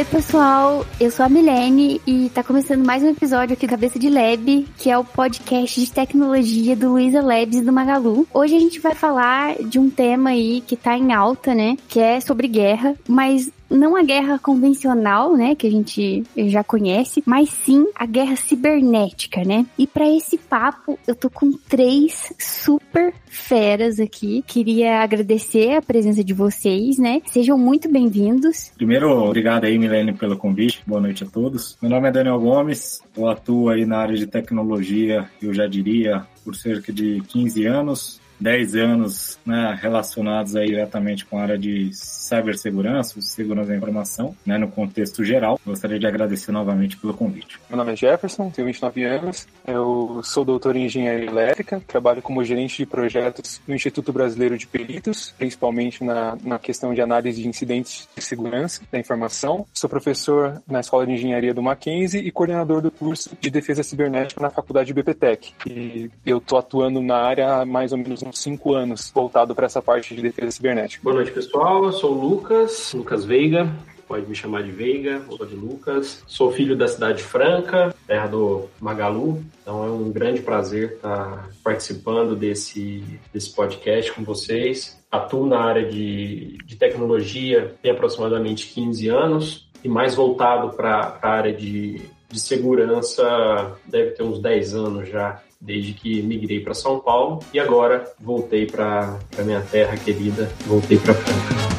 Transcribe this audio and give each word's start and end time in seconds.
Oi, 0.00 0.04
pessoal. 0.06 0.86
Eu 0.98 1.10
sou 1.10 1.26
a 1.26 1.28
Milene 1.28 2.00
e 2.06 2.30
tá 2.30 2.42
começando 2.42 2.82
mais 2.86 3.02
um 3.02 3.10
episódio 3.10 3.52
aqui 3.52 3.66
do 3.66 3.70
Cabeça 3.70 3.98
de 3.98 4.08
Lab, 4.08 4.66
que 4.78 4.88
é 4.88 4.96
o 4.96 5.04
podcast 5.04 5.78
de 5.78 5.92
tecnologia 5.92 6.74
do 6.74 6.92
Luiza 6.92 7.20
Labs 7.20 7.58
e 7.58 7.62
do 7.62 7.70
Magalu. 7.70 8.26
Hoje 8.32 8.56
a 8.56 8.58
gente 8.58 8.80
vai 8.80 8.94
falar 8.94 9.56
de 9.62 9.78
um 9.78 9.90
tema 9.90 10.30
aí 10.30 10.62
que 10.62 10.74
tá 10.74 10.96
em 10.96 11.12
alta, 11.12 11.54
né? 11.54 11.76
Que 11.86 12.00
é 12.00 12.18
sobre 12.18 12.48
guerra, 12.48 12.94
mas 13.06 13.50
não 13.70 13.96
a 13.96 14.02
guerra 14.02 14.38
convencional, 14.38 15.36
né, 15.36 15.54
que 15.54 15.66
a 15.66 15.70
gente 15.70 16.24
já 16.48 16.64
conhece, 16.64 17.22
mas 17.24 17.48
sim 17.48 17.86
a 17.94 18.04
guerra 18.04 18.36
cibernética, 18.36 19.44
né? 19.44 19.64
E 19.78 19.86
para 19.86 20.08
esse 20.08 20.36
papo, 20.36 20.98
eu 21.06 21.14
tô 21.14 21.30
com 21.30 21.52
três 21.52 22.34
super 22.38 23.14
feras 23.26 24.00
aqui. 24.00 24.42
Queria 24.46 25.00
agradecer 25.00 25.76
a 25.76 25.82
presença 25.82 26.24
de 26.24 26.34
vocês, 26.34 26.98
né? 26.98 27.22
Sejam 27.26 27.56
muito 27.56 27.88
bem-vindos. 27.88 28.72
Primeiro, 28.76 29.08
obrigado 29.10 29.64
aí, 29.64 29.78
Milene, 29.78 30.12
pelo 30.12 30.36
convite. 30.36 30.82
Boa 30.86 31.00
noite 31.00 31.24
a 31.24 31.26
todos. 31.26 31.78
Meu 31.80 31.90
nome 31.90 32.08
é 32.08 32.12
Daniel 32.12 32.40
Gomes, 32.40 33.00
eu 33.16 33.28
atuo 33.28 33.68
aí 33.68 33.86
na 33.86 33.98
área 33.98 34.16
de 34.16 34.26
tecnologia, 34.26 35.30
eu 35.40 35.54
já 35.54 35.66
diria, 35.66 36.26
por 36.44 36.56
cerca 36.56 36.92
de 36.92 37.22
15 37.28 37.66
anos. 37.66 38.20
10 38.40 38.74
anos 38.74 39.38
né, 39.44 39.78
relacionados 39.80 40.56
aí 40.56 40.68
diretamente 40.68 41.26
com 41.26 41.38
a 41.38 41.42
área 41.42 41.58
de 41.58 41.90
cibersegurança, 41.92 43.20
segurança 43.20 43.68
da 43.68 43.76
informação, 43.76 44.34
né, 44.46 44.56
no 44.56 44.68
contexto 44.68 45.22
geral. 45.24 45.60
Gostaria 45.64 45.98
de 45.98 46.06
agradecer 46.06 46.50
novamente 46.50 46.96
pelo 46.96 47.12
convite. 47.12 47.60
Meu 47.68 47.76
nome 47.76 47.92
é 47.92 47.96
Jefferson, 47.96 48.50
tenho 48.50 48.66
29 48.66 49.04
anos, 49.04 49.46
eu 49.66 50.20
sou 50.24 50.44
doutor 50.44 50.76
em 50.76 50.86
engenharia 50.86 51.26
elétrica, 51.26 51.82
trabalho 51.86 52.22
como 52.22 52.42
gerente 52.44 52.78
de 52.78 52.86
projetos 52.86 53.60
no 53.66 53.74
Instituto 53.74 54.12
Brasileiro 54.12 54.56
de 54.56 54.66
Peritos, 54.66 55.34
principalmente 55.36 56.02
na, 56.02 56.36
na 56.42 56.58
questão 56.58 56.94
de 56.94 57.00
análise 57.00 57.42
de 57.42 57.48
incidentes 57.48 58.08
de 58.16 58.22
segurança 58.22 58.82
da 58.90 58.98
informação. 58.98 59.66
Sou 59.74 59.90
professor 59.90 60.62
na 60.66 60.80
Escola 60.80 61.06
de 61.06 61.12
Engenharia 61.12 61.52
do 61.52 61.62
Mackenzie 61.62 62.20
e 62.20 62.30
coordenador 62.30 62.80
do 62.80 62.90
curso 62.90 63.30
de 63.40 63.50
defesa 63.50 63.82
cibernética 63.82 64.40
na 64.40 64.50
Faculdade 64.50 64.92
BPTEC. 64.94 65.52
E 65.66 66.10
eu 66.24 66.38
estou 66.38 66.58
atuando 66.58 67.00
na 67.02 67.16
área 67.16 67.54
há 67.54 67.64
mais 67.64 67.92
ou 67.92 67.98
menos 67.98 68.22
5 68.38 68.74
anos, 68.74 69.10
voltado 69.14 69.54
para 69.54 69.66
essa 69.66 69.82
parte 69.82 70.14
de 70.14 70.22
defesa 70.22 70.50
cibernética. 70.50 71.02
Boa 71.02 71.16
noite, 71.16 71.32
pessoal. 71.32 71.84
Eu 71.84 71.92
sou 71.92 72.12
Lucas, 72.12 72.92
Lucas 72.94 73.24
Veiga, 73.24 73.70
pode 74.10 74.26
me 74.26 74.34
chamar 74.34 74.64
de 74.64 74.72
Veiga 74.72 75.22
ou 75.28 75.46
de 75.46 75.54
Lucas. 75.54 76.24
Sou 76.26 76.50
filho 76.50 76.76
da 76.76 76.88
cidade 76.88 77.22
Franca, 77.22 77.94
terra 78.08 78.26
do 78.26 78.68
Magalu, 78.80 79.40
então 79.62 79.86
é 79.86 79.90
um 79.90 80.10
grande 80.10 80.42
prazer 80.42 80.94
estar 80.94 81.48
participando 81.62 82.34
desse, 82.34 83.04
desse 83.32 83.54
podcast 83.54 84.12
com 84.12 84.24
vocês. 84.24 85.00
Atuo 85.12 85.46
na 85.46 85.60
área 85.60 85.88
de, 85.88 86.58
de 86.66 86.74
tecnologia 86.74 87.74
tem 87.80 87.92
aproximadamente 87.92 88.66
15 88.68 89.08
anos 89.08 89.68
e 89.84 89.88
mais 89.88 90.16
voltado 90.16 90.70
para 90.76 91.18
a 91.22 91.28
área 91.28 91.52
de, 91.52 92.00
de 92.28 92.40
segurança 92.40 93.76
deve 93.86 94.10
ter 94.10 94.24
uns 94.24 94.40
10 94.40 94.74
anos 94.74 95.08
já 95.08 95.40
desde 95.60 95.92
que 95.92 96.22
migrei 96.22 96.60
para 96.60 96.74
São 96.74 96.98
Paulo 96.98 97.40
e 97.52 97.60
agora 97.60 98.10
voltei 98.18 98.66
para 98.66 99.18
minha 99.40 99.60
terra 99.60 99.96
querida, 99.96 100.50
voltei 100.66 100.98
para 100.98 101.14
Franca. 101.14 101.69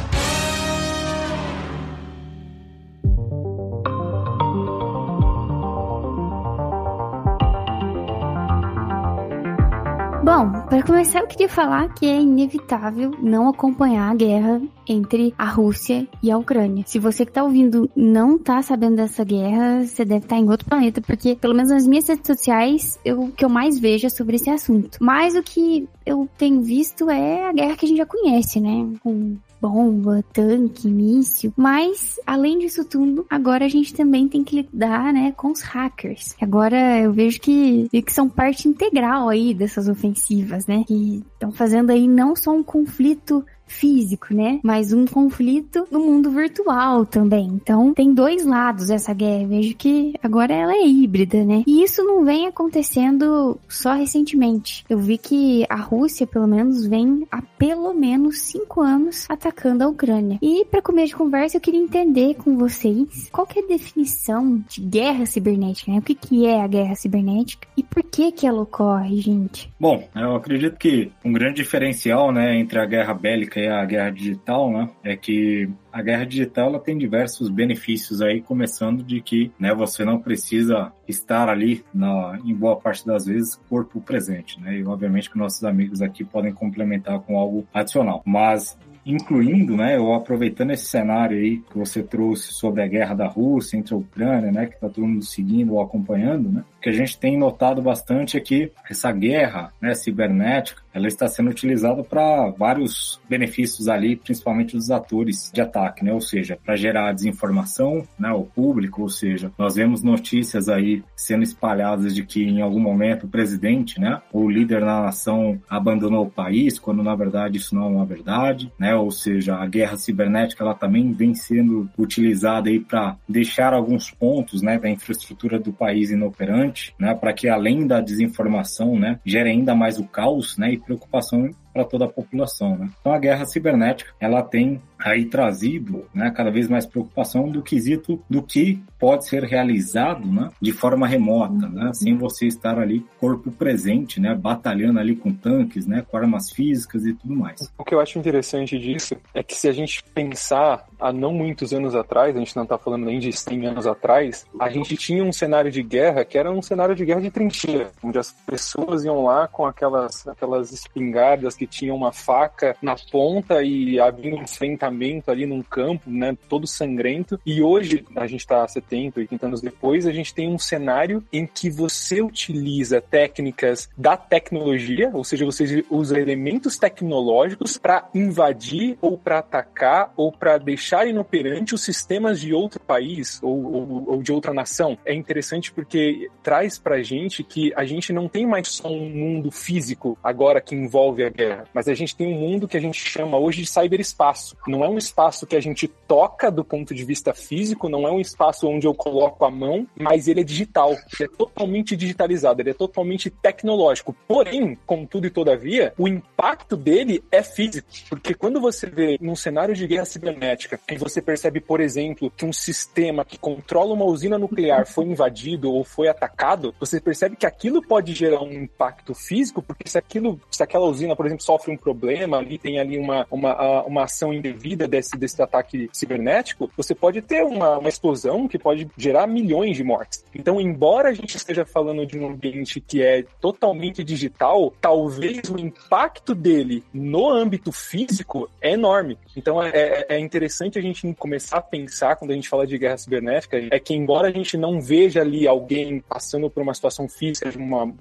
Para 10.82 10.88
começar, 10.88 11.20
eu 11.20 11.28
queria 11.28 11.48
falar 11.48 11.94
que 11.94 12.08
é 12.08 12.20
inevitável 12.20 13.12
não 13.22 13.48
acompanhar 13.48 14.10
a 14.10 14.16
guerra 14.16 14.60
entre 14.88 15.32
a 15.38 15.46
Rússia 15.46 16.08
e 16.24 16.32
a 16.32 16.38
Ucrânia. 16.38 16.84
Se 16.88 16.98
você 16.98 17.24
que 17.24 17.32
tá 17.32 17.44
ouvindo 17.44 17.88
não 17.96 18.38
tá 18.38 18.64
sabendo 18.64 18.96
dessa 18.96 19.24
guerra, 19.24 19.86
você 19.86 20.04
deve 20.04 20.26
estar 20.26 20.38
tá 20.38 20.42
em 20.42 20.50
outro 20.50 20.68
planeta, 20.68 21.00
porque 21.00 21.36
pelo 21.36 21.54
menos 21.54 21.70
nas 21.70 21.86
minhas 21.86 22.08
redes 22.08 22.26
sociais, 22.26 23.00
eu, 23.06 23.22
o 23.22 23.32
que 23.32 23.46
eu 23.46 23.50
mais 23.50 23.78
vejo 23.78 24.08
é 24.08 24.10
sobre 24.10 24.38
esse 24.38 24.50
assunto. 24.50 24.98
Mas 25.00 25.36
o 25.36 25.44
que 25.44 25.88
eu 26.04 26.28
tenho 26.36 26.64
visto 26.64 27.10
é 27.12 27.48
a 27.48 27.54
guerra 27.54 27.78
que 27.78 27.86
a 27.86 27.88
gente 27.88 27.98
já 27.98 28.06
conhece, 28.06 28.60
né? 28.60 28.88
Com 29.04 29.38
bomba, 29.62 30.24
tanque, 30.34 30.88
míssil. 30.88 31.54
Mas, 31.56 32.20
além 32.26 32.58
disso 32.60 32.84
tudo, 32.84 33.26
agora 33.30 33.66
a 33.66 33.70
gente 33.70 33.94
também 33.94 34.28
tem 34.28 34.44
que 34.44 34.56
lidar, 34.56 35.14
né, 35.14 35.32
com 35.38 35.52
os 35.52 35.62
hackers. 35.62 36.36
Agora 36.42 37.00
eu 37.00 37.14
vejo 37.14 37.40
que, 37.40 37.88
que 37.90 38.12
são 38.12 38.28
parte 38.28 38.68
integral 38.68 39.30
aí 39.30 39.54
dessas 39.54 39.88
ofensivas, 39.88 40.66
né? 40.66 40.84
Que 40.88 41.24
estão 41.34 41.52
fazendo 41.52 41.92
aí 41.92 42.08
não 42.08 42.36
só 42.36 42.52
um 42.52 42.64
conflito 42.64 43.46
físico, 43.72 44.34
né? 44.34 44.60
Mas 44.64 44.94
um 44.94 45.06
conflito 45.06 45.88
no 45.90 46.00
mundo 46.00 46.30
virtual 46.30 47.06
também. 47.06 47.48
Então, 47.48 47.94
tem 47.94 48.14
dois 48.14 48.46
lados 48.46 48.90
essa 48.90 49.14
guerra. 49.14 49.48
Vejo 49.48 49.76
que 49.76 50.14
agora 50.22 50.54
ela 50.54 50.74
é 50.74 50.86
híbrida, 50.86 51.44
né? 51.44 51.64
E 51.66 51.84
isso 51.84 52.04
não 52.04 52.24
vem 52.24 52.48
acontecendo 52.48 53.58
só 53.68 53.94
recentemente. 53.94 54.84
Eu 54.90 55.00
vi 55.00 55.18
que 55.18 55.66
a 55.70 55.76
Rússia, 55.76 56.28
pelo 56.28 56.48
menos, 56.48 56.86
vem 56.86 57.26
há 57.32 57.42
pelo 57.42 57.94
menos 57.94 58.40
cinco 58.42 58.82
anos 58.82 59.26
atacando 59.30 59.84
a 59.84 59.88
Ucrânia. 59.88 60.38
E 60.42 60.66
para 60.66 60.82
começo 60.82 61.10
de 61.10 61.16
conversa, 61.16 61.58
eu 61.58 61.62
queria 61.62 61.82
entender 61.82 62.36
com 62.36 62.58
vocês 62.58 63.30
qual 63.32 63.48
que 63.48 63.60
é 63.60 63.64
a 63.64 63.68
definição 63.68 64.64
de 64.68 64.82
guerra 64.82 65.26
cibernética, 65.26 65.92
né? 65.92 66.00
O 66.00 66.02
que, 66.02 66.16
que 66.16 66.46
é 66.46 66.62
a 66.62 66.68
guerra 66.68 66.96
cibernética 66.96 67.68
e 67.78 67.84
por 67.84 68.04
que 68.04 68.32
que 68.32 68.46
ela 68.46 68.62
ocorre, 68.62 69.18
gente? 69.22 69.72
Bom, 69.80 70.08
eu 70.16 70.36
acredito 70.36 70.78
que 70.78 71.12
um 71.24 71.32
grande 71.32 71.56
diferencial, 71.56 72.32
né, 72.32 72.60
entre 72.60 72.80
a 72.80 72.86
guerra 72.86 73.14
bélica 73.14 73.60
e 73.62 73.68
a 73.68 73.86
guerra 73.86 74.10
digital, 74.10 74.72
né, 74.72 74.90
é 75.04 75.16
que 75.16 75.70
a 75.92 76.02
guerra 76.02 76.26
digital 76.26 76.70
ela 76.70 76.80
tem 76.80 76.98
diversos 76.98 77.50
benefícios 77.50 78.22
aí, 78.22 78.42
começando 78.42 79.04
de 79.04 79.22
que 79.22 79.52
né, 79.60 79.74
você 79.74 80.06
não 80.06 80.20
precisa 80.20 80.92
estar 81.08 81.50
ali, 81.50 81.84
na, 81.94 82.40
em 82.46 82.56
boa 82.56 82.76
parte 82.76 83.06
das 83.06 83.26
vezes, 83.26 83.60
corpo 83.70 84.00
presente. 84.02 84.60
Né? 84.60 84.80
E 84.80 84.86
obviamente 84.86 85.30
que 85.30 85.38
nossos 85.38 85.64
amigos 85.64 86.02
aqui 86.02 86.24
podem 86.24 86.54
complementar 86.54 87.20
com 87.20 87.38
algo 87.38 87.68
adicional. 87.74 88.22
Mas 88.26 88.78
incluindo, 89.06 89.76
né, 89.76 89.98
ou 89.98 90.14
aproveitando 90.14 90.72
esse 90.72 90.86
cenário 90.86 91.38
aí 91.38 91.58
que 91.58 91.78
você 91.78 92.04
trouxe 92.04 92.54
sobre 92.54 92.84
a 92.84 92.88
guerra 92.88 93.16
da 93.16 93.28
Rússia 93.28 93.78
entre 93.78 93.94
a 93.94 93.98
Ucrânia, 93.98 94.52
né, 94.52 94.68
que 94.68 94.76
está 94.76 94.90
todo 94.90 95.08
mundo 95.08 95.26
seguindo 95.26 95.74
ou 95.74 95.82
acompanhando, 95.82 96.50
né, 96.50 96.64
que 96.82 96.90
a 96.90 96.94
gente 96.94 97.18
tem 97.18 97.38
notado 97.38 97.82
bastante 97.82 98.38
é 98.38 98.40
que 98.40 98.72
essa 98.90 99.12
guerra, 99.12 99.72
né, 99.80 99.94
cibernética, 99.94 100.82
ela 100.94 101.08
está 101.08 101.28
sendo 101.28 101.50
utilizada 101.50 102.04
para 102.04 102.50
vários 102.50 103.20
benefícios 103.30 103.88
ali, 103.88 104.16
principalmente 104.16 104.76
dos 104.76 104.92
atores 104.92 105.50
de 105.54 105.62
ataque, 105.62 106.04
né, 106.04 106.14
ou 106.14 106.20
seja, 106.20 106.58
para 106.64 106.76
gerar 106.76 107.14
desinformação, 107.14 108.06
né, 108.20 108.30
ao 108.30 108.44
público, 108.44 109.04
ou 109.04 109.10
seja, 109.10 109.52
nós 109.58 109.76
vemos 109.76 110.04
notícias 110.04 110.68
aí 110.68 111.04
sendo 111.16 111.44
espalhadas 111.44 112.14
de 112.14 112.26
que 112.26 112.44
em 112.44 112.62
algum 112.62 112.80
momento 112.80 113.26
o 113.26 113.30
presidente, 113.30 114.00
né, 114.00 114.22
ou 114.34 114.46
o 114.46 114.50
líder 114.50 114.82
da 114.82 115.02
nação 115.02 115.62
abandonou 115.70 116.26
o 116.26 116.30
país, 116.30 116.78
quando 116.78 117.04
na 117.04 117.16
verdade 117.16 117.58
isso 117.58 117.76
não 117.76 117.84
é 117.84 117.88
uma 117.88 118.06
verdade, 118.06 118.72
né, 118.78 118.96
ou 118.96 119.12
seja, 119.12 119.56
a 119.56 119.66
guerra 119.68 119.98
cibernética 119.98 120.64
ela 120.64 120.74
também 120.74 121.14
vem 121.14 121.34
sendo 121.34 121.90
utilizada 121.98 122.70
aí 122.70 122.80
para 122.80 123.16
deixar 123.28 123.74
alguns 123.74 124.12
pontos, 124.12 124.62
né, 124.62 124.78
da 124.78 124.90
infraestrutura 124.90 125.60
do 125.60 125.72
país 125.72 126.12
inoperante, 126.12 126.71
né, 127.00 127.14
para 127.14 127.34
que 127.34 127.48
além 127.48 127.86
da 127.86 128.02
desinformação, 128.02 128.98
né, 128.98 129.20
gere 129.26 129.50
ainda 129.50 129.76
mais 129.76 129.98
o 129.98 130.04
caos, 130.06 130.58
né, 130.58 130.74
e 130.74 130.78
preocupação 130.78 131.50
para 131.74 131.86
toda 131.86 132.06
a 132.06 132.10
população. 132.10 132.78
Né? 132.78 132.90
Então 133.00 133.14
a 133.14 133.20
guerra 133.20 133.46
cibernética 133.46 134.14
ela 134.20 134.42
tem 134.42 134.82
aí 135.00 135.26
trazido 135.26 136.06
né, 136.14 136.32
cada 136.32 136.52
vez 136.52 136.68
mais 136.68 136.86
preocupação 136.86 137.50
do 137.50 137.62
quesito 137.62 138.22
do 138.30 138.42
que 138.42 138.82
pode 139.00 139.28
ser 139.28 139.44
realizado 139.44 140.26
né, 140.26 140.50
de 140.62 140.72
forma 140.72 141.08
remota, 141.08 141.68
né, 141.68 141.92
sem 141.94 142.16
você 142.16 142.46
estar 142.46 142.78
ali 142.78 143.04
corpo 143.20 143.52
presente, 143.52 144.20
né, 144.20 144.36
batalhando 144.36 145.00
ali 145.00 145.16
com 145.16 145.34
tanques, 145.34 145.88
né, 145.88 146.06
com 146.08 146.18
armas 146.18 146.52
físicas 146.52 147.06
e 147.06 147.14
tudo 147.14 147.36
mais. 147.36 147.60
O 147.78 147.84
que 147.84 147.96
eu 147.96 148.00
acho 148.00 148.20
interessante 148.20 148.78
disso 148.78 149.16
é 149.34 149.42
que 149.42 149.56
se 149.56 149.68
a 149.68 149.72
gente 149.72 150.04
pensar 150.14 150.86
há 151.00 151.12
não 151.12 151.34
muitos 151.34 151.74
anos 151.74 151.96
atrás, 151.96 152.36
a 152.36 152.40
gente 152.40 152.56
não 152.56 152.64
está 152.64 152.78
falando 152.78 153.06
nem 153.06 153.20
de 153.20 153.34
100 153.34 153.66
anos 153.66 153.88
atrás, 153.88 154.46
a 154.60 154.70
gente 154.70 154.96
tinha 154.96 155.24
um 155.24 155.34
cenário 155.34 155.72
de 155.72 155.82
guerra 155.82 156.24
que 156.24 156.38
era 156.38 156.52
um 156.52 156.62
cenário 156.62 156.96
de 156.96 157.04
guerra 157.04 157.22
de 157.22 157.32
trincheira, 157.32 157.92
onde 158.04 158.20
as 158.20 158.32
pessoas 158.32 159.04
iam 159.04 159.24
lá 159.24 159.48
com 159.48 159.66
aquelas, 159.66 160.28
aquelas 160.28 160.72
espingardas 160.72 161.56
que 161.62 161.68
tinham 161.68 161.96
uma 161.96 162.12
faca 162.12 162.76
na 162.82 162.96
ponta 163.12 163.62
e 163.62 164.00
havia 164.00 164.34
um 164.34 164.42
enfrentamento 164.42 165.30
ali 165.30 165.46
num 165.46 165.62
campo, 165.62 166.10
né, 166.10 166.36
todo 166.50 166.66
sangrento. 166.66 167.40
E 167.46 167.62
hoje, 167.62 168.04
a 168.16 168.26
gente 168.26 168.40
está 168.40 168.68
70, 168.68 169.20
80 169.20 169.46
anos 169.46 169.62
depois, 169.62 170.08
a 170.08 170.12
gente 170.12 170.34
tem 170.34 170.50
um 170.50 170.58
cenário 170.58 171.24
em 171.32 171.46
que 171.46 171.70
você 171.70 172.20
utiliza 172.20 173.00
técnicas 173.00 173.88
da 173.96 174.18
tecnologia, 174.18 175.12
ou 175.14 175.24
seja, 175.24 175.46
você 175.46 175.86
usa 175.88 176.20
elementos 176.20 176.80
tecnológicos 176.80 177.78
para 177.78 178.10
invadir 178.16 178.98
ou 179.00 179.18
para 179.18 179.38
atacar 179.38 180.12
ou 180.18 180.32
para 180.32 180.58
deixar 180.58 181.08
inoperante 181.08 181.76
os 181.76 181.84
sistemas 181.84 182.40
de 182.40 182.54
outro 182.54 182.80
país 182.80 183.40
ou, 183.44 183.74
ou, 183.74 184.10
ou 184.14 184.24
de 184.24 184.32
outra 184.32 184.54
nação 184.54 184.98
é 185.06 185.14
interessante 185.14 185.72
porque 185.72 186.30
traz 186.42 186.80
pra 186.80 187.04
gente 187.04 187.44
que 187.44 187.72
a 187.76 187.86
gente 187.86 188.12
não 188.12 188.28
tem 188.28 188.48
mais 188.48 188.68
só 188.70 188.88
um 188.88 189.10
mundo 189.10 189.52
físico 189.52 190.18
agora 190.24 190.62
que 190.62 190.76
envolve 190.76 191.24
a 191.24 191.30
guerra, 191.30 191.51
mas 191.74 191.88
a 191.88 191.94
gente 191.94 192.16
tem 192.16 192.28
um 192.28 192.40
mundo 192.40 192.68
que 192.68 192.78
a 192.78 192.82
gente 192.82 193.00
chama 193.00 193.38
hoje 193.38 193.62
de 193.62 193.68
cyberespaço. 193.68 194.56
Não 194.68 194.84
é 194.84 194.90
um 194.90 194.98
espaço 194.98 195.46
que 195.46 195.56
a 195.56 195.60
gente 195.60 195.88
toca 195.88 196.52
do 196.52 196.64
ponto 196.64 196.94
de 196.94 197.04
vista 197.04 197.34
físico, 197.34 197.90
não 197.90 198.08
é 198.08 198.12
um 198.12 198.20
espaço 198.20 198.68
onde 198.68 198.88
eu 198.88 198.94
coloco 198.94 199.44
a 199.46 199.52
mão, 199.52 199.88
mas 199.96 200.28
ele 200.28 200.42
é 200.42 200.44
digital, 200.44 200.92
ele 200.92 201.30
é 201.32 201.38
totalmente 201.38 201.96
digitalizado, 201.96 202.62
ele 202.62 202.72
é 202.72 202.74
totalmente 202.74 203.30
tecnológico. 203.30 204.16
Porém, 204.28 204.78
contudo 204.86 205.28
e 205.28 205.30
todavia, 205.30 205.94
o 205.98 206.08
impacto 206.08 206.76
dele 206.76 207.24
é 207.32 207.44
físico, 207.44 207.88
porque 208.10 208.34
quando 208.34 208.60
você 208.60 208.88
vê 208.88 209.18
num 209.22 209.36
cenário 209.36 209.76
de 209.76 209.88
guerra 209.88 210.06
cibernética 210.06 210.80
e 210.90 210.98
você 210.98 211.22
percebe, 211.22 211.60
por 211.60 211.80
exemplo, 211.80 212.32
que 212.36 212.46
um 212.46 212.54
sistema 212.54 213.26
que 213.26 213.38
controla 213.38 213.94
uma 213.94 214.06
usina 214.06 214.38
nuclear 214.38 214.86
foi 214.86 215.06
invadido 215.06 215.72
ou 215.72 215.84
foi 215.84 216.08
atacado, 216.08 216.74
você 216.80 217.00
percebe 217.00 217.36
que 217.36 217.46
aquilo 217.46 217.82
pode 217.82 218.14
gerar 218.14 218.42
um 218.42 218.52
impacto 218.52 219.14
físico, 219.14 219.62
porque 219.62 219.90
se 219.90 219.98
aquilo, 219.98 220.40
se 220.50 220.64
aquela 220.64 220.86
usina, 220.86 221.16
por 221.16 221.26
exemplo, 221.26 221.41
sofre 221.42 221.72
um 221.72 221.78
problema, 221.78 222.38
ali 222.38 222.58
tem 222.58 222.80
ali 222.80 222.98
uma, 222.98 223.26
uma, 223.30 223.84
uma 223.84 224.04
ação 224.04 224.34
indevida 224.34 224.88
desse, 224.88 225.18
desse 225.18 225.42
ataque 225.42 225.90
cibernético, 225.92 226.72
você 226.78 226.94
pode 226.94 227.22
ter 227.22 227.44
uma, 227.44 227.78
uma 227.78 227.90
explosão 227.90 228.48
que 228.48 228.60
pode 228.60 228.88
gerar 228.98 229.28
milhões 229.28 229.76
de 229.76 229.84
mortes. 229.84 230.24
Então, 230.34 230.60
embora 230.62 231.10
a 231.10 231.14
gente 231.14 231.36
esteja 231.36 231.66
falando 231.66 232.06
de 232.06 232.18
um 232.18 232.28
ambiente 232.28 232.80
que 232.80 233.02
é 233.02 233.24
totalmente 233.40 234.04
digital, 234.04 234.74
talvez 234.80 235.50
o 235.50 235.60
impacto 235.60 236.34
dele 236.36 236.84
no 236.94 237.30
âmbito 237.30 237.72
físico 237.72 238.50
é 238.62 238.72
enorme. 238.72 239.18
Então, 239.36 239.62
é, 239.62 239.70
é, 239.74 240.06
é 240.10 240.20
interessante 240.20 240.78
a 240.78 240.82
gente 240.82 241.12
começar 241.16 241.58
a 241.58 241.62
pensar, 241.62 242.16
quando 242.16 242.32
a 242.32 242.34
gente 242.36 242.50
fala 242.50 242.68
de 242.68 242.78
guerra 242.78 242.98
cibernética, 242.98 243.58
é 243.72 243.80
que 243.80 243.94
embora 243.94 244.28
a 244.28 244.32
gente 244.32 244.58
não 244.58 244.80
veja 244.80 245.22
ali 245.22 245.48
alguém 245.48 246.00
passando 246.02 246.50
por 246.50 246.62
uma 246.62 246.74
situação 246.74 247.08
física, 247.08 247.52
uma, 247.58 247.94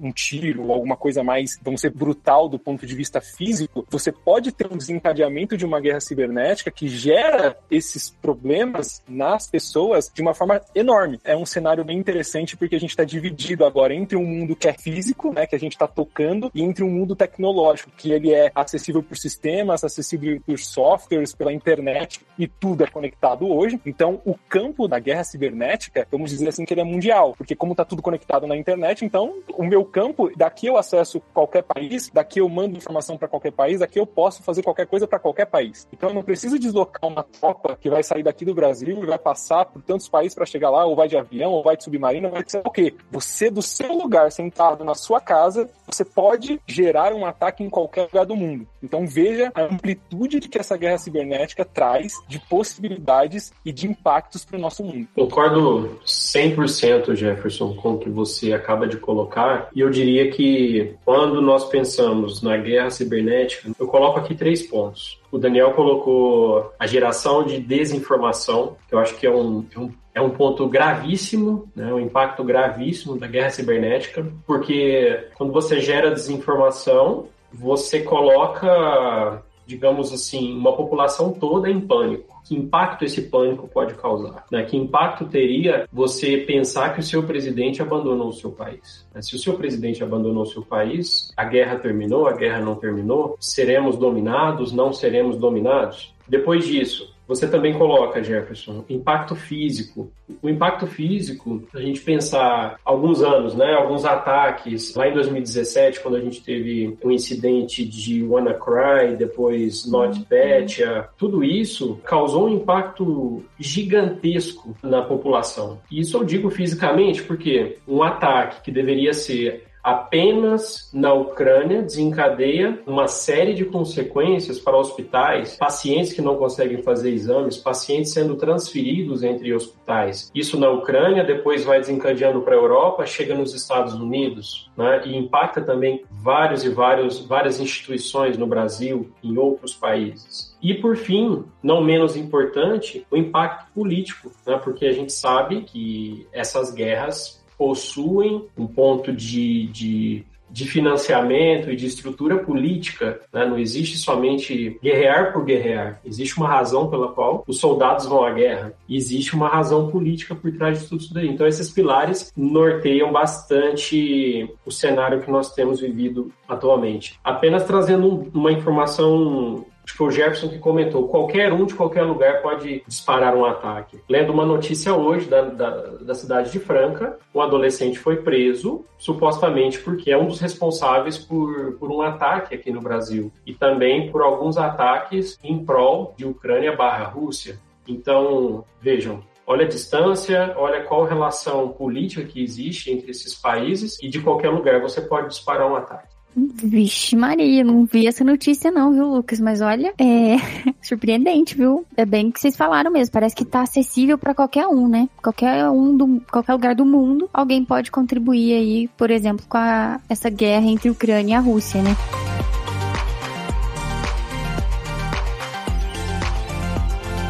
um 0.00 0.12
tiro 0.12 0.72
alguma 0.72 0.96
coisa 0.96 1.22
mais, 1.22 1.58
vamos 1.62 1.80
ser 1.80 1.90
brutal 1.90 2.48
do 2.48 2.58
ponto 2.58 2.83
de 2.84 2.94
vista 2.94 3.20
físico, 3.20 3.86
você 3.88 4.12
pode 4.12 4.52
ter 4.52 4.72
um 4.72 4.76
desencadeamento 4.76 5.56
de 5.56 5.64
uma 5.64 5.80
guerra 5.80 6.00
cibernética 6.00 6.70
que 6.70 6.88
gera 6.88 7.56
esses 7.70 8.10
problemas 8.10 9.02
nas 9.08 9.46
pessoas 9.48 10.10
de 10.12 10.22
uma 10.22 10.34
forma 10.34 10.60
enorme. 10.74 11.20
É 11.24 11.36
um 11.36 11.46
cenário 11.46 11.84
bem 11.84 11.98
interessante 11.98 12.56
porque 12.56 12.76
a 12.76 12.80
gente 12.80 12.90
está 12.90 13.04
dividido 13.04 13.64
agora 13.64 13.94
entre 13.94 14.16
um 14.16 14.24
mundo 14.24 14.56
que 14.56 14.68
é 14.68 14.72
físico, 14.72 15.32
né, 15.32 15.46
que 15.46 15.56
a 15.56 15.58
gente 15.58 15.72
está 15.72 15.86
tocando, 15.86 16.50
e 16.54 16.62
entre 16.62 16.84
um 16.84 16.90
mundo 16.90 17.16
tecnológico, 17.16 17.90
que 17.96 18.10
ele 18.10 18.32
é 18.32 18.50
acessível 18.54 19.02
por 19.02 19.16
sistemas, 19.16 19.84
acessível 19.84 20.40
por 20.46 20.58
softwares, 20.58 21.34
pela 21.34 21.52
internet, 21.52 22.20
e 22.38 22.46
tudo 22.46 22.84
é 22.84 22.86
conectado 22.86 23.48
hoje. 23.48 23.80
Então, 23.86 24.20
o 24.24 24.34
campo 24.48 24.88
da 24.88 24.98
guerra 24.98 25.24
cibernética, 25.24 26.06
vamos 26.10 26.30
dizer 26.30 26.48
assim, 26.48 26.64
que 26.64 26.74
ele 26.74 26.80
é 26.80 26.84
mundial, 26.84 27.34
porque 27.36 27.54
como 27.54 27.72
está 27.72 27.84
tudo 27.84 28.02
conectado 28.02 28.46
na 28.46 28.56
internet, 28.56 29.04
então 29.04 29.34
o 29.56 29.64
meu 29.64 29.84
campo, 29.84 30.30
daqui 30.36 30.66
eu 30.66 30.76
acesso 30.76 31.20
qualquer 31.32 31.62
país, 31.62 32.10
daqui 32.12 32.40
eu 32.40 32.48
mando 32.48 32.73
informação 32.76 33.16
para 33.16 33.28
qualquer 33.28 33.52
país, 33.52 33.80
daqui 33.80 33.98
eu 33.98 34.06
posso 34.06 34.42
fazer 34.42 34.62
qualquer 34.62 34.86
coisa 34.86 35.06
para 35.06 35.18
qualquer 35.18 35.46
país. 35.46 35.86
Então, 35.92 36.08
eu 36.10 36.14
não 36.14 36.22
preciso 36.22 36.58
deslocar 36.58 37.10
uma 37.10 37.22
tropa 37.22 37.76
que 37.80 37.90
vai 37.90 38.02
sair 38.02 38.22
daqui 38.22 38.44
do 38.44 38.54
Brasil 38.54 39.02
e 39.02 39.06
vai 39.06 39.18
passar 39.18 39.64
por 39.66 39.82
tantos 39.82 40.08
países 40.08 40.34
para 40.34 40.46
chegar 40.46 40.70
lá, 40.70 40.84
ou 40.84 40.96
vai 40.96 41.08
de 41.08 41.16
avião, 41.16 41.52
ou 41.52 41.62
vai 41.62 41.76
de 41.76 41.84
submarino, 41.84 42.30
vai 42.30 42.44
ser 42.46 42.62
o 42.64 42.70
quê? 42.70 42.94
Você, 43.10 43.50
do 43.50 43.62
seu 43.62 43.92
lugar, 43.92 44.30
sentado 44.30 44.84
na 44.84 44.94
sua 44.94 45.20
casa, 45.20 45.68
você 45.86 46.04
pode 46.04 46.60
gerar 46.66 47.12
um 47.12 47.26
ataque 47.26 47.62
em 47.62 47.70
qualquer 47.70 48.02
lugar 48.02 48.26
do 48.26 48.36
mundo. 48.36 48.66
Então, 48.82 49.06
veja 49.06 49.50
a 49.54 49.62
amplitude 49.62 50.40
que 50.40 50.58
essa 50.58 50.76
guerra 50.76 50.98
cibernética 50.98 51.64
traz 51.64 52.12
de 52.28 52.38
possibilidades 52.38 53.52
e 53.64 53.72
de 53.72 53.86
impactos 53.86 54.44
para 54.44 54.56
o 54.56 54.60
nosso 54.60 54.84
mundo. 54.84 55.08
Concordo 55.14 55.98
100%, 56.04 57.14
Jefferson, 57.14 57.74
com 57.74 57.94
o 57.94 57.98
que 57.98 58.10
você 58.10 58.52
acaba 58.52 58.86
de 58.86 58.96
colocar. 58.96 59.68
E 59.74 59.80
eu 59.80 59.90
diria 59.90 60.30
que 60.30 60.94
quando 61.04 61.40
nós 61.40 61.64
pensamos 61.64 62.42
na 62.42 62.56
guerra 62.64 62.90
cibernética, 62.90 63.70
eu 63.78 63.86
coloco 63.86 64.18
aqui 64.18 64.34
três 64.34 64.62
pontos. 64.62 65.20
O 65.30 65.38
Daniel 65.38 65.72
colocou 65.72 66.72
a 66.78 66.86
geração 66.86 67.44
de 67.44 67.58
desinformação, 67.58 68.76
que 68.88 68.94
eu 68.94 68.98
acho 68.98 69.16
que 69.16 69.26
é 69.26 69.30
um, 69.30 69.64
é 69.74 69.78
um 69.78 69.92
é 70.14 70.20
um 70.20 70.30
ponto 70.30 70.68
gravíssimo, 70.68 71.68
né, 71.74 71.92
um 71.92 71.98
impacto 71.98 72.44
gravíssimo 72.44 73.18
da 73.18 73.26
guerra 73.26 73.50
cibernética, 73.50 74.24
porque 74.46 75.28
quando 75.34 75.52
você 75.52 75.80
gera 75.80 76.12
desinformação, 76.12 77.26
você 77.52 78.00
coloca, 78.00 79.42
digamos 79.66 80.12
assim, 80.12 80.56
uma 80.56 80.76
população 80.76 81.32
toda 81.32 81.68
em 81.68 81.80
pânico. 81.80 82.33
Que 82.44 82.54
impacto 82.54 83.04
esse 83.04 83.22
pânico 83.22 83.66
pode 83.66 83.94
causar? 83.94 84.44
Né? 84.50 84.62
Que 84.64 84.76
impacto 84.76 85.24
teria 85.24 85.88
você 85.90 86.36
pensar 86.38 86.92
que 86.92 87.00
o 87.00 87.02
seu 87.02 87.22
presidente 87.22 87.80
abandonou 87.80 88.28
o 88.28 88.32
seu 88.32 88.52
país? 88.52 89.06
Né? 89.14 89.22
Se 89.22 89.34
o 89.34 89.38
seu 89.38 89.54
presidente 89.54 90.04
abandonou 90.04 90.42
o 90.42 90.46
seu 90.46 90.62
país, 90.62 91.32
a 91.36 91.44
guerra 91.44 91.76
terminou, 91.76 92.26
a 92.26 92.36
guerra 92.36 92.60
não 92.60 92.74
terminou, 92.74 93.36
seremos 93.40 93.96
dominados, 93.96 94.72
não 94.72 94.92
seremos 94.92 95.38
dominados? 95.38 96.14
Depois 96.28 96.66
disso, 96.66 97.13
você 97.26 97.48
também 97.48 97.72
coloca, 97.72 98.22
Jefferson, 98.22 98.84
impacto 98.88 99.34
físico. 99.34 100.10
O 100.42 100.48
impacto 100.48 100.86
físico, 100.86 101.62
a 101.74 101.80
gente 101.80 102.00
pensar 102.00 102.76
alguns 102.84 103.22
anos, 103.22 103.54
né, 103.54 103.74
alguns 103.74 104.04
ataques, 104.04 104.94
lá 104.94 105.08
em 105.08 105.14
2017, 105.14 106.00
quando 106.00 106.16
a 106.16 106.20
gente 106.20 106.42
teve 106.42 106.96
um 107.04 107.10
incidente 107.10 107.84
de 107.84 108.22
WannaCry, 108.22 109.16
depois 109.16 109.86
NotPetya, 109.86 111.08
tudo 111.16 111.42
isso 111.42 111.98
causou 112.04 112.46
um 112.46 112.54
impacto 112.54 113.44
gigantesco 113.58 114.76
na 114.82 115.02
população. 115.02 115.80
E 115.90 116.00
isso 116.00 116.16
eu 116.16 116.24
digo 116.24 116.50
fisicamente 116.50 117.22
porque 117.22 117.78
um 117.86 118.02
ataque 118.02 118.62
que 118.62 118.70
deveria 118.70 119.12
ser 119.12 119.64
apenas 119.84 120.88
na 120.94 121.12
Ucrânia 121.12 121.82
desencadeia 121.82 122.80
uma 122.86 123.06
série 123.06 123.52
de 123.52 123.66
consequências 123.66 124.58
para 124.58 124.78
hospitais, 124.78 125.58
pacientes 125.58 126.14
que 126.14 126.22
não 126.22 126.36
conseguem 126.36 126.82
fazer 126.82 127.10
exames, 127.10 127.58
pacientes 127.58 128.12
sendo 128.12 128.34
transferidos 128.36 129.22
entre 129.22 129.52
hospitais. 129.52 130.32
Isso 130.34 130.58
na 130.58 130.70
Ucrânia, 130.70 131.22
depois 131.22 131.64
vai 131.64 131.78
desencadeando 131.80 132.40
para 132.40 132.54
a 132.54 132.58
Europa, 132.58 133.04
chega 133.04 133.34
nos 133.34 133.54
Estados 133.54 133.92
Unidos, 133.92 134.70
né, 134.74 135.02
e 135.04 135.14
impacta 135.14 135.60
também 135.60 136.02
vários 136.10 136.64
e 136.64 136.70
vários, 136.70 137.20
várias 137.20 137.60
instituições 137.60 138.38
no 138.38 138.46
Brasil, 138.46 139.12
em 139.22 139.36
outros 139.36 139.74
países. 139.74 140.54
E, 140.62 140.72
por 140.72 140.96
fim, 140.96 141.44
não 141.62 141.84
menos 141.84 142.16
importante, 142.16 143.06
o 143.10 143.18
impacto 143.18 143.70
político, 143.74 144.32
né? 144.46 144.58
porque 144.64 144.86
a 144.86 144.92
gente 144.92 145.12
sabe 145.12 145.60
que 145.60 146.26
essas 146.32 146.72
guerras 146.72 147.43
possuem 147.56 148.44
um 148.56 148.66
ponto 148.66 149.12
de, 149.12 149.66
de, 149.68 150.24
de 150.50 150.64
financiamento 150.66 151.70
e 151.70 151.76
de 151.76 151.86
estrutura 151.86 152.38
política. 152.38 153.20
Né? 153.32 153.44
Não 153.44 153.58
existe 153.58 153.98
somente 153.98 154.78
guerrear 154.82 155.32
por 155.32 155.44
guerrear. 155.44 156.00
Existe 156.04 156.36
uma 156.36 156.48
razão 156.48 156.88
pela 156.88 157.08
qual 157.08 157.42
os 157.46 157.58
soldados 157.58 158.06
vão 158.06 158.24
à 158.24 158.30
guerra. 158.30 158.72
Existe 158.88 159.34
uma 159.34 159.48
razão 159.48 159.90
política 159.90 160.34
por 160.34 160.52
trás 160.52 160.80
de 160.80 160.88
tudo 160.88 161.00
isso 161.00 161.14
daí. 161.14 161.28
Então, 161.28 161.46
esses 161.46 161.70
pilares 161.70 162.32
norteiam 162.36 163.10
bastante 163.12 164.48
o 164.64 164.70
cenário 164.70 165.20
que 165.20 165.30
nós 165.30 165.52
temos 165.54 165.80
vivido 165.80 166.32
atualmente. 166.48 167.18
Apenas 167.24 167.64
trazendo 167.64 168.30
uma 168.32 168.52
informação 168.52 169.66
Acho 169.84 169.92
que 169.92 169.98
foi 169.98 170.08
o 170.08 170.10
Jefferson 170.10 170.48
que 170.48 170.58
comentou: 170.58 171.08
qualquer 171.08 171.52
um 171.52 171.66
de 171.66 171.74
qualquer 171.74 172.02
lugar 172.02 172.40
pode 172.40 172.82
disparar 172.86 173.36
um 173.36 173.44
ataque. 173.44 174.00
Lendo 174.08 174.32
uma 174.32 174.46
notícia 174.46 174.94
hoje 174.94 175.28
da, 175.28 175.42
da, 175.42 175.70
da, 176.00 176.14
cidade 176.14 176.50
de 176.50 176.58
Franca, 176.58 177.18
um 177.34 177.40
adolescente 177.40 177.98
foi 177.98 178.16
preso, 178.16 178.84
supostamente 178.98 179.78
porque 179.80 180.10
é 180.10 180.16
um 180.16 180.26
dos 180.26 180.40
responsáveis 180.40 181.18
por, 181.18 181.74
por 181.78 181.90
um 181.90 182.00
ataque 182.00 182.54
aqui 182.54 182.72
no 182.72 182.80
Brasil 182.80 183.30
e 183.46 183.52
também 183.52 184.10
por 184.10 184.22
alguns 184.22 184.56
ataques 184.56 185.38
em 185.44 185.62
prol 185.64 186.14
de 186.16 186.24
Ucrânia 186.24 186.74
barra 186.74 187.04
Rússia. 187.04 187.58
Então, 187.86 188.64
vejam, 188.80 189.22
olha 189.46 189.66
a 189.66 189.68
distância, 189.68 190.54
olha 190.56 190.82
qual 190.84 191.04
relação 191.04 191.68
política 191.68 192.24
que 192.24 192.42
existe 192.42 192.90
entre 192.90 193.10
esses 193.10 193.34
países 193.34 194.02
e 194.02 194.08
de 194.08 194.22
qualquer 194.22 194.48
lugar 194.48 194.80
você 194.80 195.02
pode 195.02 195.28
disparar 195.28 195.70
um 195.70 195.76
ataque. 195.76 196.13
Vixe 196.36 197.14
Maria, 197.14 197.62
não 197.62 197.84
vi 197.84 198.06
essa 198.06 198.24
notícia 198.24 198.70
não, 198.70 198.92
viu, 198.92 199.06
Lucas? 199.06 199.38
Mas 199.40 199.60
olha, 199.60 199.94
é 199.98 200.36
surpreendente, 200.82 201.56
viu? 201.56 201.84
É 201.96 202.04
bem 202.04 202.30
que 202.30 202.40
vocês 202.40 202.56
falaram 202.56 202.90
mesmo, 202.90 203.12
parece 203.12 203.36
que 203.36 203.44
tá 203.44 203.62
acessível 203.62 204.18
para 204.18 204.34
qualquer 204.34 204.66
um, 204.66 204.88
né? 204.88 205.08
Qualquer 205.22 205.68
um 205.68 205.96
do 205.96 206.20
qualquer 206.30 206.52
lugar 206.52 206.74
do 206.74 206.84
mundo, 206.84 207.28
alguém 207.32 207.64
pode 207.64 207.90
contribuir 207.90 208.54
aí, 208.54 208.88
por 208.96 209.10
exemplo, 209.10 209.44
com 209.48 209.58
a, 209.58 210.00
essa 210.08 210.28
guerra 210.28 210.66
entre 210.66 210.90
Ucrânia 210.90 211.34
e 211.34 211.36
a 211.36 211.40
Rússia, 211.40 211.82
né? 211.82 211.96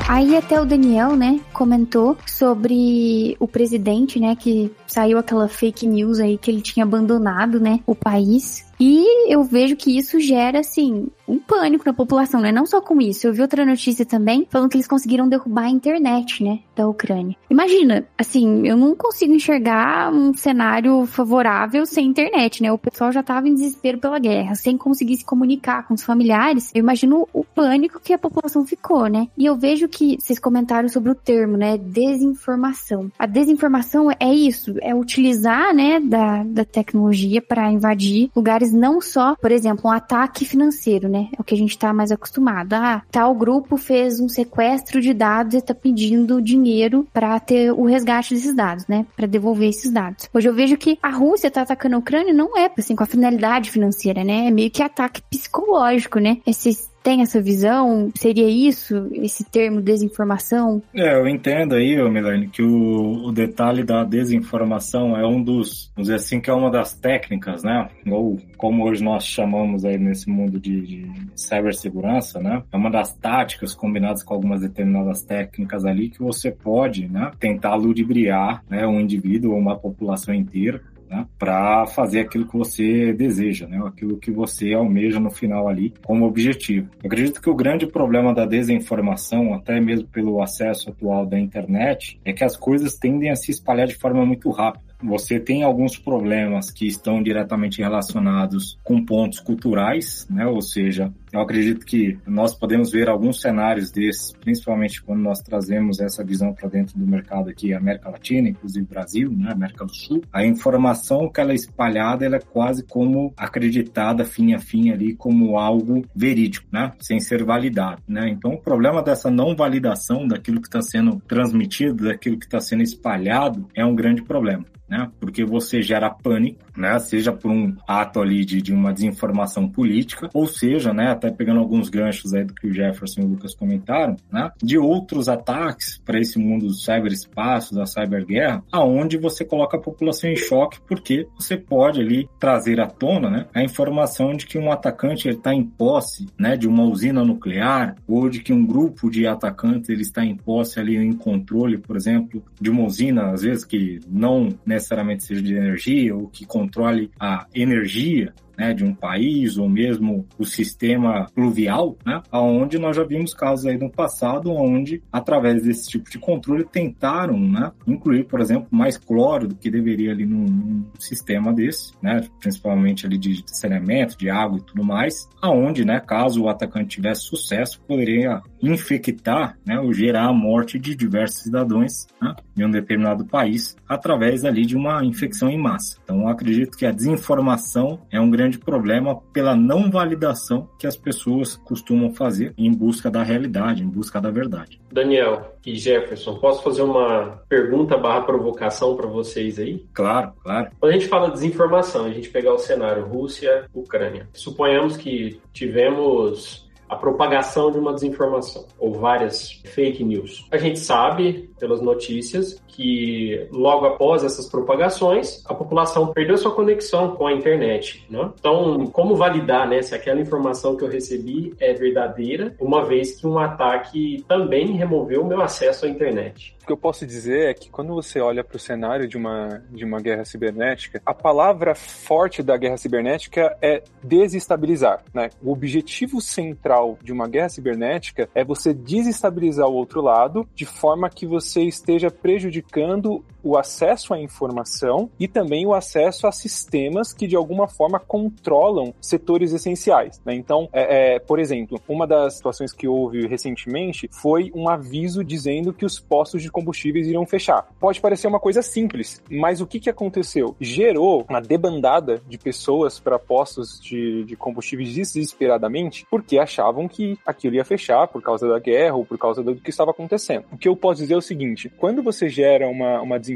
Aí 0.07 0.37
até 0.37 0.61
o 0.61 0.67
Daniel, 0.67 1.17
né, 1.17 1.41
comentou 1.53 2.17
sobre 2.27 3.37
o 3.41 3.49
presidente, 3.49 4.21
né, 4.21 4.37
que 4.37 4.71
saiu 4.87 5.19
aquela 5.19 5.49
fake 5.49 5.87
news 5.87 6.21
aí 6.21 6.37
que 6.37 6.51
ele 6.51 6.61
tinha 6.61 6.85
abandonado, 6.85 7.59
né, 7.59 7.81
o 7.87 7.95
país. 7.95 8.63
E 8.78 9.33
eu 9.33 9.45
vejo 9.45 9.76
que 9.76 9.97
isso 9.97 10.19
gera, 10.19 10.61
assim, 10.61 11.09
um 11.26 11.38
pânico 11.38 11.85
na 11.87 11.93
população, 11.93 12.40
né? 12.40 12.52
Não 12.52 12.66
só 12.66 12.81
com 12.81 13.00
isso. 13.00 13.26
Eu 13.26 13.33
vi 13.33 13.43
outra 13.43 13.64
notícia 13.64 14.04
também 14.04 14.47
falando 14.50 14.71
que 14.71 14.76
eles 14.76 14.88
conseguiram 14.88 15.28
derrubar 15.28 15.64
a 15.64 15.71
internet, 15.71 16.43
né? 16.43 16.61
Da 16.76 16.87
Ucrânia. 16.88 17.37
Imagina, 17.50 18.07
assim, 18.19 18.66
eu 18.66 18.76
não 18.76 18.95
consigo 18.95 19.33
enxergar 19.33 20.12
um 20.12 20.35
cenário 20.35 21.07
favorável 21.07 21.87
sem 21.87 22.07
internet, 22.07 22.62
né? 22.62 22.73
O 22.73 22.78
pessoal 22.78 23.12
já 23.12 23.23
tava 23.23 23.49
em 23.49 23.54
desespero 23.54 23.99
pela 23.99 24.19
guerra, 24.19 24.54
sem 24.54 24.76
conseguir 24.76 25.16
se 25.16 25.25
comunicar 25.25 25.87
com 25.87 25.95
os 25.95 26.02
familiares. 26.02 26.71
Eu 26.75 26.81
imagino 26.81 27.28
o 27.33 27.45
pânico 27.45 28.00
que 28.00 28.12
a 28.12 28.19
população 28.19 28.64
ficou, 28.64 29.07
né? 29.07 29.28
E 29.37 29.47
eu 29.47 29.57
vejo 29.57 29.88
que 29.88 30.16
vocês 30.21 30.38
comentaram 30.38 30.88
sobre 30.88 31.11
o 31.11 31.14
termo, 31.14 31.57
né? 31.57 31.78
Desinformação. 31.78 33.11
A 33.19 33.26
desinformação 33.26 34.11
é 34.19 34.33
isso, 34.33 34.75
é 34.81 34.95
utilizar, 34.95 35.75
né, 35.75 36.00
da, 36.00 36.43
da 36.45 36.64
tecnologia 36.64 37.40
para 37.40 37.71
invadir 37.71 38.31
lugares 38.35 38.73
não 38.73 39.00
só, 39.00 39.37
por 39.37 39.52
exemplo, 39.52 39.88
um 39.88 39.93
ataque 39.93 40.45
financeiro, 40.45 41.09
né? 41.14 41.28
É 41.38 41.40
o 41.40 41.44
que 41.44 41.54
a 41.54 41.59
gente 41.59 41.78
tá 41.78 41.92
mais 41.92 42.11
acostumado. 42.11 42.73
Ah, 42.73 43.02
tal 43.11 43.33
grupo 43.35 43.76
fez 43.76 44.18
um 44.18 44.28
sequestro 44.28 45.00
de 45.00 45.14
dados 45.14 45.54
e 45.54 45.62
tá 45.62 45.73
pedindo 45.73 46.42
dinheiro 46.42 47.06
para 47.12 47.38
ter 47.38 47.71
o 47.71 47.85
resgate 47.85 48.35
desses 48.35 48.54
dados, 48.54 48.87
né? 48.88 49.06
Para 49.14 49.26
devolver 49.26 49.68
esses 49.68 49.92
dados. 49.92 50.28
Hoje 50.35 50.49
eu 50.49 50.54
vejo 50.54 50.76
que 50.76 50.99
a 51.00 51.11
Rússia 51.11 51.50
tá 51.50 51.62
atacando 51.62 51.94
a 51.94 51.99
Ucrânia 52.00 52.35
não 52.35 52.59
é 52.59 52.68
assim 52.76 52.97
com 52.97 53.04
a 53.04 53.06
finalidade 53.06 53.71
financeira, 53.71 54.25
né? 54.25 54.49
É 54.49 54.50
meio 54.50 54.71
que 54.71 54.83
ataque 54.83 55.23
psicológico, 55.30 56.18
né? 56.18 56.38
Esses 56.44 56.90
tem 57.05 57.21
essa 57.21 57.41
visão? 57.41 58.11
Seria 58.17 58.49
isso, 58.49 59.11
esse 59.13 59.45
termo 59.45 59.83
desinformação? 59.83 60.83
É, 60.95 61.21
eu 61.21 61.29
entendo 61.29 61.75
aí, 61.75 62.03
Milene, 62.09 62.49
que 62.49 62.63
o, 62.63 63.27
o, 63.27 63.31
detalhe 63.31 63.85
da 63.85 64.03
desinformação 64.03 65.15
é 65.15 65.27
um 65.27 65.43
dos, 65.43 65.93
vamos 65.95 66.09
dizer 66.09 66.15
assim, 66.15 66.41
que 66.41 66.49
é 66.49 66.55
uma 66.55 66.71
das 66.71 66.95
técnicas, 66.95 67.63
né? 67.63 67.91
Ou 68.11 68.41
como 68.57 68.89
hoje 68.89 69.05
nós 69.05 69.27
chamamos 69.27 69.85
aí 69.85 69.99
nesse 69.99 70.31
mundo 70.31 70.59
de, 70.59 70.81
de 70.81 71.13
cibersegurança, 71.37 72.41
né? 72.41 72.63
É 72.73 72.77
uma 72.77 72.91
das 72.91 73.13
táticas 73.13 73.75
combinadas 73.75 74.23
com 74.23 74.33
algumas 74.33 74.63
determinadas 74.63 75.23
técnicas 75.23 75.85
ali 75.85 76.09
que 76.09 76.21
você 76.21 76.51
pode, 76.51 77.07
né? 77.07 77.33
Tentar 77.39 77.75
ludibriar, 77.75 78.65
né? 78.67 78.87
Um 78.87 78.99
indivíduo 78.99 79.53
ou 79.53 79.59
uma 79.59 79.77
população 79.77 80.35
inteira 80.35 80.81
né, 81.14 81.26
para 81.38 81.87
fazer 81.87 82.21
aquilo 82.21 82.47
que 82.47 82.56
você 82.56 83.12
deseja, 83.12 83.66
né, 83.66 83.80
aquilo 83.87 84.18
que 84.18 84.30
você 84.30 84.73
almeja 84.75 85.21
no 85.21 85.30
final 85.30 85.68
ali 85.68 85.94
como 86.04 86.26
objetivo. 86.26 86.88
Eu 87.02 87.06
acredito 87.06 87.40
que 87.40 87.49
o 87.49 87.54
grande 87.54 87.87
problema 87.87 88.35
da 88.35 88.44
desinformação, 88.44 89.54
até 89.54 89.80
mesmo 89.80 90.09
pelo 90.09 90.42
acesso 90.42 90.90
atual 90.90 91.25
da 91.25 91.38
internet, 91.38 92.21
é 92.25 92.33
que 92.33 92.42
as 92.42 92.56
coisas 92.56 92.97
tendem 92.97 93.30
a 93.30 93.37
se 93.37 93.50
espalhar 93.50 93.87
de 93.87 93.94
forma 93.94 94.26
muito 94.26 94.50
rápida 94.50 94.84
você 95.03 95.39
tem 95.39 95.63
alguns 95.63 95.99
problemas 95.99 96.71
que 96.71 96.87
estão 96.87 97.23
diretamente 97.23 97.83
relacionados 97.83 98.79
com 98.83 99.05
pontos 99.05 99.41
culturais, 99.41 100.27
né? 100.31 100.47
Ou 100.47 100.63
seja, 100.63 101.13
eu 101.33 101.41
acredito 101.41 101.85
que 101.85 102.19
nós 102.27 102.55
podemos 102.55 102.93
ver 102.93 103.09
alguns 103.09 103.41
cenários 103.41 103.91
desses, 103.91 104.33
principalmente 104.33 105.03
quando 105.03 105.21
nós 105.21 105.41
trazemos 105.41 106.01
essa 106.01 106.25
visão 106.25 106.53
para 106.53 106.69
dentro 106.69 106.99
do 106.99 107.07
mercado 107.07 107.51
aqui, 107.51 107.75
América 107.75 108.09
Latina, 108.09 108.49
inclusive 108.49 108.87
Brasil, 108.87 109.31
né? 109.31 109.51
América 109.51 109.85
do 109.85 109.95
Sul. 109.95 110.23
A 110.33 110.45
informação 110.45 111.29
que 111.29 111.41
ela 111.41 111.53
é 111.53 111.55
espalhada, 111.55 112.25
ela 112.25 112.37
é 112.37 112.41
quase 112.41 112.85
como 112.85 113.33
acreditada 113.37 114.25
fim 114.25 114.55
a 114.55 114.59
fim 114.59 114.91
ali 114.91 115.15
como 115.15 115.59
algo 115.59 116.05
verídico, 116.15 116.67
né? 116.73 116.93
Sem 117.01 117.21
ser 117.21 117.45
validado, 117.45 118.03
né? 118.07 118.29
Então, 118.29 118.53
o 118.53 118.63
problema 118.63 119.03
dessa 119.03 119.31
não 119.31 119.57
validação 119.57 120.27
daquilo 120.27 120.61
que 120.61 120.69
está 120.69 120.83
sendo 120.83 121.21
transmitido, 121.27 122.05
daquilo 122.05 122.39
que 122.39 122.47
está 122.47 122.61
sendo 122.61 122.83
espalhado, 122.83 123.69
é 123.75 123.85
um 123.85 123.95
grande 123.95 124.23
problema 124.23 124.65
né? 124.95 125.11
Porque 125.19 125.45
você 125.45 125.83
gera 125.83 126.09
pânico, 126.09 126.61
né? 126.77 126.97
Seja 127.01 127.33
por 127.33 127.51
um 127.51 127.75
ato 127.87 128.21
ali 128.21 128.45
de, 128.45 128.63
de 128.63 128.73
uma 128.73 128.93
desinformação 128.93 129.69
política, 129.69 130.31
ou 130.33 130.47
seja, 130.47 130.93
né? 130.93 131.11
Até 131.11 131.31
pegando 131.33 131.59
alguns 131.59 131.89
ganchos 131.89 132.33
aí 132.33 132.45
do 132.45 132.55
que 132.55 132.69
o 132.69 132.73
Jefferson 132.73 133.23
e 133.23 133.25
o 133.25 133.29
Lucas 133.29 133.55
comentaram, 133.55 134.17
né? 134.31 134.51
De 134.63 134.79
outros 134.79 135.29
ataques 135.29 136.01
para 136.05 136.21
esse 136.21 136.39
mundo 136.39 136.67
do 136.67 136.75
cyberespaço, 136.75 137.75
da 137.75 137.87
cyberguerra, 137.87 138.63
aonde 138.71 139.19
você 139.19 139.45
coloca 139.45 139.77
a 139.77 139.81
população 139.81 140.31
em 140.31 140.37
choque, 140.37 140.79
porque 140.87 141.27
você 141.37 141.57
pode 141.57 142.01
ali 142.01 142.29
trazer 142.39 142.81
à 142.81 142.87
tona, 142.87 143.29
né? 143.29 143.47
A 143.53 143.63
informação 143.63 144.33
de 144.33 144.47
que 144.47 144.59
um 144.59 144.71
atacante 144.71 145.29
está 145.29 145.53
em 145.53 145.65
posse, 145.65 146.29
né? 146.39 146.57
De 146.57 146.69
uma 146.69 146.85
usina 146.85 147.25
nuclear, 147.25 147.97
ou 148.07 148.29
de 148.29 148.41
que 148.41 148.53
um 148.53 148.65
grupo 148.65 149.11
de 149.11 149.27
atacantes 149.27 149.89
ele 149.89 150.03
está 150.03 150.25
em 150.25 150.37
posse 150.37 150.79
ali 150.79 150.97
em 150.97 151.13
controle, 151.13 151.79
por 151.79 151.97
exemplo, 151.97 152.45
de 152.61 152.71
uma 152.71 152.85
usina, 152.85 153.33
às 153.33 153.43
vezes 153.43 153.65
que 153.65 153.99
não 154.09 154.51
né, 154.65 154.74
necessariamente 154.75 155.25
seja 155.25 155.43
de 155.43 155.54
energia 155.54 156.14
ou 156.14 156.28
que 156.28 156.45
controle 156.45 157.11
a 157.19 157.47
energia 157.54 158.33
né, 158.57 158.73
de 158.73 158.85
um 158.85 158.95
país 158.95 159.59
ou 159.59 159.69
mesmo 159.69 160.26
o 160.38 160.45
sistema 160.45 161.26
pluvial, 161.35 161.97
né, 162.04 162.23
aonde 162.31 162.78
nós 162.78 162.97
já 162.97 163.04
vimos 163.04 163.35
casos 163.35 163.66
aí 163.66 163.76
no 163.76 163.90
passado 163.90 164.50
onde, 164.52 165.02
através 165.12 165.62
desse 165.62 165.88
tipo 165.90 166.11
de 166.11 166.19
controle, 166.19 166.64
tentaram 166.64 167.38
né, 167.38 167.73
incluir, 167.87 168.25
por 168.25 168.40
exemplo, 168.40 168.69
mais 168.71 168.97
cloro 168.97 169.49
do 169.49 169.57
que 169.57 169.71
deveria 169.71 170.12
ali 170.12 170.26
num, 170.26 170.45
num 170.45 170.85
sistema 170.99 171.52
desse, 171.52 171.93
né, 172.02 172.26
principalmente 172.40 173.07
ali 173.07 173.19
de, 173.19 173.43
de 173.43 173.59
saneamento, 173.59 174.16
de 174.16 174.31
água 174.31 174.59
e 174.59 174.62
tudo 174.62 174.85
mais, 174.85 175.28
aonde, 175.43 175.85
né, 175.85 176.00
caso 176.00 176.43
o 176.43 176.49
atacante 176.49 176.97
tivesse 176.97 177.23
sucesso, 177.23 177.81
poderia 177.87 178.40
infectar 178.73 179.56
né, 179.64 179.78
ou 179.80 179.92
gerar 179.92 180.26
a 180.26 180.33
morte 180.33 180.78
de 180.78 180.94
diversos 180.94 181.42
cidadãos 181.42 182.06
né, 182.21 182.35
em 182.56 182.64
um 182.64 182.71
determinado 182.71 183.25
país 183.25 183.76
através 183.88 184.44
ali 184.44 184.64
de 184.64 184.76
uma 184.76 185.04
infecção 185.04 185.49
em 185.49 185.59
massa. 185.59 185.99
Então, 186.02 186.23
eu 186.23 186.28
acredito 186.28 186.76
que 186.76 186.87
a 186.87 186.92
desinformação 186.92 188.00
é 188.11 188.21
um 188.21 188.30
grande 188.30 188.59
problema 188.59 189.21
pela 189.33 189.54
não 189.54 189.90
validação 189.90 190.68
que 190.78 190.87
as 190.87 190.97
pessoas 190.97 191.56
costumam 191.56 192.12
fazer 192.12 192.54
em 192.56 192.73
busca 192.73 193.11
da 193.11 193.23
realidade, 193.23 193.83
em 193.83 193.88
busca 193.88 194.21
da 194.21 194.30
verdade. 194.30 194.80
Daniel 194.92 195.56
e 195.66 195.76
Jefferson, 195.76 196.37
posso 196.37 196.62
fazer 196.62 196.83
uma 196.83 197.42
pergunta 197.49 197.97
barra 197.97 198.23
provocação 198.23 198.97
para 198.97 199.06
vocês 199.06 199.59
aí? 199.59 199.85
Claro, 199.92 200.33
claro. 200.42 200.71
Quando 200.78 200.92
a 200.92 200.94
gente 200.94 201.09
fala 201.09 201.28
de 201.28 201.35
desinformação, 201.35 202.04
a 202.04 202.11
gente 202.11 202.28
pegar 202.28 202.52
o 202.52 202.59
cenário 202.59 203.04
Rússia, 203.04 203.66
Ucrânia. 203.75 204.28
Suponhamos 204.33 204.97
que 204.97 205.40
tivemos 205.52 206.63
a 206.95 206.97
propagação 206.97 207.73
de 207.73 207.79
uma 207.79 207.93
desinformação 207.93 208.65
ou 208.79 208.93
várias 208.93 209.61
fake 209.65 210.05
news. 210.05 210.47
A 210.51 210.57
gente 210.57 210.79
sabe 210.79 211.51
pelas 211.59 211.81
notícias 211.81 212.63
que 212.69 213.47
logo 213.51 213.87
após 213.87 214.25
essas 214.25 214.49
propagações 214.49 215.43
a 215.47 215.55
população 215.55 216.09
perdeu 216.13 216.37
sua 216.37 216.53
conexão 216.53 217.15
com 217.17 217.27
a 217.27 217.33
internet. 217.33 218.05
Né? 218.09 218.31
Então, 218.39 218.87
como 218.87 219.17
validar 219.17 219.69
né, 219.69 219.83
se 219.83 219.95
aquela 219.95 220.21
informação 220.21 220.77
que 220.77 220.85
eu 220.85 220.89
recebi 220.89 221.55
é 221.59 221.73
verdadeira, 221.73 222.55
uma 222.61 222.85
vez 222.85 223.21
que 223.21 223.27
um 223.27 223.39
ataque 223.39 224.25
também 224.29 224.73
removeu 224.73 225.23
o 225.23 225.27
meu 225.27 225.41
acesso 225.41 225.87
à 225.87 225.89
internet? 225.89 226.55
O 226.65 226.67
que 226.67 226.73
eu 226.73 226.77
posso 226.79 227.07
dizer 227.07 227.51
é 227.51 227.55
que 227.55 227.69
quando 227.69 227.93
você 227.93 228.21
olha 228.21 228.43
para 228.43 228.57
o 228.57 228.59
cenário 228.59 229.07
de 229.07 229.19
uma, 229.19 229.63
de 229.71 229.85
uma 229.85 230.01
guerra 230.01 230.25
cibernética, 230.25 231.01
a 231.05 231.13
palavra 231.13 231.75
forte 231.75 232.43
da 232.43 232.57
guerra 232.57 232.79
cibernética 232.79 233.55
é 233.61 233.83
desestabilizar. 234.03 235.05
Né? 235.13 235.29
O 235.43 235.53
objetivo 235.53 236.23
central 236.23 236.84
de 237.03 237.12
uma 237.12 237.29
guerra 237.29 237.49
cibernética 237.49 238.29
é 238.35 238.45
você 238.45 238.73
desestabilizar 238.73 239.67
o 239.67 239.75
outro 239.75 240.00
lado 240.00 240.47
de 240.55 240.64
forma 240.64 241.09
que 241.09 241.26
você 241.26 241.62
esteja 241.62 242.11
prejudicando 242.11 243.25
o 243.45 243.57
acesso 243.57 244.15
à 244.15 244.21
informação 244.21 245.11
e 245.21 245.29
também 245.29 245.67
o 245.67 245.75
acesso 245.75 246.27
a 246.27 246.33
sistemas 246.33 247.13
que 247.13 247.27
de 247.27 247.37
alguma 247.37 247.69
forma 247.69 248.01
controlam 248.01 248.95
setores 249.01 249.53
essenciais. 249.53 250.21
Né? 250.25 250.35
Então, 250.35 250.69
é, 250.73 251.15
é, 251.15 251.19
por 251.19 251.39
exemplo, 251.39 251.81
uma 251.87 252.07
das 252.07 252.37
situações 252.37 252.73
que 252.73 252.89
houve 252.89 253.27
recentemente 253.27 254.09
foi 254.11 254.51
um 254.55 254.69
aviso 254.69 255.23
dizendo 255.23 255.73
que 255.73 255.85
os 255.85 256.01
postos 256.01 256.43
de 256.43 256.51
combustíveis 256.51 257.07
iriam 257.07 257.27
fechar. 257.27 257.69
Pode 257.79 258.01
parecer 258.01 258.27
uma 258.27 258.41
coisa 258.41 258.63
simples, 258.63 259.23
mas 259.31 259.61
o 259.61 259.67
que, 259.67 259.79
que 259.79 259.91
aconteceu? 259.91 260.57
Gerou 260.61 261.25
uma 261.29 261.41
debandada 261.41 262.23
de 262.27 262.39
pessoas 262.39 262.99
para 262.99 263.19
postos 263.19 263.79
de, 263.81 264.25
de 264.25 264.37
combustíveis 264.37 264.95
desesperadamente 264.95 266.07
porque 266.11 266.39
achavam 266.39 266.89
que 266.89 267.19
aquilo 267.27 267.57
ia 267.57 267.65
fechar 267.65 268.09
por 268.09 268.23
causa 268.23 268.49
da 268.49 268.59
guerra 268.59 268.97
ou 268.97 269.05
por 269.05 269.19
causa 269.19 269.43
do 269.43 269.55
que 269.57 269.71
estava 269.71 269.91
acontecendo. 269.91 270.45
O 270.53 270.57
que 270.57 270.69
eu 270.69 270.77
posso 270.77 271.01
dizer 271.01 271.15
é 271.15 271.17
o 271.17 271.23
seguinte: 271.23 271.71
quando 271.77 272.03
você 272.03 272.29
gera 272.29 272.69
uma, 272.69 273.01
uma 273.01 273.19
desinformação, 273.19 273.34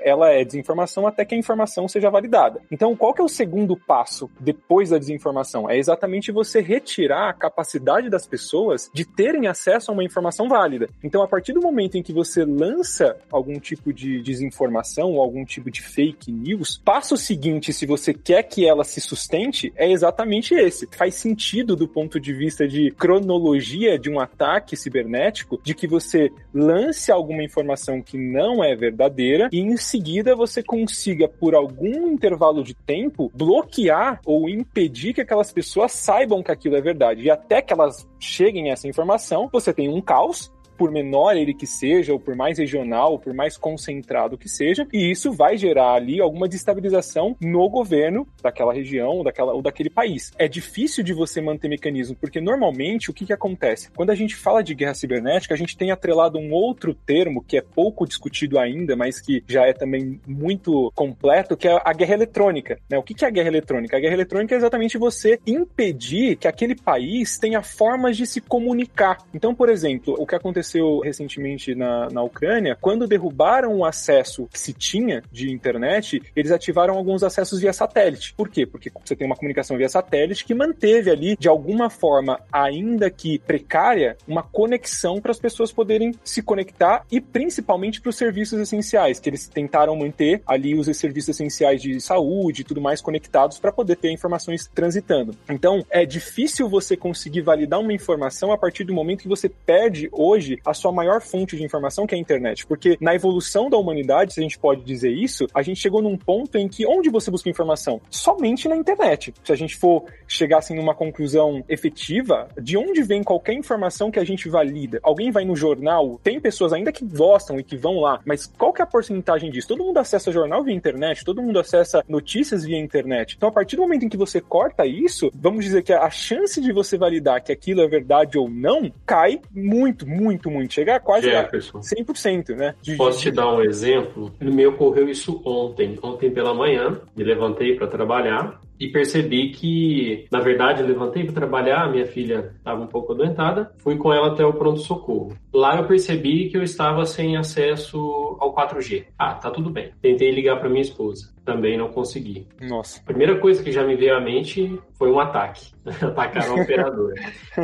ela 0.00 0.30
é 0.30 0.44
desinformação 0.44 1.06
até 1.06 1.24
que 1.24 1.34
a 1.34 1.38
informação 1.38 1.88
seja 1.88 2.10
validada. 2.10 2.60
Então, 2.70 2.96
qual 2.96 3.14
que 3.14 3.20
é 3.20 3.24
o 3.24 3.28
segundo 3.28 3.76
passo 3.76 4.30
depois 4.38 4.90
da 4.90 4.98
desinformação? 4.98 5.68
É 5.68 5.78
exatamente 5.78 6.32
você 6.32 6.60
retirar 6.60 7.30
a 7.30 7.32
capacidade 7.32 8.08
das 8.08 8.26
pessoas 8.26 8.90
de 8.92 9.04
terem 9.04 9.46
acesso 9.46 9.90
a 9.90 9.94
uma 9.94 10.04
informação 10.04 10.48
válida. 10.48 10.88
Então, 11.02 11.22
a 11.22 11.28
partir 11.28 11.52
do 11.52 11.60
momento 11.60 11.96
em 11.96 12.02
que 12.02 12.12
você 12.12 12.44
lança 12.44 13.16
algum 13.30 13.58
tipo 13.58 13.92
de 13.92 14.20
desinformação 14.20 15.12
ou 15.12 15.20
algum 15.20 15.44
tipo 15.44 15.70
de 15.70 15.82
fake 15.82 16.30
news, 16.30 16.80
passo 16.84 17.16
seguinte, 17.16 17.72
se 17.72 17.86
você 17.86 18.12
quer 18.12 18.42
que 18.42 18.66
ela 18.66 18.84
se 18.84 19.00
sustente, 19.00 19.72
é 19.76 19.90
exatamente 19.90 20.54
esse. 20.54 20.88
Faz 20.92 21.14
sentido 21.14 21.76
do 21.76 21.88
ponto 21.88 22.20
de 22.20 22.32
vista 22.32 22.66
de 22.66 22.90
cronologia 22.92 23.98
de 23.98 24.10
um 24.10 24.20
ataque 24.20 24.76
cibernético, 24.76 25.60
de 25.62 25.74
que 25.74 25.86
você 25.86 26.30
lance 26.52 27.10
alguma 27.10 27.42
informação 27.42 28.02
que 28.02 28.18
não 28.18 28.62
é 28.62 28.74
verdadeira 28.74 29.21
e 29.52 29.60
em 29.60 29.76
seguida 29.76 30.34
você 30.34 30.62
consiga, 30.62 31.28
por 31.28 31.54
algum 31.54 32.08
intervalo 32.08 32.62
de 32.62 32.74
tempo, 32.74 33.30
bloquear 33.34 34.20
ou 34.24 34.48
impedir 34.48 35.14
que 35.14 35.20
aquelas 35.20 35.52
pessoas 35.52 35.92
saibam 35.92 36.42
que 36.42 36.50
aquilo 36.50 36.76
é 36.76 36.80
verdade. 36.80 37.22
E 37.22 37.30
até 37.30 37.62
que 37.62 37.72
elas 37.72 38.06
cheguem 38.18 38.70
a 38.70 38.72
essa 38.72 38.88
informação, 38.88 39.48
você 39.52 39.72
tem 39.72 39.88
um 39.88 40.00
caos 40.00 40.52
por 40.82 40.90
menor 40.90 41.36
ele 41.36 41.54
que 41.54 41.64
seja, 41.64 42.12
ou 42.12 42.18
por 42.18 42.34
mais 42.34 42.58
regional, 42.58 43.12
ou 43.12 43.18
por 43.20 43.32
mais 43.32 43.56
concentrado 43.56 44.36
que 44.36 44.48
seja, 44.48 44.84
e 44.92 45.12
isso 45.12 45.30
vai 45.30 45.56
gerar 45.56 45.92
ali 45.92 46.20
alguma 46.20 46.48
destabilização 46.48 47.36
no 47.40 47.70
governo 47.70 48.26
daquela 48.42 48.74
região 48.74 49.22
daquela, 49.22 49.52
ou 49.52 49.62
daquele 49.62 49.88
país. 49.88 50.32
É 50.36 50.48
difícil 50.48 51.04
de 51.04 51.12
você 51.12 51.40
manter 51.40 51.68
mecanismo, 51.68 52.16
porque 52.16 52.40
normalmente 52.40 53.12
o 53.12 53.14
que, 53.14 53.24
que 53.24 53.32
acontece? 53.32 53.92
Quando 53.92 54.10
a 54.10 54.14
gente 54.16 54.34
fala 54.34 54.60
de 54.60 54.74
guerra 54.74 54.94
cibernética, 54.94 55.54
a 55.54 55.56
gente 55.56 55.76
tem 55.76 55.92
atrelado 55.92 56.36
um 56.36 56.50
outro 56.50 56.92
termo 56.94 57.44
que 57.46 57.56
é 57.56 57.62
pouco 57.62 58.04
discutido 58.04 58.58
ainda, 58.58 58.96
mas 58.96 59.20
que 59.20 59.44
já 59.46 59.64
é 59.64 59.72
também 59.72 60.20
muito 60.26 60.90
completo, 60.96 61.56
que 61.56 61.68
é 61.68 61.80
a 61.84 61.92
guerra 61.92 62.14
eletrônica. 62.14 62.80
Né? 62.90 62.98
O 62.98 63.04
que, 63.04 63.14
que 63.14 63.24
é 63.24 63.28
a 63.28 63.30
guerra 63.30 63.48
eletrônica? 63.48 63.96
A 63.96 64.00
guerra 64.00 64.14
eletrônica 64.14 64.52
é 64.52 64.58
exatamente 64.58 64.98
você 64.98 65.38
impedir 65.46 66.34
que 66.34 66.48
aquele 66.48 66.74
país 66.74 67.38
tenha 67.38 67.62
formas 67.62 68.16
de 68.16 68.26
se 68.26 68.40
comunicar. 68.40 69.18
Então, 69.32 69.54
por 69.54 69.68
exemplo, 69.68 70.16
o 70.18 70.26
que 70.26 70.34
aconteceu 70.34 70.71
aconteceu 70.72 71.00
recentemente 71.00 71.74
na, 71.74 72.08
na 72.10 72.22
Ucrânia, 72.22 72.76
quando 72.80 73.06
derrubaram 73.06 73.76
o 73.76 73.84
acesso 73.84 74.48
que 74.50 74.58
se 74.58 74.72
tinha 74.72 75.22
de 75.30 75.50
internet, 75.50 76.22
eles 76.34 76.50
ativaram 76.50 76.96
alguns 76.96 77.22
acessos 77.22 77.60
via 77.60 77.72
satélite. 77.72 78.34
Por 78.34 78.48
quê? 78.48 78.66
Porque 78.66 78.90
você 79.04 79.14
tem 79.14 79.26
uma 79.26 79.36
comunicação 79.36 79.76
via 79.76 79.88
satélite 79.88 80.44
que 80.44 80.54
manteve 80.54 81.10
ali, 81.10 81.36
de 81.36 81.48
alguma 81.48 81.90
forma, 81.90 82.40
ainda 82.50 83.10
que 83.10 83.38
precária, 83.38 84.16
uma 84.26 84.42
conexão 84.42 85.20
para 85.20 85.30
as 85.30 85.38
pessoas 85.38 85.70
poderem 85.70 86.14
se 86.24 86.42
conectar 86.42 87.04
e 87.10 87.20
principalmente 87.20 88.00
para 88.00 88.10
os 88.10 88.16
serviços 88.16 88.58
essenciais, 88.58 89.20
que 89.20 89.28
eles 89.28 89.48
tentaram 89.48 89.94
manter 89.96 90.42
ali 90.46 90.74
os 90.74 90.86
serviços 90.96 91.30
essenciais 91.30 91.82
de 91.82 92.00
saúde 92.00 92.62
e 92.62 92.64
tudo 92.64 92.80
mais 92.80 93.00
conectados 93.00 93.58
para 93.58 93.72
poder 93.72 93.96
ter 93.96 94.10
informações 94.10 94.70
transitando. 94.72 95.34
Então, 95.48 95.84
é 95.90 96.06
difícil 96.06 96.68
você 96.68 96.96
conseguir 96.96 97.42
validar 97.42 97.80
uma 97.80 97.92
informação 97.92 98.52
a 98.52 98.58
partir 98.58 98.84
do 98.84 98.94
momento 98.94 99.22
que 99.22 99.28
você 99.28 99.48
perde 99.48 100.08
hoje 100.12 100.51
a 100.64 100.74
sua 100.74 100.92
maior 100.92 101.20
fonte 101.20 101.56
de 101.56 101.64
informação, 101.64 102.06
que 102.06 102.14
é 102.14 102.18
a 102.18 102.20
internet. 102.20 102.66
Porque 102.66 102.96
na 103.00 103.14
evolução 103.14 103.70
da 103.70 103.76
humanidade, 103.76 104.34
se 104.34 104.40
a 104.40 104.42
gente 104.42 104.58
pode 104.58 104.82
dizer 104.82 105.10
isso, 105.10 105.46
a 105.54 105.62
gente 105.62 105.80
chegou 105.80 106.02
num 106.02 106.16
ponto 106.16 106.56
em 106.58 106.68
que 106.68 106.86
onde 106.86 107.10
você 107.10 107.30
busca 107.30 107.48
informação? 107.48 108.00
Somente 108.10 108.68
na 108.68 108.76
internet. 108.76 109.34
Se 109.44 109.52
a 109.52 109.56
gente 109.56 109.76
for 109.76 110.04
chegar 110.26 110.58
assim 110.58 110.74
numa 110.74 110.94
conclusão 110.94 111.64
efetiva, 111.68 112.48
de 112.60 112.76
onde 112.76 113.02
vem 113.02 113.22
qualquer 113.22 113.54
informação 113.54 114.10
que 114.10 114.18
a 114.18 114.24
gente 114.24 114.48
valida? 114.48 115.00
Alguém 115.02 115.30
vai 115.30 115.44
no 115.44 115.56
jornal, 115.56 116.20
tem 116.22 116.40
pessoas 116.40 116.72
ainda 116.72 116.92
que 116.92 117.04
gostam 117.04 117.58
e 117.58 117.64
que 117.64 117.76
vão 117.76 118.00
lá, 118.00 118.20
mas 118.24 118.46
qual 118.46 118.72
que 118.72 118.80
é 118.80 118.84
a 118.84 118.86
porcentagem 118.86 119.50
disso? 119.50 119.68
Todo 119.68 119.84
mundo 119.84 119.98
acessa 119.98 120.32
jornal 120.32 120.62
via 120.62 120.74
internet, 120.74 121.24
todo 121.24 121.42
mundo 121.42 121.58
acessa 121.58 122.04
notícias 122.08 122.64
via 122.64 122.78
internet. 122.78 123.34
Então, 123.36 123.48
a 123.48 123.52
partir 123.52 123.76
do 123.76 123.82
momento 123.82 124.04
em 124.04 124.08
que 124.08 124.16
você 124.16 124.40
corta 124.40 124.86
isso, 124.86 125.30
vamos 125.34 125.64
dizer 125.64 125.82
que 125.82 125.92
a 125.92 126.10
chance 126.10 126.60
de 126.60 126.72
você 126.72 126.96
validar 126.96 127.42
que 127.42 127.52
aquilo 127.52 127.80
é 127.80 127.88
verdade 127.88 128.38
ou 128.38 128.48
não 128.48 128.92
cai 129.06 129.40
muito, 129.50 130.06
muito, 130.06 130.41
muito. 130.50 130.74
Chega 130.74 130.96
a 130.96 131.00
quase 131.00 131.30
Jefferson. 131.30 131.78
a 131.78 131.80
100%, 131.80 132.56
né? 132.56 132.74
De... 132.82 132.96
Posso 132.96 133.20
te 133.20 133.30
dar 133.30 133.52
um 133.54 133.62
exemplo? 133.62 134.32
No 134.40 134.52
meu 134.52 134.70
ocorreu 134.70 135.08
isso 135.08 135.42
ontem. 135.44 135.98
Ontem 136.02 136.30
pela 136.30 136.54
manhã, 136.54 137.00
me 137.16 137.24
levantei 137.24 137.74
para 137.76 137.86
trabalhar 137.86 138.60
e 138.82 138.88
percebi 138.88 139.50
que, 139.50 140.26
na 140.30 140.40
verdade, 140.40 140.82
eu 140.82 140.88
levantei 140.88 141.22
para 141.22 141.34
trabalhar, 141.34 141.88
minha 141.88 142.04
filha 142.04 142.52
estava 142.56 142.82
um 142.82 142.88
pouco 142.88 143.12
adoentada, 143.12 143.70
fui 143.78 143.96
com 143.96 144.12
ela 144.12 144.32
até 144.32 144.44
o 144.44 144.54
pronto-socorro. 144.54 145.36
Lá 145.54 145.76
eu 145.76 145.86
percebi 145.86 146.48
que 146.48 146.56
eu 146.56 146.64
estava 146.64 147.04
sem 147.06 147.36
acesso 147.36 147.96
ao 148.40 148.52
4G. 148.52 149.04
Ah, 149.16 149.34
tá 149.34 149.52
tudo 149.52 149.70
bem. 149.70 149.92
Tentei 150.02 150.32
ligar 150.32 150.58
para 150.58 150.68
minha 150.68 150.82
esposa, 150.82 151.32
também 151.44 151.78
não 151.78 151.92
consegui. 151.92 152.46
Nossa. 152.60 153.00
A 153.00 153.04
primeira 153.04 153.38
coisa 153.38 153.62
que 153.62 153.70
já 153.70 153.86
me 153.86 153.94
veio 153.94 154.16
à 154.16 154.20
mente 154.20 154.76
foi 155.02 155.10
um 155.10 155.18
ataque. 155.18 155.72
Atacaram 156.00 156.58
o 156.58 156.62
operador. 156.62 157.12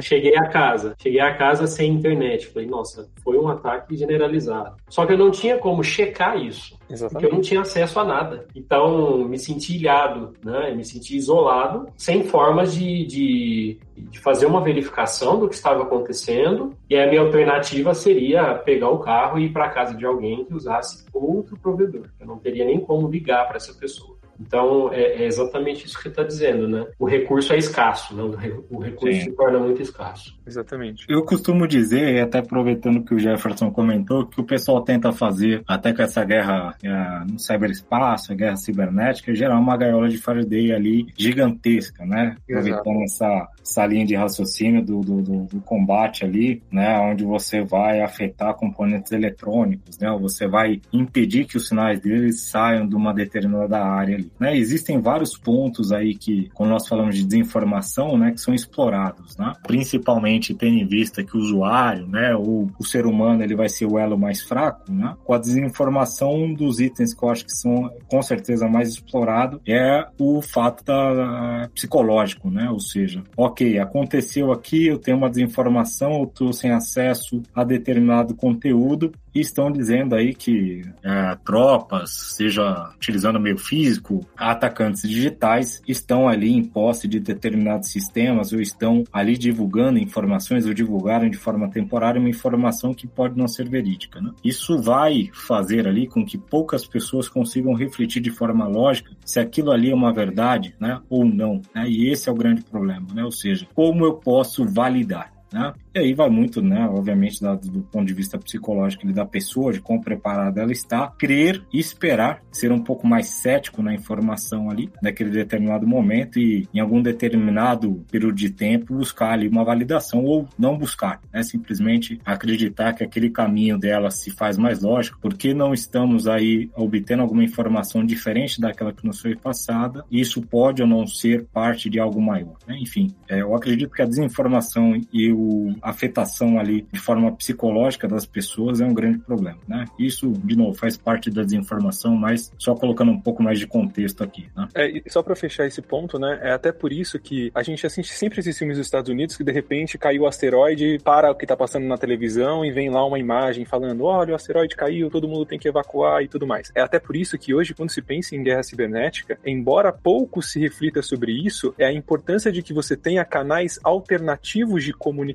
Cheguei 0.02 0.37
a 0.37 0.49
casa, 0.49 0.97
cheguei 1.00 1.21
a 1.21 1.33
casa 1.37 1.68
sem 1.68 1.92
internet. 1.92 2.49
Falei, 2.49 2.66
nossa, 2.66 3.09
foi 3.23 3.38
um 3.38 3.47
ataque 3.47 3.97
generalizado. 3.97 4.75
Só 4.88 5.07
que 5.07 5.12
eu 5.12 5.18
não 5.18 5.30
tinha 5.30 5.57
como 5.57 5.85
checar 5.85 6.37
isso. 6.37 6.76
Exatamente. 6.90 7.12
Porque 7.12 7.26
eu 7.26 7.33
não 7.33 7.40
tinha 7.40 7.61
acesso 7.61 8.00
a 8.00 8.04
nada. 8.04 8.45
Então, 8.57 9.18
me 9.18 9.38
senti 9.38 9.76
ilhado, 9.76 10.33
né? 10.45 10.75
Me 10.75 10.85
senti 10.85 11.16
isolado, 11.16 11.87
sem 11.96 12.24
formas 12.24 12.74
de, 12.74 13.07
de, 13.07 13.81
de 13.96 14.18
fazer 14.18 14.46
uma 14.46 14.61
verificação 14.61 15.38
do 15.38 15.48
que 15.48 15.55
estava 15.55 15.85
acontecendo. 15.85 16.74
E 16.90 16.98
a 16.98 17.07
minha 17.07 17.20
alternativa 17.20 17.94
seria 17.94 18.55
pegar 18.57 18.90
o 18.90 18.98
carro 18.98 19.38
e 19.38 19.44
ir 19.44 19.53
para 19.53 19.70
casa 19.70 19.94
de 19.94 20.05
alguém 20.05 20.44
que 20.44 20.55
usasse 20.55 21.07
outro 21.14 21.57
provedor. 21.57 22.09
Eu 22.18 22.27
não 22.27 22.37
teria 22.37 22.64
nem 22.64 22.81
como 22.81 23.07
ligar 23.07 23.46
para 23.46 23.59
essa 23.59 23.72
pessoa. 23.74 24.17
Então, 24.40 24.92
é, 24.92 25.22
é, 25.22 25.27
exatamente 25.27 25.87
isso 25.87 25.96
que 25.96 26.03
você 26.05 26.09
está 26.09 26.22
dizendo, 26.22 26.68
né? 26.68 26.87
O 26.98 27.07
recurso 27.07 27.53
é 27.53 27.59
escasso, 27.59 28.14
né? 28.14 28.22
O 28.70 28.79
recurso 28.79 29.18
Sim. 29.18 29.24
se 29.24 29.33
torna 29.33 29.59
muito 29.59 29.83
escasso. 29.83 30.38
Exatamente. 30.46 31.05
Eu 31.09 31.24
costumo 31.24 31.66
dizer, 31.66 32.14
e 32.14 32.20
até 32.20 32.38
aproveitando 32.38 33.05
que 33.05 33.14
o 33.14 33.18
Jefferson 33.18 33.70
comentou, 33.70 34.27
que 34.27 34.40
o 34.40 34.44
pessoal 34.44 34.83
tenta 34.83 35.12
fazer, 35.12 35.62
até 35.66 35.92
com 35.92 36.03
essa 36.03 36.24
guerra 36.24 36.74
é, 36.83 37.24
no 37.31 37.38
cyberespaço, 37.38 38.33
a 38.33 38.35
guerra 38.37 38.57
cibernética, 38.57 39.35
gerar 39.35 39.59
uma 39.59 39.77
gaiola 39.77 40.09
de 40.09 40.18
Faraday 40.18 40.72
ali 40.72 41.07
gigantesca, 41.16 42.05
né? 42.05 42.37
Aproveitando 42.48 43.03
essa, 43.03 43.48
essa 43.62 43.87
linha 43.87 44.07
de 44.07 44.14
raciocínio 44.14 44.85
do, 44.85 45.01
do, 45.01 45.22
do, 45.22 45.44
do, 45.44 45.61
combate 45.61 46.24
ali, 46.24 46.62
né? 46.70 46.98
Onde 46.98 47.24
você 47.24 47.62
vai 47.62 48.01
afetar 48.01 48.55
componentes 48.55 49.12
eletrônicos, 49.12 49.98
né? 49.98 50.11
Você 50.20 50.46
vai 50.46 50.81
impedir 50.92 51.44
que 51.44 51.57
os 51.57 51.68
sinais 51.68 52.01
deles 52.01 52.48
saiam 52.48 52.87
de 52.87 52.94
uma 52.94 53.12
determinada 53.12 53.79
área 53.79 54.16
ali. 54.16 54.27
Né? 54.38 54.56
Existem 54.56 55.00
vários 55.00 55.36
pontos 55.36 55.92
aí 55.92 56.14
que, 56.14 56.50
quando 56.54 56.70
nós 56.70 56.86
falamos 56.86 57.16
de 57.16 57.24
desinformação, 57.24 58.16
né, 58.16 58.32
que 58.32 58.40
são 58.40 58.54
explorados, 58.54 59.36
né? 59.36 59.52
Principalmente 59.66 60.54
tendo 60.54 60.76
em 60.76 60.86
vista 60.86 61.22
que 61.22 61.36
o 61.36 61.40
usuário, 61.40 62.06
né, 62.06 62.34
ou 62.34 62.70
o 62.78 62.84
ser 62.84 63.06
humano, 63.06 63.42
ele 63.42 63.54
vai 63.54 63.68
ser 63.68 63.86
o 63.86 63.98
elo 63.98 64.18
mais 64.18 64.42
fraco, 64.42 64.90
né? 64.90 65.14
Com 65.24 65.34
a 65.34 65.38
desinformação, 65.38 66.34
um 66.34 66.54
dos 66.54 66.80
itens 66.80 67.14
que 67.14 67.22
eu 67.22 67.30
acho 67.30 67.44
que 67.44 67.52
são 67.52 67.90
com 68.08 68.22
certeza 68.22 68.68
mais 68.68 68.90
explorado 68.90 69.60
é 69.66 70.06
o 70.18 70.40
fato 70.42 70.84
da 70.84 71.68
psicológico, 71.74 72.50
né? 72.50 72.70
Ou 72.70 72.80
seja, 72.80 73.22
ok, 73.36 73.78
aconteceu 73.78 74.52
aqui, 74.52 74.86
eu 74.86 74.98
tenho 74.98 75.16
uma 75.16 75.30
desinformação, 75.30 76.12
eu 76.18 76.24
estou 76.24 76.52
sem 76.52 76.70
acesso 76.70 77.42
a 77.54 77.64
determinado 77.64 78.34
conteúdo 78.34 79.12
e 79.38 79.40
estão 79.40 79.70
dizendo 79.70 80.14
aí 80.14 80.35
que 80.35 80.83
é, 81.03 81.37
tropas, 81.44 82.11
seja 82.37 82.90
utilizando 82.96 83.40
meio 83.40 83.57
físico, 83.57 84.27
atacantes 84.37 85.03
digitais, 85.03 85.81
estão 85.87 86.29
ali 86.29 86.53
em 86.53 86.64
posse 86.64 87.07
de 87.07 87.20
determinados 87.20 87.90
sistemas 87.90 88.53
ou 88.53 88.61
estão 88.61 89.05
ali 89.12 89.38
divulgando 89.38 89.98
informações 89.98 90.66
ou 90.66 90.74
divulgaram 90.74 91.31
de 91.31 91.37
forma 91.37 91.70
temporária 91.70 92.20
uma 92.20 92.29
informação 92.29 92.92
que 92.92 93.07
pode 93.07 93.38
não 93.38 93.46
ser 93.46 93.68
verídica. 93.68 94.20
Né? 94.20 94.31
Isso 94.44 94.81
vai 94.81 95.31
fazer 95.33 95.87
ali 95.87 96.07
com 96.07 96.24
que 96.24 96.37
poucas 96.37 96.87
pessoas 96.87 97.29
consigam 97.29 97.74
refletir 97.74 98.20
de 98.20 98.31
forma 98.31 98.66
lógica 98.66 99.11
se 99.24 99.38
aquilo 99.38 99.70
ali 99.70 99.90
é 99.90 99.94
uma 99.94 100.12
verdade 100.12 100.74
né, 100.81 101.01
ou 101.09 101.24
não. 101.24 101.62
Né? 101.74 101.88
E 101.88 102.11
esse 102.11 102.29
é 102.29 102.33
o 102.33 102.37
grande 102.37 102.62
problema, 102.62 103.07
né? 103.14 103.24
ou 103.24 103.33
seja, 103.33 103.66
como 103.74 104.05
eu 104.05 104.14
posso 104.14 104.66
validar. 104.66 105.38
Né? 105.52 105.72
E 105.94 105.98
aí 105.98 106.14
vai 106.14 106.28
muito, 106.28 106.62
né, 106.62 106.87
obviamente, 106.88 107.40
do, 107.40 107.82
ponto 107.82 108.06
de 108.06 108.14
vista 108.14 108.38
psicológico 108.38 109.11
da 109.12 109.24
pessoa, 109.24 109.72
de 109.72 109.80
quão 109.80 110.00
preparada 110.00 110.61
ela 110.61 110.72
está, 110.72 111.08
crer 111.18 111.62
e 111.72 111.78
esperar, 111.78 112.42
ser 112.52 112.70
um 112.72 112.82
pouco 112.82 113.06
mais 113.06 113.28
cético 113.28 113.82
na 113.82 113.94
informação 113.94 114.70
ali, 114.70 114.90
naquele 115.02 115.30
determinado 115.30 115.87
momento 115.87 116.38
e 116.38 116.68
em 116.72 116.80
algum 116.80 117.02
determinado 117.02 118.04
período 118.11 118.34
de 118.34 118.50
tempo 118.50 118.94
buscar 118.94 119.32
ali 119.32 119.48
uma 119.48 119.64
validação 119.64 120.24
ou 120.24 120.46
não 120.58 120.76
buscar, 120.76 121.20
né, 121.32 121.42
simplesmente 121.42 122.20
acreditar 122.24 122.92
que 122.92 123.04
aquele 123.04 123.30
caminho 123.30 123.78
dela 123.78 124.11
se 124.11 124.30
faz 124.30 124.58
mais 124.58 124.82
lógico, 124.82 125.18
porque 125.20 125.54
não 125.54 125.72
estamos 125.72 126.28
aí 126.28 126.70
obtendo 126.76 127.22
alguma 127.22 127.44
informação 127.44 128.04
diferente 128.04 128.61
daquela 128.61 128.92
que 128.92 129.06
nos 129.06 129.20
foi 129.20 129.34
passada, 129.34 130.04
e 130.11 130.20
isso 130.20 130.42
pode 130.42 130.82
ou 130.82 130.88
não 130.88 131.06
ser 131.06 131.46
parte 131.46 131.88
de 131.88 131.98
algo 131.98 132.20
maior, 132.20 132.56
né? 132.66 132.76
Enfim, 132.80 133.14
é, 133.28 133.40
eu 133.40 133.54
acredito 133.54 133.92
que 133.92 134.02
a 134.02 134.06
desinformação 134.06 135.00
e 135.12 135.32
o, 135.32 135.38
a 135.83 135.90
afetação 135.90 136.59
ali 136.59 136.87
de 136.92 137.01
forma 137.01 137.33
psicológica 137.33 138.07
das 138.09 138.27
pessoas 138.27 138.81
é 138.81 138.85
um 138.85 138.94
grande 138.94 139.18
problema, 139.18 139.59
né? 139.66 139.85
Isso, 139.98 140.33
de 140.33 140.57
novo, 140.57 140.74
faz 140.74 140.96
parte 140.96 141.31
da 141.31 141.42
desinformação, 141.42 142.16
mas 142.16 142.53
só 142.59 142.74
colocando 142.74 143.12
um 143.12 143.20
pouco 143.20 143.42
mais 143.42 143.59
de 143.59 143.66
contexto 143.66 144.22
aqui, 144.22 144.48
né? 144.57 144.68
É, 144.74 145.03
só 145.09 145.22
para 145.22 145.35
fechar 145.37 145.66
esse 145.66 145.83
ponto, 145.83 146.18
né? 146.18 146.38
É 146.42 146.53
até 146.53 146.72
por 146.72 146.92
isso 146.92 147.18
que 147.18 147.51
a 147.55 147.62
gente 147.62 147.87
assiste 147.87 148.12
sempre 148.12 148.40
esses 148.40 148.57
filmes 148.57 148.77
dos 148.77 148.87
Estados 148.87 149.11
Unidos 149.11 149.37
que 149.37 149.44
de 149.44 149.53
repente 149.53 149.98
caiu 149.98 150.22
o 150.22 150.27
asteroide, 150.27 150.98
para 151.05 151.31
o 151.31 151.35
que 151.35 151.46
tá 151.46 151.57
passando 151.57 151.87
na 151.87 151.96
televisão 151.96 152.64
e 152.64 152.70
vem 152.70 152.90
lá 152.90 153.05
uma 153.05 153.18
imagem 153.18 153.64
falando: 153.64 154.05
olha, 154.05 154.33
o 154.33 154.37
asteroide 154.37 154.77
caiu, 154.77 155.11
todo 155.11 155.29
mundo 155.29 155.46
tem 155.46 155.59
que 155.59 155.68
evacuar 155.68 156.22
e 156.22 156.29
tudo 156.29 156.46
mais. 156.46 156.70
É 156.74 156.81
até 156.81 156.98
por 156.98 157.16
isso 157.16 157.38
que 157.38 157.55
hoje, 157.55 157.74
quando 157.74 157.90
se 157.90 158.03
pensa 158.03 158.35
em 158.35 158.42
guerra 158.42 158.62
cibernética, 158.62 159.38
embora 159.44 159.92
pouco 159.92 160.42
se 160.42 160.59
reflita 160.59 161.03
sobre 161.03 161.33
isso, 161.33 161.74
é 161.79 161.87
a 161.87 161.92
importância 161.92 162.51
de 162.51 162.62
que 162.62 162.72
você 162.72 162.96
tenha 162.96 163.24
canais 163.24 163.79
alternativos 163.83 164.85
de 164.85 164.92
comunicação 164.92 165.27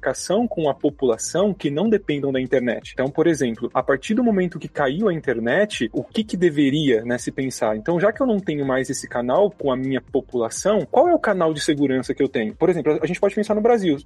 com 0.47 0.69
a 0.69 0.73
população 0.73 1.53
que 1.53 1.69
não 1.69 1.89
dependam 1.89 2.31
da 2.31 2.39
internet. 2.39 2.91
Então, 2.93 3.09
por 3.09 3.27
exemplo, 3.27 3.69
a 3.73 3.83
partir 3.83 4.13
do 4.13 4.23
momento 4.23 4.59
que 4.59 4.67
caiu 4.67 5.09
a 5.09 5.13
internet, 5.13 5.89
o 5.93 6.03
que, 6.03 6.23
que 6.23 6.37
deveria 6.37 7.03
né, 7.03 7.17
se 7.17 7.31
pensar? 7.31 7.75
Então, 7.75 7.99
já 7.99 8.11
que 8.11 8.21
eu 8.21 8.27
não 8.27 8.39
tenho 8.39 8.65
mais 8.65 8.89
esse 8.89 9.07
canal 9.07 9.51
com 9.51 9.71
a 9.71 9.75
minha 9.75 10.01
população, 10.01 10.85
qual 10.89 11.07
é 11.07 11.13
o 11.13 11.19
canal 11.19 11.53
de 11.53 11.61
segurança 11.61 12.13
que 12.13 12.21
eu 12.21 12.29
tenho? 12.29 12.55
Por 12.55 12.69
exemplo, 12.69 12.99
a 13.01 13.05
gente 13.05 13.19
pode 13.19 13.35
pensar 13.35 13.55
no 13.55 13.61
Brasil. 13.61 13.97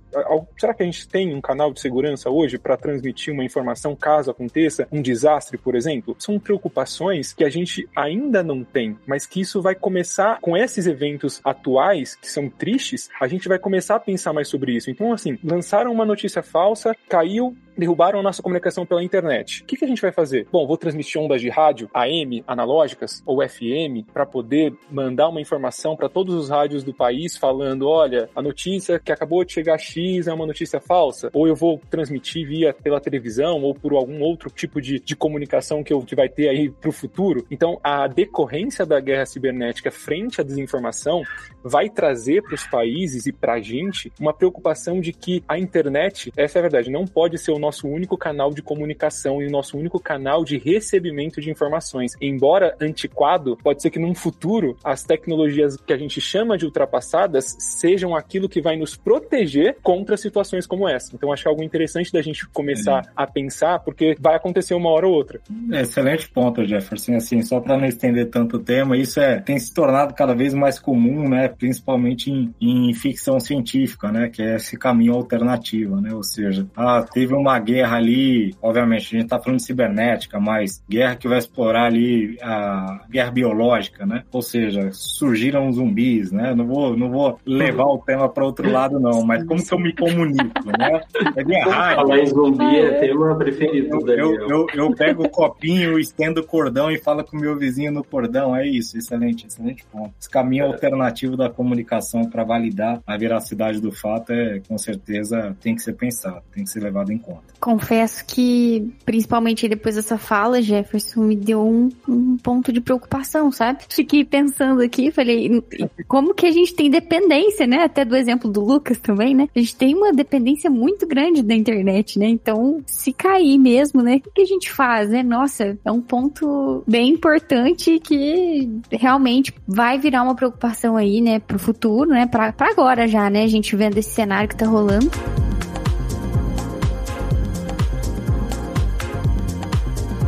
Será 0.58 0.74
que 0.74 0.84
a 0.84 0.86
gente 0.86 1.08
tem 1.08 1.34
um 1.34 1.42
canal 1.42 1.72
de 1.72 1.80
segurança 1.80 2.30
hoje 2.30 2.58
para 2.58 2.78
transmitir 2.78 3.34
uma 3.34 3.44
informação 3.44 3.96
caso 3.96 4.32
aconteça 4.32 4.88
um 4.92 5.02
desastre, 5.02 5.58
por 5.58 5.76
exemplo? 5.76 6.16
São 6.20 6.40
preocupações 6.40 7.34
que 7.34 7.44
a 7.44 7.50
gente 7.50 7.88
ainda 7.96 8.44
não 8.44 8.64
tem, 8.64 8.98
mas 9.06 9.26
que 9.26 9.42
isso 9.42 9.62
vai 9.62 9.76
começar 9.76 10.40
com 10.40 10.56
esses 10.56 10.88
eventos 10.88 11.42
atuais 11.44 12.16
que 12.16 12.30
são 12.30 12.50
tristes, 12.50 13.10
a 13.20 13.28
gente 13.28 13.48
vai 13.48 13.60
começar 13.60 13.96
a 13.96 14.00
pensar 14.00 14.34
mais 14.34 14.48
sobre 14.48 14.76
isso. 14.76 14.90
Então, 14.90 15.14
assim, 15.14 15.38
lançaram 15.78 15.92
uma 15.92 16.06
notícia 16.06 16.42
falsa, 16.42 16.96
caiu, 17.08 17.56
derrubaram 17.78 18.20
a 18.20 18.24
nossa 18.24 18.42
comunicação 18.42 18.86
pela 18.86 19.04
internet. 19.04 19.62
O 19.62 19.66
que, 19.66 19.78
que 19.78 19.86
a 19.86 19.88
gente 19.88 20.02
vai 20.02 20.12
fazer? 20.12 20.48
Bom, 20.52 20.66
vou 20.66 20.78
transmitir 20.78 21.22
ondas 21.22 21.40
de 21.40 21.50
rádio 21.50 21.90
AM, 21.94 22.44
analógicas 22.48 23.22
ou 23.26 23.48
FM, 23.48 24.10
para 24.12 24.26
poder 24.26 24.74
mandar 24.90 25.30
uma 25.30 25.40
informação 25.40 25.96
para 25.96 26.10
todos 26.10 26.34
os 26.34 26.50
rádios 26.50 26.84
do 26.84 26.94
país 26.94 27.38
falando: 27.38 27.88
olha, 27.88 28.30
a 28.36 28.42
notícia 28.42 29.00
que 29.00 29.12
acabou 29.12 29.46
de 29.46 29.54
chegar 29.54 29.78
X 29.78 30.28
é 30.28 30.34
uma 30.34 30.46
notícia 30.46 30.80
falsa. 30.80 31.30
Ou 31.34 31.48
eu 31.48 31.56
vou 31.56 31.80
transmitir 31.90 32.48
via 32.48 32.74
pela 32.74 33.00
televisão 33.00 33.62
ou 33.62 33.76
por 33.76 33.94
algum 33.94 34.22
outro 34.22 34.50
tipo 34.50 34.82
de, 34.82 35.00
de 35.00 35.16
comunicação 35.16 35.84
que, 35.84 35.94
eu, 35.94 36.02
que 36.02 36.16
vai 36.16 36.28
ter 36.28 36.50
aí 36.50 36.70
para 36.70 36.90
o 36.90 36.94
futuro. 36.94 37.46
Então, 37.52 37.80
a 37.84 38.08
decorrência 38.08 38.86
da 38.86 39.00
guerra 39.00 39.26
cibernética 39.26 39.92
frente 39.92 40.42
à 40.42 40.44
desinformação 40.44 41.22
vai 41.64 41.90
trazer 41.90 42.42
para 42.42 42.56
os 42.56 42.66
países 42.66 43.28
e 43.28 43.32
para 43.32 43.54
a 43.54 43.62
gente 43.62 44.12
uma 44.20 44.34
preocupação 44.34 45.00
de 45.00 45.12
que 45.12 45.44
a 45.48 45.60
internet, 45.68 46.32
essa 46.36 46.58
é 46.58 46.60
a 46.60 46.62
verdade, 46.64 46.90
não 46.90 47.06
pode 47.06 47.38
ser 47.38 47.52
o 47.52 47.60
nosso 47.60 47.88
único 47.88 48.18
canal 48.18 48.52
de 48.54 48.62
comunicação 48.62 49.42
e 49.42 49.48
o 49.48 49.52
nosso 49.52 49.78
único 49.78 50.00
canal 50.00 50.44
de 50.44 50.58
recebimento 50.58 51.42
de 51.42 51.50
informações. 51.50 52.14
Embora 52.22 52.76
antiquado, 52.80 53.58
pode 53.58 53.82
ser 53.82 53.90
que 53.90 54.00
num 54.00 54.16
futuro 54.16 54.78
as 54.84 55.04
tecnologias 55.04 55.78
que 55.78 55.94
a 55.94 55.98
gente 55.98 56.20
chama 56.22 56.58
de 56.58 56.66
ultrapassadas 56.66 57.56
sejam 57.60 58.16
aquilo 58.16 58.50
que 58.50 58.62
vai 58.62 58.76
nos 58.78 58.96
proteger 58.96 59.78
contra 59.82 60.18
situações 60.18 60.66
como 60.66 60.88
essa. 60.88 61.16
Então 61.16 61.32
acho 61.32 61.48
algo 61.48 61.64
interessante 61.64 62.12
da 62.12 62.22
gente 62.22 62.48
começar 62.48 63.06
é. 63.06 63.10
a 63.16 63.28
pensar, 63.28 63.80
porque 63.80 64.16
vai 64.20 64.36
acontecer 64.36 64.74
uma 64.74 64.90
hora 64.90 65.08
ou 65.08 65.14
outra. 65.14 65.40
Excelente 65.72 66.30
ponto, 66.30 66.66
Jefferson. 66.66 67.16
Assim, 67.16 67.42
só 67.42 67.60
para 67.60 67.78
não 67.78 67.86
estender 67.86 68.30
tanto 68.30 68.58
o 68.58 68.60
tema, 68.60 68.98
isso 68.98 69.20
é 69.20 69.40
tem 69.40 69.60
se 69.60 69.74
tornado 69.74 70.14
cada 70.14 70.34
vez 70.34 70.54
mais 70.54 70.80
comum, 70.80 71.28
né? 71.30 71.48
Principalmente 71.48 72.32
em, 72.32 72.54
em 72.62 72.94
ficção 72.94 73.40
científica, 73.40 74.12
né? 74.12 74.30
Que 74.30 74.42
é 74.42 74.56
esse 74.56 74.78
caminho 74.78 75.14
alternativo, 75.14 75.57
né? 76.02 76.14
Ou 76.14 76.24
seja, 76.24 76.68
ah, 76.76 77.06
teve 77.12 77.34
uma 77.34 77.60
guerra 77.60 77.98
ali, 77.98 78.54
obviamente, 78.62 79.16
a 79.16 79.20
gente 79.20 79.30
tá 79.30 79.40
falando 79.40 79.60
de 79.60 79.66
cibernética, 79.66 80.40
mas 80.40 80.84
guerra 80.90 81.16
que 81.16 81.28
vai 81.28 81.38
explorar 81.38 81.86
ali 81.86 82.38
a 82.42 83.06
guerra 83.10 83.32
biológica, 83.32 84.06
né? 84.06 84.24
Ou 84.32 84.42
seja, 84.42 84.90
surgiram 84.92 85.72
zumbis, 85.72 86.32
né? 86.32 86.54
Não 86.56 86.66
vou, 86.66 86.98
não 86.98 87.10
vou 87.10 87.40
levar 87.46 87.86
o 87.86 88.00
tema 88.00 88.30
para 88.30 88.46
outro 88.46 88.70
lado, 88.70 89.00
não, 89.00 89.24
mas 89.24 89.44
como 89.46 89.64
que 89.64 89.74
eu 89.74 89.80
me 89.80 89.94
comunico, 89.94 90.66
né? 90.78 91.02
É 91.36 91.44
minha 91.44 91.66
rádio. 91.66 91.96
Falar 91.98 92.20
em 92.20 92.26
zumbi 92.28 92.76
é 92.78 93.00
tema 93.00 93.36
preferido 93.36 93.88
eu, 94.12 94.36
eu, 94.36 94.50
eu, 94.50 94.68
eu, 94.74 94.96
pego 94.96 95.24
o 95.24 95.30
copinho, 95.30 96.00
estendo 96.00 96.42
o 96.42 96.44
cordão 96.44 96.92
e 96.92 96.98
falo 96.98 97.24
com 97.24 97.38
o 97.38 97.40
meu 97.40 97.58
vizinho 97.58 97.92
no 97.92 98.04
cordão. 98.04 98.56
É 98.56 98.66
isso, 98.68 98.98
excelente, 98.98 99.48
excelente 99.48 99.86
ponto. 99.92 100.14
Esse 100.20 100.30
caminho 100.30 100.66
alternativo 100.66 101.36
da 101.36 101.50
comunicação 101.50 102.30
para 102.30 102.44
validar 102.44 103.02
a 103.06 103.18
veracidade 103.18 103.80
do 103.80 103.92
fato 103.92 104.32
é, 104.32 104.60
com 104.68 104.78
certeza, 104.78 105.47
tem 105.56 105.76
que 105.76 105.82
ser 105.82 105.94
pensado, 105.94 106.42
tem 106.54 106.64
que 106.64 106.70
ser 106.70 106.82
levado 106.82 107.12
em 107.12 107.18
conta. 107.18 107.42
Confesso 107.60 108.24
que, 108.26 108.94
principalmente 109.06 109.68
depois 109.68 109.96
dessa 109.96 110.18
fala, 110.18 110.62
Jefferson, 110.62 111.22
me 111.22 111.36
deu 111.36 111.66
um, 111.66 111.90
um 112.08 112.38
ponto 112.38 112.72
de 112.72 112.80
preocupação, 112.80 113.52
sabe? 113.52 113.84
Fiquei 113.90 114.24
pensando 114.24 114.82
aqui, 114.82 115.12
falei, 115.12 115.64
como 116.08 116.34
que 116.34 116.46
a 116.46 116.52
gente 116.52 116.74
tem 116.74 116.90
dependência, 116.90 117.66
né? 117.66 117.84
Até 117.84 118.06
do 118.06 118.16
exemplo 118.16 118.50
do 118.50 118.64
Lucas 118.64 119.00
também, 119.00 119.34
né? 119.34 119.48
A 119.56 119.60
gente 119.60 119.76
tem 119.76 119.96
uma 119.96 120.14
dependência 120.14 120.70
muito 120.70 121.08
grande 121.08 121.42
da 121.42 121.56
internet, 121.56 122.20
né? 122.20 122.28
Então, 122.28 122.82
se 122.86 123.12
cair 123.12 123.58
mesmo, 123.58 124.02
né? 124.02 124.22
O 124.26 124.32
que 124.32 124.42
a 124.42 124.46
gente 124.46 124.72
faz, 124.72 125.10
né? 125.10 125.24
Nossa, 125.24 125.78
é 125.84 125.92
um 125.92 126.02
ponto 126.02 126.84
bem 126.88 127.10
importante 127.10 128.00
que 128.00 128.70
realmente 128.92 129.54
vai 129.68 129.98
virar 129.98 130.24
uma 130.24 130.36
preocupação 130.36 130.96
aí, 130.96 131.22
né? 131.22 131.40
Pro 131.40 131.60
futuro, 131.60 132.10
né? 132.10 132.28
Pra, 132.28 132.52
pra 132.52 132.70
agora 132.70 133.08
já, 133.08 133.30
né? 133.30 133.44
A 133.44 133.48
gente 133.48 133.76
vendo 133.76 133.98
esse 133.98 134.12
cenário 134.12 134.50
que 134.50 134.56
tá 134.56 134.66
rolando. 134.66 135.10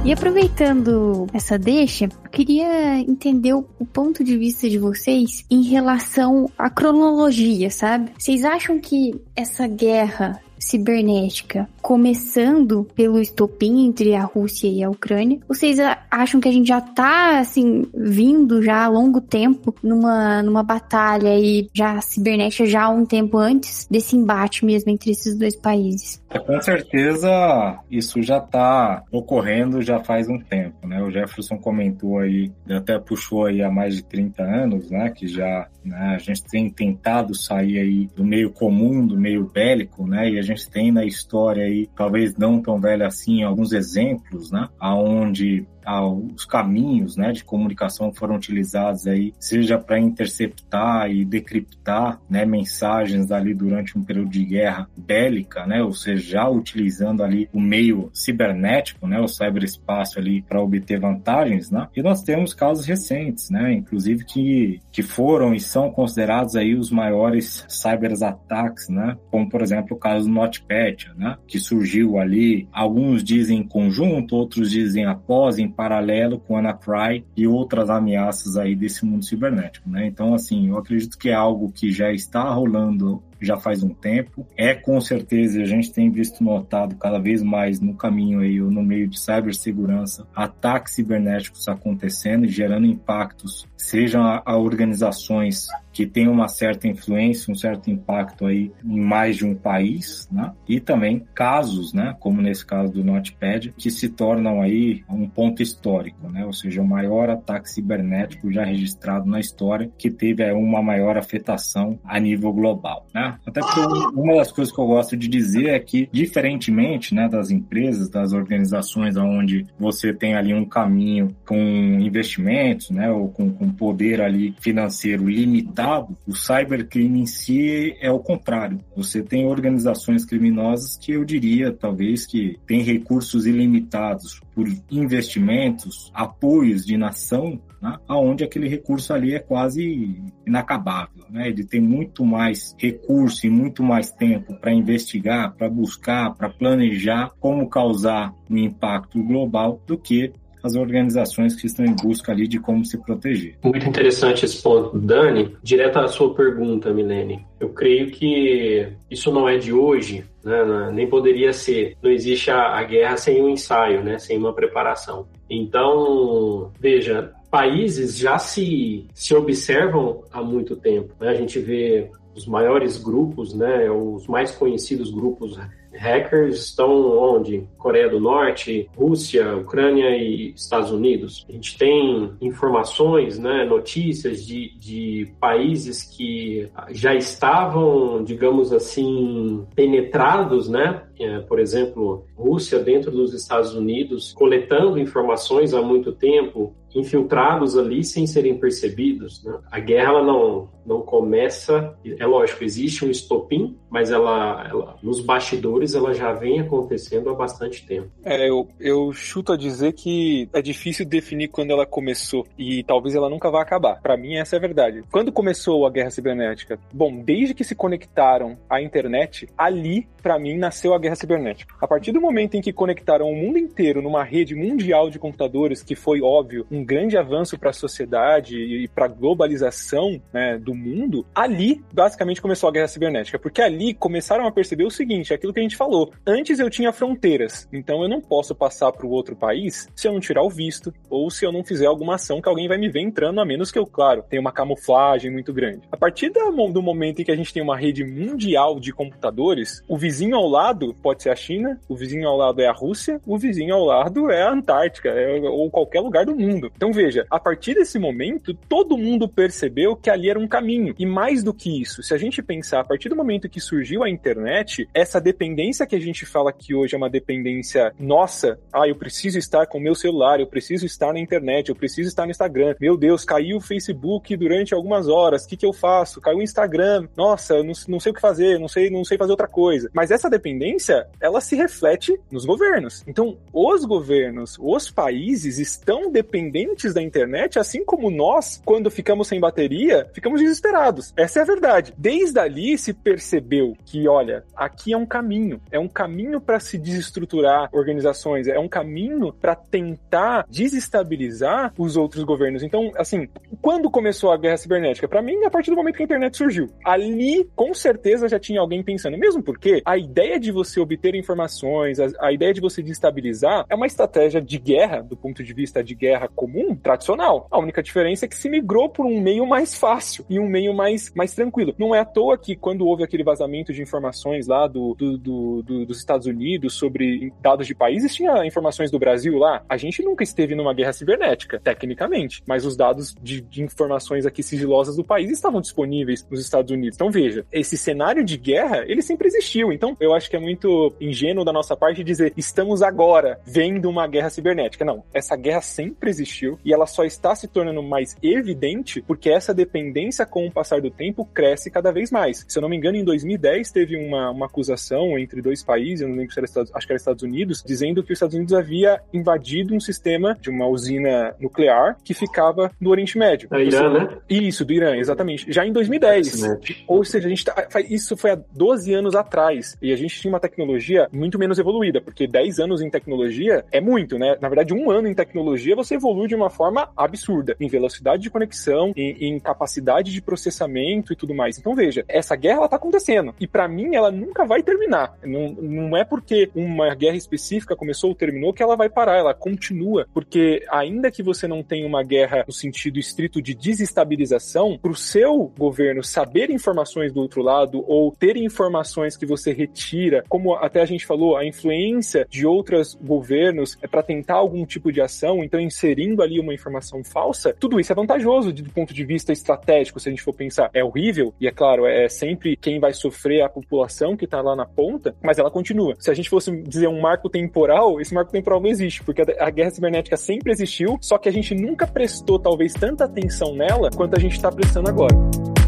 E 0.06 0.14
aproveitando 0.14 1.28
essa 1.34 1.60
deixa, 1.60 2.06
eu 2.06 2.30
queria 2.32 3.00
entender 3.00 3.54
o, 3.54 3.62
ponto 3.62 4.24
de 4.24 4.38
vista 4.38 4.70
de 4.70 4.78
vocês 4.78 5.46
em 5.52 5.62
relação 5.64 6.50
à 6.58 6.70
cronologia, 6.70 7.70
sabe? 7.70 8.12
Vocês 8.18 8.46
acham 8.46 8.80
que 8.80 9.20
essa 9.36 9.68
guerra 9.68 10.42
cibernética, 10.60 11.68
começando 11.82 12.86
pelo 12.96 13.20
estopim 13.20 13.86
entre 13.88 14.16
a 14.16 14.24
Rússia 14.24 14.68
e 14.68 14.84
a 14.84 14.90
Ucrânia? 14.90 15.40
Vocês 15.48 15.78
acham 16.12 16.40
que 16.40 16.48
a 16.48 16.52
gente 16.52 16.68
já 16.68 16.82
tá, 16.82 17.40
assim, 17.40 17.88
vindo 17.94 18.62
já 18.62 18.84
há 18.84 18.88
longo 18.88 19.22
tempo 19.22 19.74
numa, 19.82 20.44
numa 20.44 20.64
batalha 20.64 21.38
e 21.40 21.70
já 21.74 22.00
cibernética 22.02 22.66
já 22.66 22.84
há 22.84 22.90
um 22.90 23.06
tempo 23.06 23.38
antes 23.38 23.88
desse 23.90 24.16
embate 24.16 24.66
mesmo 24.66 24.92
entre 24.92 25.12
esses 25.12 25.36
dois 25.36 25.56
países? 25.56 26.22
É, 26.30 26.38
com 26.38 26.62
certeza 26.62 27.80
isso 27.90 28.22
já 28.22 28.38
está 28.38 29.04
ocorrendo 29.12 29.82
já 29.82 30.00
faz 30.00 30.28
um 30.30 30.38
tempo, 30.38 30.88
né? 30.88 31.02
O 31.02 31.10
Jefferson 31.10 31.58
comentou 31.58 32.20
aí, 32.20 32.52
até 32.70 33.00
puxou 33.00 33.46
aí 33.46 33.62
há 33.62 33.72
mais 33.72 33.96
de 33.96 34.04
30 34.04 34.44
anos, 34.44 34.92
né? 34.92 35.10
Que 35.10 35.28
já 35.28 35.68
né, 35.84 36.16
a 36.16 36.18
gente 36.20 36.44
tem 36.44 36.70
tentado 36.70 37.34
sair 37.34 37.80
aí 37.80 38.10
do 38.16 38.24
meio 38.24 38.52
comum, 38.52 39.06
do 39.06 39.20
meio 39.20 39.46
bélico, 39.46 40.06
né? 40.06 40.30
E 40.30 40.40
a 40.40 40.42
gente 40.56 40.70
tem 40.70 40.92
na 40.92 41.06
história 41.06 41.66
aí, 41.66 41.88
talvez 41.96 42.36
não 42.36 42.62
tão 42.62 42.80
velha 42.80 43.08
assim, 43.08 43.44
alguns 43.44 43.72
exemplos, 43.72 44.52
né? 44.52 44.68
Aonde 44.80 45.66
os 45.98 46.46
caminhos 46.46 47.16
né, 47.16 47.32
de 47.32 47.44
comunicação 47.44 48.14
foram 48.14 48.36
utilizados 48.36 49.08
aí, 49.08 49.34
seja 49.40 49.78
para 49.78 50.00
interceptar 50.00 51.10
e 51.10 51.26
decriptar 51.26 52.20
né, 52.30 52.46
mensagens 52.46 53.32
ali 53.32 53.54
durante 53.54 53.98
um 53.98 54.04
período 54.04 54.30
de 54.30 54.46
guerra 54.46 54.90
bélica, 54.96 55.66
né, 55.66 55.82
ou 55.82 55.94
seja, 55.94 56.22
já 56.22 56.50
utilizando 56.50 57.24
ali 57.24 57.50
o 57.54 57.60
meio 57.60 58.10
cibernético, 58.14 59.08
né, 59.08 59.20
o 59.20 59.28
cyberespaço 59.28 60.20
ali 60.20 60.42
para 60.42 60.62
obter 60.62 61.00
vantagens, 61.00 61.72
né, 61.72 61.88
e 61.96 62.02
nós 62.02 62.24
temos 62.24 62.54
casos 62.54 62.86
recentes, 62.86 63.50
né, 63.50 63.74
inclusive 63.74 64.26
que, 64.26 64.82
que 64.92 65.02
foram 65.02 65.54
e 65.54 65.60
são 65.60 65.92
considerados 65.92 66.56
aí 66.56 66.76
os 66.76 66.92
maiores 66.92 67.66
cyberataques, 67.68 68.90
né, 68.90 69.18
como 69.32 69.50
por 69.50 69.62
exemplo 69.62 69.96
o 69.96 70.00
caso 70.00 70.26
do 70.26 70.32
NotPetya, 70.32 71.14
né, 71.16 71.38
que 71.48 71.60
surgiu 71.60 72.18
ali, 72.18 72.68
alguns 72.72 73.24
dizem 73.24 73.60
em 73.60 73.68
conjunto, 73.68 74.36
outros 74.36 74.72
dizem 74.72 75.06
após, 75.06 75.58
em 75.58 75.70
paralelo 75.80 76.42
com 76.42 76.58
Anacry 76.58 77.26
e 77.38 77.48
outras 77.48 77.90
ameaças 77.90 78.58
aí 78.58 78.76
desse 78.76 79.06
mundo 79.06 79.24
cibernético, 79.24 79.90
né? 79.90 80.06
Então, 80.08 80.34
assim, 80.34 80.68
eu 80.68 80.78
acredito 80.78 81.18
que 81.18 81.30
é 81.30 81.34
algo 81.34 81.72
que 81.72 81.90
já 81.90 82.12
está 82.12 82.44
rolando 82.50 83.24
já 83.42 83.58
faz 83.58 83.84
um 83.84 83.90
tempo. 83.90 84.46
É 84.58 84.74
com 84.74 85.00
certeza, 85.00 85.62
a 85.62 85.66
gente 85.66 85.92
tem 85.92 86.10
visto 86.10 86.44
notado 86.44 86.96
cada 86.96 87.20
vez 87.20 87.42
mais 87.42 87.80
no 87.80 87.94
caminho 87.94 88.40
aí, 88.40 88.60
no 88.60 88.84
meio 88.84 89.08
de 89.08 89.20
cibersegurança, 89.20 90.28
ataques 90.36 90.96
cibernéticos 90.96 91.68
acontecendo 91.68 92.46
e 92.46 92.50
gerando 92.50 92.86
impactos, 92.86 93.68
sejam 93.78 94.24
a, 94.24 94.42
a 94.46 94.58
organizações 94.58 95.68
que 95.92 96.06
têm 96.06 96.28
uma 96.28 96.48
certa 96.48 96.88
influência, 96.88 97.52
um 97.52 97.56
certo 97.56 97.90
impacto 97.90 98.46
aí 98.46 98.72
em 98.84 99.02
mais 99.02 99.38
de 99.38 99.46
um 99.46 99.56
país, 99.56 100.30
né? 100.32 100.54
E 100.68 100.80
também 100.80 101.26
casos, 101.34 101.94
né, 101.94 102.16
como 102.20 102.42
nesse 102.42 102.66
caso 102.66 102.94
do 102.94 103.04
Notepad, 103.04 103.74
que 103.78 103.90
se 103.90 104.10
tornam 104.10 104.62
aí 104.62 105.04
um 105.10 105.28
ponto 105.28 105.62
histórico, 105.62 106.30
né? 106.30 106.46
Ou 106.46 106.54
seja, 106.54 106.82
o 106.82 106.88
maior 106.88 107.30
ataque 107.30 107.70
cibernético 107.70 108.52
já 108.52 108.64
registrado 108.64 109.30
na 109.30 109.40
história 109.40 109.92
que 109.98 110.10
teve 110.10 110.44
aí, 110.44 110.54
uma 110.54 110.82
maior 110.82 111.18
afetação 111.18 112.00
a 112.06 112.20
nível 112.20 112.54
global, 112.54 113.06
né? 113.14 113.29
Até 113.46 113.62
porque 113.62 113.80
uma 114.16 114.36
das 114.36 114.52
coisas 114.52 114.74
que 114.74 114.80
eu 114.80 114.88
gosto 114.88 115.16
de 115.16 115.28
dizer 115.28 115.70
é 115.70 115.80
que, 115.80 116.10
diferentemente, 116.12 117.14
né, 117.14 117.28
das 117.28 117.52
empresas, 117.52 118.10
das 118.10 118.34
organizações 118.34 119.18
onde 119.18 119.66
você 119.80 120.14
tem 120.14 120.36
ali 120.36 120.54
um 120.54 120.66
caminho 120.66 121.36
com 121.46 121.58
investimentos, 122.00 122.90
né, 122.90 123.12
ou 123.12 123.30
com, 123.30 123.52
com 123.52 123.70
poder 123.70 124.22
ali 124.22 124.56
financeiro 124.60 125.28
limitado, 125.28 126.18
o 126.28 126.36
cybercrime 126.36 127.22
em 127.22 127.26
si 127.26 127.96
é 128.00 128.12
o 128.12 128.20
contrário. 128.20 128.80
Você 128.96 129.22
tem 129.22 129.46
organizações 129.46 130.26
criminosas 130.26 130.98
que 130.98 131.12
eu 131.12 131.24
diria, 131.24 131.72
talvez, 131.72 132.26
que 132.26 132.58
têm 132.66 132.82
recursos 132.82 133.46
ilimitados 133.46 134.42
por 134.60 134.68
investimentos, 134.92 136.12
apoios 136.14 136.86
de 136.86 136.98
nação, 136.98 137.62
né, 137.82 137.98
aonde 138.10 138.44
aquele 138.44 138.68
recurso 138.68 139.14
ali 139.14 139.34
é 139.34 139.40
quase 139.40 140.22
inacabável. 140.46 141.24
Né? 141.30 141.48
Ele 141.48 141.64
tem 141.64 141.80
muito 141.80 142.26
mais 142.26 142.76
recurso 142.78 143.48
e 143.48 143.50
muito 143.50 143.82
mais 143.82 144.12
tempo 144.12 144.54
para 144.56 144.74
investigar, 144.74 145.56
para 145.56 145.70
buscar, 145.70 146.36
para 146.36 146.50
planejar 146.50 147.32
como 147.40 147.70
causar 147.70 148.34
um 148.50 148.58
impacto 148.58 149.24
global 149.24 149.82
do 149.88 149.98
que 149.98 150.34
as 150.64 150.76
organizações 150.76 151.56
que 151.56 151.68
estão 151.68 151.86
em 151.86 151.96
busca 151.96 152.32
ali 152.32 152.48
de 152.48 152.60
como 152.60 152.86
se 152.86 152.98
proteger. 152.98 153.56
Muito 153.64 153.88
interessante 153.88 154.46
esse 154.46 154.62
ponto, 154.62 154.98
Dani. 154.98 155.56
Direto 155.64 156.00
à 156.00 156.08
sua 156.08 156.34
pergunta, 156.34 156.94
Milene. 156.94 157.46
Eu 157.60 157.70
creio 157.70 158.12
que 158.12 158.88
isso 159.10 159.32
não 159.32 159.48
é 159.48 159.58
de 159.58 159.74
hoje, 159.74 160.24
né? 160.44 160.92
nem 160.94 161.08
poderia 161.08 161.54
ser. 161.54 161.96
Não 162.02 162.12
existe 162.12 162.52
a, 162.52 162.78
a 162.78 162.84
guerra 162.84 163.18
sem 163.18 163.42
um 163.42 163.50
ensaio, 163.50 164.04
né? 164.04 164.18
sem 164.18 164.38
uma 164.38 164.54
preparação. 164.54 165.28
Então, 165.50 166.72
veja, 166.80 167.34
países 167.50 168.18
já 168.18 168.38
se, 168.38 169.08
se 169.14 169.34
observam 169.34 170.24
há 170.32 170.42
muito 170.42 170.76
tempo. 170.76 171.14
Né? 171.20 171.30
A 171.30 171.36
gente 171.36 171.60
vê 171.60 172.10
os 172.36 172.46
maiores 172.46 172.98
grupos, 172.98 173.54
né, 173.54 173.90
os 173.92 174.28
mais 174.28 174.52
conhecidos 174.52 175.12
grupos 175.12 175.58
hackers 175.94 176.66
estão 176.66 177.18
onde? 177.18 177.68
Coreia 177.78 178.10
do 178.10 178.20
Norte, 178.20 178.90
Rússia, 178.96 179.56
Ucrânia 179.56 180.10
e 180.18 180.54
Estados 180.56 180.92
Unidos. 180.92 181.46
A 181.48 181.52
gente 181.52 181.78
tem 181.78 182.32
informações, 182.42 183.38
né, 183.40 183.66
notícias 183.66 184.46
de, 184.46 184.78
de 184.78 185.34
países 185.40 186.04
que 186.04 186.70
já 186.92 187.14
estavam, 187.16 188.24
digamos 188.24 188.72
assim, 188.72 189.66
penetrados, 189.76 190.70
né? 190.70 191.04
É, 191.20 191.40
por 191.40 191.60
exemplo, 191.60 192.26
Rússia 192.40 192.80
dentro 192.80 193.12
dos 193.12 193.34
Estados 193.34 193.76
Unidos, 193.76 194.32
coletando 194.32 194.98
informações 194.98 195.74
há 195.74 195.82
muito 195.82 196.14
tempo, 196.14 196.74
infiltrados 196.96 197.78
ali 197.78 198.04
sem 198.04 198.26
serem 198.26 198.58
percebidos. 198.58 199.44
Né? 199.44 199.60
A 199.70 199.80
guerra 199.80 200.10
ela 200.10 200.24
não, 200.24 200.70
não 200.86 201.02
começa, 201.02 201.94
é 202.04 202.26
lógico, 202.26 202.64
existe 202.64 203.06
um 203.06 203.10
estopim, 203.10 203.78
mas 203.90 204.10
ela, 204.10 204.68
ela, 204.68 204.96
nos 205.04 205.20
bastidores 205.20 205.94
ela 205.94 206.14
já 206.14 206.34
vem 206.34 206.60
acontecendo 206.60 207.30
há 207.30 207.34
bastante 207.34 207.86
tempo. 207.86 208.10
É, 208.24 208.50
eu, 208.50 208.68
eu 208.80 209.12
chuto 209.14 209.54
a 209.54 209.58
dizer 209.58 209.94
que 209.94 210.50
é 210.54 210.62
difícil 210.62 211.06
definir 211.06 211.50
quando 211.50 211.72
ela 211.72 211.86
começou 211.86 212.46
e 212.58 212.84
talvez 212.84 213.16
ela 213.16 213.30
nunca 213.30 213.52
vá 213.52 213.62
acabar. 213.62 214.02
Para 214.02 214.18
mim 214.18 214.36
essa 214.36 214.56
é 214.56 214.58
a 214.58 214.62
verdade. 214.62 215.04
Quando 215.12 215.32
começou 215.32 215.86
a 215.86 215.92
guerra 215.92 216.10
cibernética? 216.10 216.80
Bom, 216.94 217.22
desde 217.22 217.54
que 217.54 217.64
se 217.64 217.76
conectaram 217.76 218.58
à 218.70 218.82
internet, 218.82 219.48
ali 219.58 220.08
para 220.22 220.40
mim 220.40 220.58
nasceu 220.58 220.94
a 220.94 221.00
guerra 221.00 221.16
cibernética. 221.16 221.76
A 221.80 221.88
partir 221.88 222.12
do 222.12 222.22
momento 222.30 222.56
em 222.56 222.62
que 222.62 222.72
conectaram 222.72 223.30
o 223.30 223.36
mundo 223.36 223.58
inteiro 223.58 224.02
numa 224.02 224.24
rede 224.24 224.54
mundial 224.54 225.10
de 225.10 225.18
computadores, 225.18 225.82
que 225.82 225.96
foi 225.96 226.22
óbvio 226.22 226.66
um 226.72 226.86
grande 226.86 227.18
avanço 227.18 227.58
para 227.58 227.72
a 227.72 227.74
sociedade 227.74 228.56
e 228.56 228.88
para 228.88 229.06
a 229.06 229.08
globalização 229.08 230.22
né, 230.32 230.58
do 230.58 230.76
mundo, 230.76 231.26
ali 231.34 231.82
basicamente 231.92 232.42
começou 232.42 232.70
a 232.70 232.72
guerra 232.72 232.88
cibernética, 232.88 233.40
porque 233.40 233.62
ali 233.62 233.94
começaram 233.94 234.46
a 234.46 234.52
perceber 234.52 234.86
o 234.86 234.92
seguinte, 234.92 235.34
é 235.34 235.36
aquilo 235.36 235.54
que 235.54 235.60
a 235.60 235.64
gente 235.64 235.76
falou. 235.76 236.14
Antes 236.26 236.60
eu 236.60 236.70
tinha 236.70 236.94
fronteiras, 236.94 237.68
então 237.74 238.04
eu 238.04 238.10
não 238.10 238.22
posso 238.22 238.54
passar 238.54 238.92
para 238.92 239.08
o 239.08 239.12
outro 239.12 239.36
país 239.36 239.88
se 239.96 240.08
eu 240.08 240.14
não 240.14 240.20
tirar 240.20 240.44
o 240.44 240.50
visto 240.50 240.94
ou 241.10 241.32
se 241.32 241.46
eu 241.46 241.52
não 241.52 241.64
fizer 241.64 241.88
alguma 241.88 242.16
ação 242.16 242.42
que 242.42 242.48
alguém 242.50 242.68
vai 242.68 242.78
me 242.78 242.90
ver 242.90 243.02
entrando, 243.02 243.42
a 243.42 243.46
menos 243.46 243.72
que 243.72 243.80
eu, 243.80 243.88
claro, 243.88 244.24
tenha 244.30 244.42
uma 244.42 244.52
camuflagem 244.52 245.32
muito 245.32 245.52
grande. 245.52 245.82
A 245.92 245.98
partir 245.98 246.30
do 246.30 246.82
momento 246.82 247.22
em 247.22 247.26
que 247.26 247.32
a 247.32 247.36
gente 247.36 247.54
tem 247.54 247.64
uma 247.64 247.78
rede 247.78 248.04
mundial 248.04 248.80
de 248.80 248.94
computadores, 248.94 249.84
o 249.88 249.98
vizinho 249.98 250.36
ao 250.36 250.48
lado 250.48 250.94
pode 251.02 251.24
ser 251.24 251.32
a 251.32 251.36
China, 251.36 251.80
o 251.88 251.96
vizinho 251.96 252.19
ao 252.28 252.38
lado 252.38 252.62
é 252.62 252.68
a 252.68 252.72
Rússia, 252.72 253.22
o 253.26 253.38
vizinho 253.38 253.76
ao 253.76 253.86
lado 253.86 254.30
é 254.32 254.42
a 254.42 254.52
Antártica, 254.52 255.10
é, 255.10 255.40
ou 255.42 255.70
qualquer 255.70 256.02
lugar 256.02 256.26
do 256.26 256.36
mundo. 256.36 256.72
Então 256.76 256.92
veja, 256.92 257.26
a 257.30 257.40
partir 257.40 257.76
desse 257.76 258.00
momento, 258.00 258.54
todo 258.54 258.98
mundo 258.98 259.28
percebeu 259.28 259.96
que 259.96 260.10
ali 260.10 260.30
era 260.30 260.40
um 260.40 260.48
caminho. 260.48 260.94
E 260.98 261.06
mais 261.06 261.44
do 261.44 261.54
que 261.54 261.82
isso, 261.82 262.02
se 262.04 262.14
a 262.14 262.18
gente 262.18 262.42
pensar, 262.42 262.82
a 262.82 262.84
partir 262.84 263.10
do 263.10 263.16
momento 263.16 263.50
que 263.50 263.60
surgiu 263.60 264.04
a 264.04 264.10
internet, 264.10 264.88
essa 264.94 265.20
dependência 265.20 265.86
que 265.86 265.96
a 265.96 266.00
gente 266.00 266.26
fala 266.26 266.52
que 266.52 266.74
hoje 266.74 266.96
é 266.96 266.98
uma 266.98 267.10
dependência 267.10 267.94
nossa, 268.00 268.60
ah, 268.74 268.88
eu 268.88 268.96
preciso 268.96 269.38
estar 269.38 269.66
com 269.68 269.78
o 269.78 269.82
meu 269.82 269.96
celular, 269.96 270.40
eu 270.40 270.48
preciso 270.48 270.86
estar 270.86 271.14
na 271.14 271.20
internet, 271.20 271.70
eu 271.70 271.76
preciso 271.76 272.10
estar 272.10 272.26
no 272.26 272.32
Instagram. 272.32 272.76
Meu 272.80 272.98
Deus, 272.98 273.26
caiu 273.26 273.58
o 273.58 273.62
Facebook 273.62 274.36
durante 274.36 274.74
algumas 274.74 275.08
horas, 275.08 275.44
o 275.44 275.48
que, 275.48 275.58
que 275.58 275.66
eu 275.66 275.74
faço? 275.74 276.22
Caiu 276.22 276.38
o 276.38 276.44
Instagram, 276.44 277.08
nossa, 277.16 277.56
eu 277.56 277.64
não, 277.64 277.74
não 277.88 278.00
sei 278.00 278.12
o 278.12 278.16
que 278.16 278.22
fazer, 278.22 278.60
não 278.60 278.68
sei, 278.68 278.90
não 278.90 279.04
sei 279.04 279.18
fazer 279.18 279.32
outra 279.32 279.48
coisa. 279.48 279.90
Mas 279.94 280.12
essa 280.12 280.30
dependência, 280.30 281.08
ela 281.20 281.42
se 281.42 281.56
reflete 281.56 282.09
nos 282.32 282.46
governos. 282.46 283.04
Então, 283.08 283.38
os 283.52 283.86
governos, 283.86 284.58
os 284.60 284.90
países 284.90 285.58
estão 285.58 286.12
dependentes 286.12 286.94
da 286.94 287.02
internet, 287.02 287.60
assim 287.60 287.84
como 287.84 288.10
nós, 288.10 288.62
quando 288.66 288.90
ficamos 288.90 289.28
sem 289.28 289.40
bateria, 289.40 290.10
ficamos 290.14 290.42
desesperados. 290.42 291.14
Essa 291.18 291.40
é 291.40 291.42
a 291.42 291.46
verdade. 291.46 291.94
Desde 291.98 292.40
ali 292.40 292.78
se 292.78 292.94
percebeu 292.94 293.76
que, 293.86 294.08
olha, 294.08 294.44
aqui 294.56 294.94
é 294.94 294.98
um 294.98 295.06
caminho, 295.06 295.62
é 295.72 295.80
um 295.80 295.88
caminho 295.88 296.40
para 296.40 296.60
se 296.60 296.78
desestruturar 296.78 297.70
organizações, 297.72 298.48
é 298.48 298.60
um 298.60 298.68
caminho 298.68 299.34
para 299.34 299.56
tentar 299.56 300.46
desestabilizar 300.50 301.74
os 301.78 301.98
outros 301.98 302.24
governos. 302.24 302.64
Então, 302.64 302.92
assim, 302.96 303.28
quando 303.62 303.90
começou 303.90 304.32
a 304.32 304.38
guerra 304.38 304.58
cibernética? 304.58 305.08
Para 305.08 305.22
mim, 305.22 305.44
a 305.44 305.50
partir 305.50 305.72
do 305.72 305.76
momento 305.78 305.96
que 305.96 306.04
a 306.04 306.06
internet 306.06 306.38
surgiu. 306.38 306.70
Ali, 306.86 307.50
com 307.56 307.74
certeza, 307.74 308.30
já 308.30 308.40
tinha 308.40 308.60
alguém 308.60 308.84
pensando, 308.84 309.18
mesmo 309.18 309.42
porque 309.42 309.82
a 309.86 309.98
ideia 309.98 310.40
de 310.40 310.52
você 310.52 310.80
obter 310.80 311.16
informações, 311.16 311.99
a, 312.00 312.28
a 312.28 312.32
ideia 312.32 312.54
de 312.54 312.62
você 312.62 312.82
destabilizar 312.82 313.66
é 313.70 313.76
uma 313.76 313.88
estratégia 313.88 314.42
de 314.42 314.58
guerra, 314.58 315.02
do 315.02 315.18
ponto 315.18 315.44
de 315.44 315.54
vista 315.54 315.84
de 315.84 315.96
guerra 315.96 316.28
comum 316.28 316.76
tradicional. 316.76 317.48
A 317.52 317.60
única 317.60 317.84
diferença 317.84 318.26
é 318.26 318.28
que 318.28 318.36
se 318.36 318.50
migrou 318.50 318.90
por 318.90 319.06
um 319.06 319.20
meio 319.20 319.46
mais 319.46 319.76
fácil 319.76 320.26
e 320.30 320.40
um 320.40 320.48
meio 320.48 320.74
mais, 320.74 321.12
mais 321.14 321.34
tranquilo. 321.34 321.74
Não 321.78 321.94
é 321.94 322.00
à 322.00 322.06
toa 322.06 322.38
que 322.38 322.56
quando 322.56 322.86
houve 322.86 323.04
aquele 323.04 323.24
vazamento 323.24 323.74
de 323.74 323.82
informações 323.82 324.48
lá 324.48 324.68
do, 324.68 324.94
do, 324.96 325.18
do, 325.18 325.64
do 325.64 325.86
dos 325.90 325.98
Estados 325.98 326.28
Unidos 326.28 326.76
sobre 326.76 327.34
dados 327.42 327.68
de 327.68 327.76
países, 327.76 328.14
tinha 328.14 328.46
informações 328.46 328.92
do 328.92 329.00
Brasil 329.00 329.38
lá. 329.38 329.64
A 329.68 329.76
gente 329.76 330.04
nunca 330.04 330.24
esteve 330.24 330.56
numa 330.56 330.74
guerra 330.74 330.94
cibernética, 330.94 331.60
tecnicamente, 331.60 332.44
mas 332.48 332.66
os 332.66 332.78
dados 332.78 333.16
de, 333.22 333.42
de 333.42 333.64
informações 333.64 334.26
aqui 334.26 334.44
sigilosas 334.44 334.96
do 334.96 335.04
país 335.04 335.32
estavam 335.32 335.60
disponíveis 335.60 336.26
nos 336.30 336.40
Estados 336.40 336.72
Unidos. 336.72 336.96
Então 336.96 337.12
veja, 337.12 337.46
esse 337.52 337.76
cenário 337.78 338.24
de 338.24 338.38
guerra, 338.38 338.84
ele 338.88 339.02
sempre 339.02 339.28
existiu. 339.28 339.72
Então 339.72 339.98
eu 340.00 340.14
acho 340.14 340.30
que 340.30 340.36
é 340.36 340.40
muito 340.40 340.94
ingênuo 341.02 341.44
da 341.44 341.52
nossa 341.52 341.76
parte 341.80 342.04
dizer 342.04 342.34
estamos 342.36 342.82
agora 342.82 343.40
vendo 343.46 343.90
uma 343.90 344.08
guerra 344.08 344.30
cibernética. 344.30 344.86
Não, 344.86 345.04
essa 345.14 345.36
guerra 345.36 345.62
sempre 345.62 346.10
existiu 346.10 346.60
e 346.64 346.74
ela 346.74 346.86
só 346.86 347.04
está 347.04 347.34
se 347.34 347.48
tornando 347.48 347.82
mais 347.82 348.16
evidente 348.22 349.02
porque 349.02 349.30
essa 349.30 349.54
dependência 349.54 350.26
com 350.26 350.46
o 350.46 350.52
passar 350.52 350.82
do 350.82 350.92
tempo 350.92 351.26
cresce 351.26 351.72
cada 351.72 351.92
vez 351.92 352.12
mais. 352.12 352.46
Se 352.48 352.58
eu 352.58 352.62
não 352.62 352.70
me 352.70 352.76
engano, 352.76 352.98
em 352.98 353.04
2010 353.04 353.72
teve 353.72 353.96
uma, 353.96 354.30
uma 354.32 354.46
acusação 354.46 355.18
entre 355.18 355.42
dois 355.42 355.64
países, 355.64 356.02
eu 356.02 356.10
não 356.10 356.16
lembro 356.16 356.34
se 356.34 356.40
era 356.40 356.46
Estados, 356.46 356.72
acho 356.74 356.86
que 356.86 356.94
era 356.94 356.98
Estados 356.98 357.24
Unidos, 357.24 357.64
dizendo 357.66 358.04
que 358.04 358.12
os 358.12 358.18
Estados 358.18 358.36
Unidos 358.36 358.54
havia 358.54 359.02
invadido 359.14 359.74
um 359.74 359.80
sistema 359.80 360.38
de 360.40 360.50
uma 360.50 360.68
usina 360.68 361.36
nuclear 361.40 361.98
que 362.04 362.14
ficava 362.14 362.72
no 362.80 362.90
Oriente 362.90 363.18
Médio. 363.18 363.50
Do 363.50 363.60
Irã, 363.60 363.94
né? 363.94 364.18
Isso, 364.30 364.66
do 364.66 364.74
Irã, 364.74 364.96
exatamente. 364.96 365.52
Já 365.52 365.66
em 365.66 365.72
2010. 365.72 366.44
Ou 366.88 367.04
seja, 367.04 367.28
a 367.28 367.30
gente 367.30 367.46
tá, 367.46 367.68
isso 367.88 368.18
foi 368.18 368.32
há 368.32 368.36
12 368.36 368.94
anos 368.94 369.16
atrás 369.16 369.78
e 369.82 369.94
a 369.94 369.96
gente 369.96 370.20
tinha 370.20 370.32
uma 370.32 370.40
tecnologia 370.40 371.08
muito 371.12 371.38
menos 371.40 371.60
evoluída, 371.60 371.69
porque 372.02 372.28
10 372.28 372.60
anos 372.60 372.82
em 372.82 372.90
tecnologia 372.90 373.66
é 373.72 373.80
muito, 373.82 374.18
né? 374.18 374.38
Na 374.42 374.50
verdade, 374.50 374.74
um 374.74 374.90
ano 374.90 375.08
em 375.08 375.14
tecnologia 375.14 375.76
você 375.76 375.96
evolui 375.96 376.28
de 376.28 376.36
uma 376.36 376.50
forma 376.50 376.90
absurda 376.96 377.56
em 377.60 377.68
velocidade 377.68 378.24
de 378.24 378.30
conexão, 378.30 378.94
em, 378.96 379.12
em 379.28 379.40
capacidade 379.40 380.12
de 380.12 380.22
processamento 380.22 381.14
e 381.14 381.16
tudo 381.16 381.34
mais. 381.34 381.58
Então 381.58 381.76
veja, 381.76 382.04
essa 382.08 382.36
guerra 382.36 382.60
ela 382.60 382.70
tá 382.70 382.76
acontecendo 382.76 383.34
e 383.40 383.48
para 383.48 383.68
mim 383.68 383.96
ela 383.96 384.12
nunca 384.12 384.46
vai 384.46 384.64
terminar. 384.64 385.18
Não, 385.24 385.52
não 385.52 385.98
é 385.98 386.04
porque 386.04 386.50
uma 386.56 386.94
guerra 386.96 387.16
específica 387.16 387.76
começou 387.76 388.10
ou 388.10 388.16
terminou 388.16 388.54
que 388.54 388.64
ela 388.64 388.76
vai 388.76 388.90
parar, 388.90 389.18
ela 389.18 389.34
continua, 389.34 390.08
porque 390.14 390.64
ainda 390.70 391.12
que 391.12 391.24
você 391.24 391.48
não 391.48 391.64
tenha 391.64 391.86
uma 391.86 392.04
guerra 392.04 392.44
no 392.48 392.54
sentido 392.54 393.00
estrito 393.00 393.42
de 393.42 393.54
desestabilização, 393.54 394.78
para 394.78 394.92
o 394.92 394.96
seu 394.96 395.52
governo 395.58 396.04
saber 396.04 396.50
informações 396.50 397.14
do 397.14 397.22
outro 397.22 397.42
lado 397.42 397.84
ou 397.88 398.16
ter 398.18 398.38
informações 398.38 399.16
que 399.16 399.26
você 399.26 399.54
retira, 399.54 400.24
como 400.28 400.56
até 400.56 400.82
a 400.82 400.86
gente 400.86 401.06
falou, 401.06 401.38
a 401.38 401.46
influência 401.60 402.26
de 402.30 402.46
outros 402.46 402.98
governos 403.02 403.78
é 403.82 403.88
para 403.88 404.04
tentar 404.04 404.36
algum 404.36 404.66
tipo 404.66 404.92
de 404.92 405.02
ação, 405.02 405.44
então 405.44 405.60
inserindo 405.60 406.22
ali 406.22 406.40
uma 406.40 406.54
informação 406.54 407.04
falsa, 407.04 407.56
tudo 407.60 407.80
isso 407.80 407.92
é 407.92 407.96
vantajoso 407.96 408.52
do 408.52 408.72
ponto 408.72 408.94
de 408.94 409.06
vista 409.06 409.32
estratégico, 409.32 410.00
se 410.00 410.10
a 410.10 410.12
gente 410.12 410.24
for 410.24 410.34
pensar. 410.34 410.70
É 410.74 410.84
horrível, 410.84 411.34
e 411.40 411.48
é 411.48 411.52
claro, 411.52 411.86
é 411.86 412.08
sempre 412.10 412.56
quem 412.56 412.80
vai 412.80 412.94
sofrer 412.94 413.10
sofrer 413.10 413.42
a 413.42 413.50
população 413.50 414.16
que 414.16 414.26
está 414.26 414.42
lá 414.42 414.56
na 414.56 414.66
ponta, 414.66 415.16
mas 415.22 415.38
ela 415.38 415.52
continua. 415.52 415.96
Se 416.00 416.10
a 416.10 416.14
gente 416.14 416.30
fosse 416.30 416.52
dizer 416.64 416.88
um 416.88 417.02
marco 417.02 417.30
temporal, 417.30 418.00
esse 418.00 418.14
marco 418.14 418.32
temporal 418.32 418.62
não 418.62 418.70
existe, 418.70 419.04
porque 419.04 419.22
a 419.22 419.50
guerra 419.50 419.72
cibernética 419.72 420.16
sempre 420.16 420.52
existiu, 420.52 420.98
só 421.02 421.18
que 421.18 421.28
a 421.28 421.32
gente 421.32 421.54
nunca 421.54 421.86
prestou 421.86 422.40
talvez 422.40 422.74
tanta 422.74 423.06
atenção 423.06 423.56
nela 423.56 423.90
quanto 423.96 424.16
a 424.16 424.20
gente 424.20 424.34
está 424.34 424.52
prestando 424.52 424.90
agora. 424.90 425.59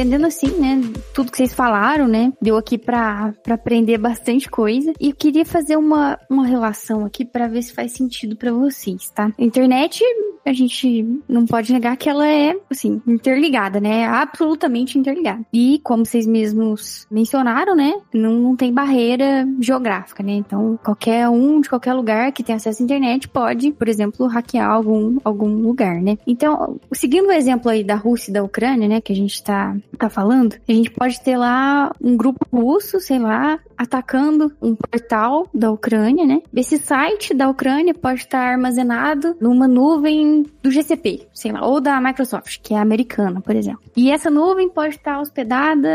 Entendendo 0.00 0.24
assim, 0.24 0.48
né, 0.58 0.80
tudo 1.12 1.30
que 1.30 1.36
vocês 1.36 1.52
falaram, 1.52 2.08
né, 2.08 2.32
deu 2.40 2.56
aqui 2.56 2.78
para 2.78 3.34
aprender 3.50 3.98
bastante 3.98 4.48
coisa. 4.48 4.94
E 4.98 5.10
eu 5.10 5.14
queria 5.14 5.44
fazer 5.44 5.76
uma, 5.76 6.18
uma 6.28 6.46
relação 6.46 7.04
aqui 7.04 7.22
para 7.22 7.46
ver 7.46 7.62
se 7.62 7.74
faz 7.74 7.92
sentido 7.92 8.34
para 8.34 8.50
vocês, 8.50 9.10
tá? 9.10 9.30
A 9.38 9.44
internet, 9.44 10.02
a 10.46 10.52
gente 10.54 11.06
não 11.28 11.44
pode 11.44 11.70
negar 11.72 11.96
que 11.98 12.08
ela 12.08 12.26
é, 12.26 12.56
assim, 12.70 13.00
interligada, 13.06 13.78
né? 13.78 14.06
Absolutamente 14.06 14.98
interligada. 14.98 15.44
E, 15.52 15.80
como 15.84 16.06
vocês 16.06 16.26
mesmos 16.26 17.06
mencionaram, 17.10 17.76
né, 17.76 17.92
não, 18.14 18.32
não 18.32 18.56
tem 18.56 18.72
barreira 18.72 19.46
geográfica, 19.60 20.22
né? 20.22 20.32
Então, 20.32 20.78
qualquer 20.82 21.28
um 21.28 21.60
de 21.60 21.68
qualquer 21.68 21.92
lugar 21.92 22.32
que 22.32 22.42
tenha 22.42 22.56
acesso 22.56 22.82
à 22.82 22.84
internet 22.84 23.28
pode, 23.28 23.70
por 23.72 23.86
exemplo, 23.86 24.26
hackear 24.26 24.70
algum, 24.70 25.18
algum 25.22 25.60
lugar, 25.60 26.00
né? 26.00 26.16
Então, 26.26 26.80
seguindo 26.92 27.28
o 27.28 27.32
exemplo 27.32 27.70
aí 27.70 27.84
da 27.84 27.96
Rússia 27.96 28.30
e 28.30 28.34
da 28.34 28.42
Ucrânia, 28.42 28.88
né, 28.88 29.00
que 29.00 29.12
a 29.12 29.16
gente 29.16 29.42
tá 29.42 29.76
tá 29.96 30.08
falando, 30.08 30.56
a 30.68 30.72
gente 30.72 30.90
pode 30.90 31.20
ter 31.20 31.36
lá 31.36 31.92
um 32.02 32.16
grupo 32.16 32.46
russo, 32.52 33.00
sei 33.00 33.18
lá, 33.18 33.58
atacando 33.76 34.52
um 34.60 34.74
portal 34.74 35.46
da 35.54 35.70
Ucrânia, 35.70 36.26
né? 36.26 36.42
Esse 36.54 36.76
site 36.78 37.32
da 37.32 37.48
Ucrânia 37.48 37.94
pode 37.94 38.20
estar 38.20 38.40
armazenado 38.40 39.34
numa 39.40 39.66
nuvem 39.66 40.44
do 40.62 40.70
GCP, 40.70 41.26
sei 41.32 41.52
lá, 41.52 41.66
ou 41.66 41.80
da 41.80 42.00
Microsoft, 42.00 42.58
que 42.62 42.74
é 42.74 42.78
americana, 42.78 43.40
por 43.40 43.56
exemplo. 43.56 43.80
E 43.96 44.10
essa 44.10 44.30
nuvem 44.30 44.68
pode 44.68 44.96
estar 44.96 45.18
hospedada 45.18 45.88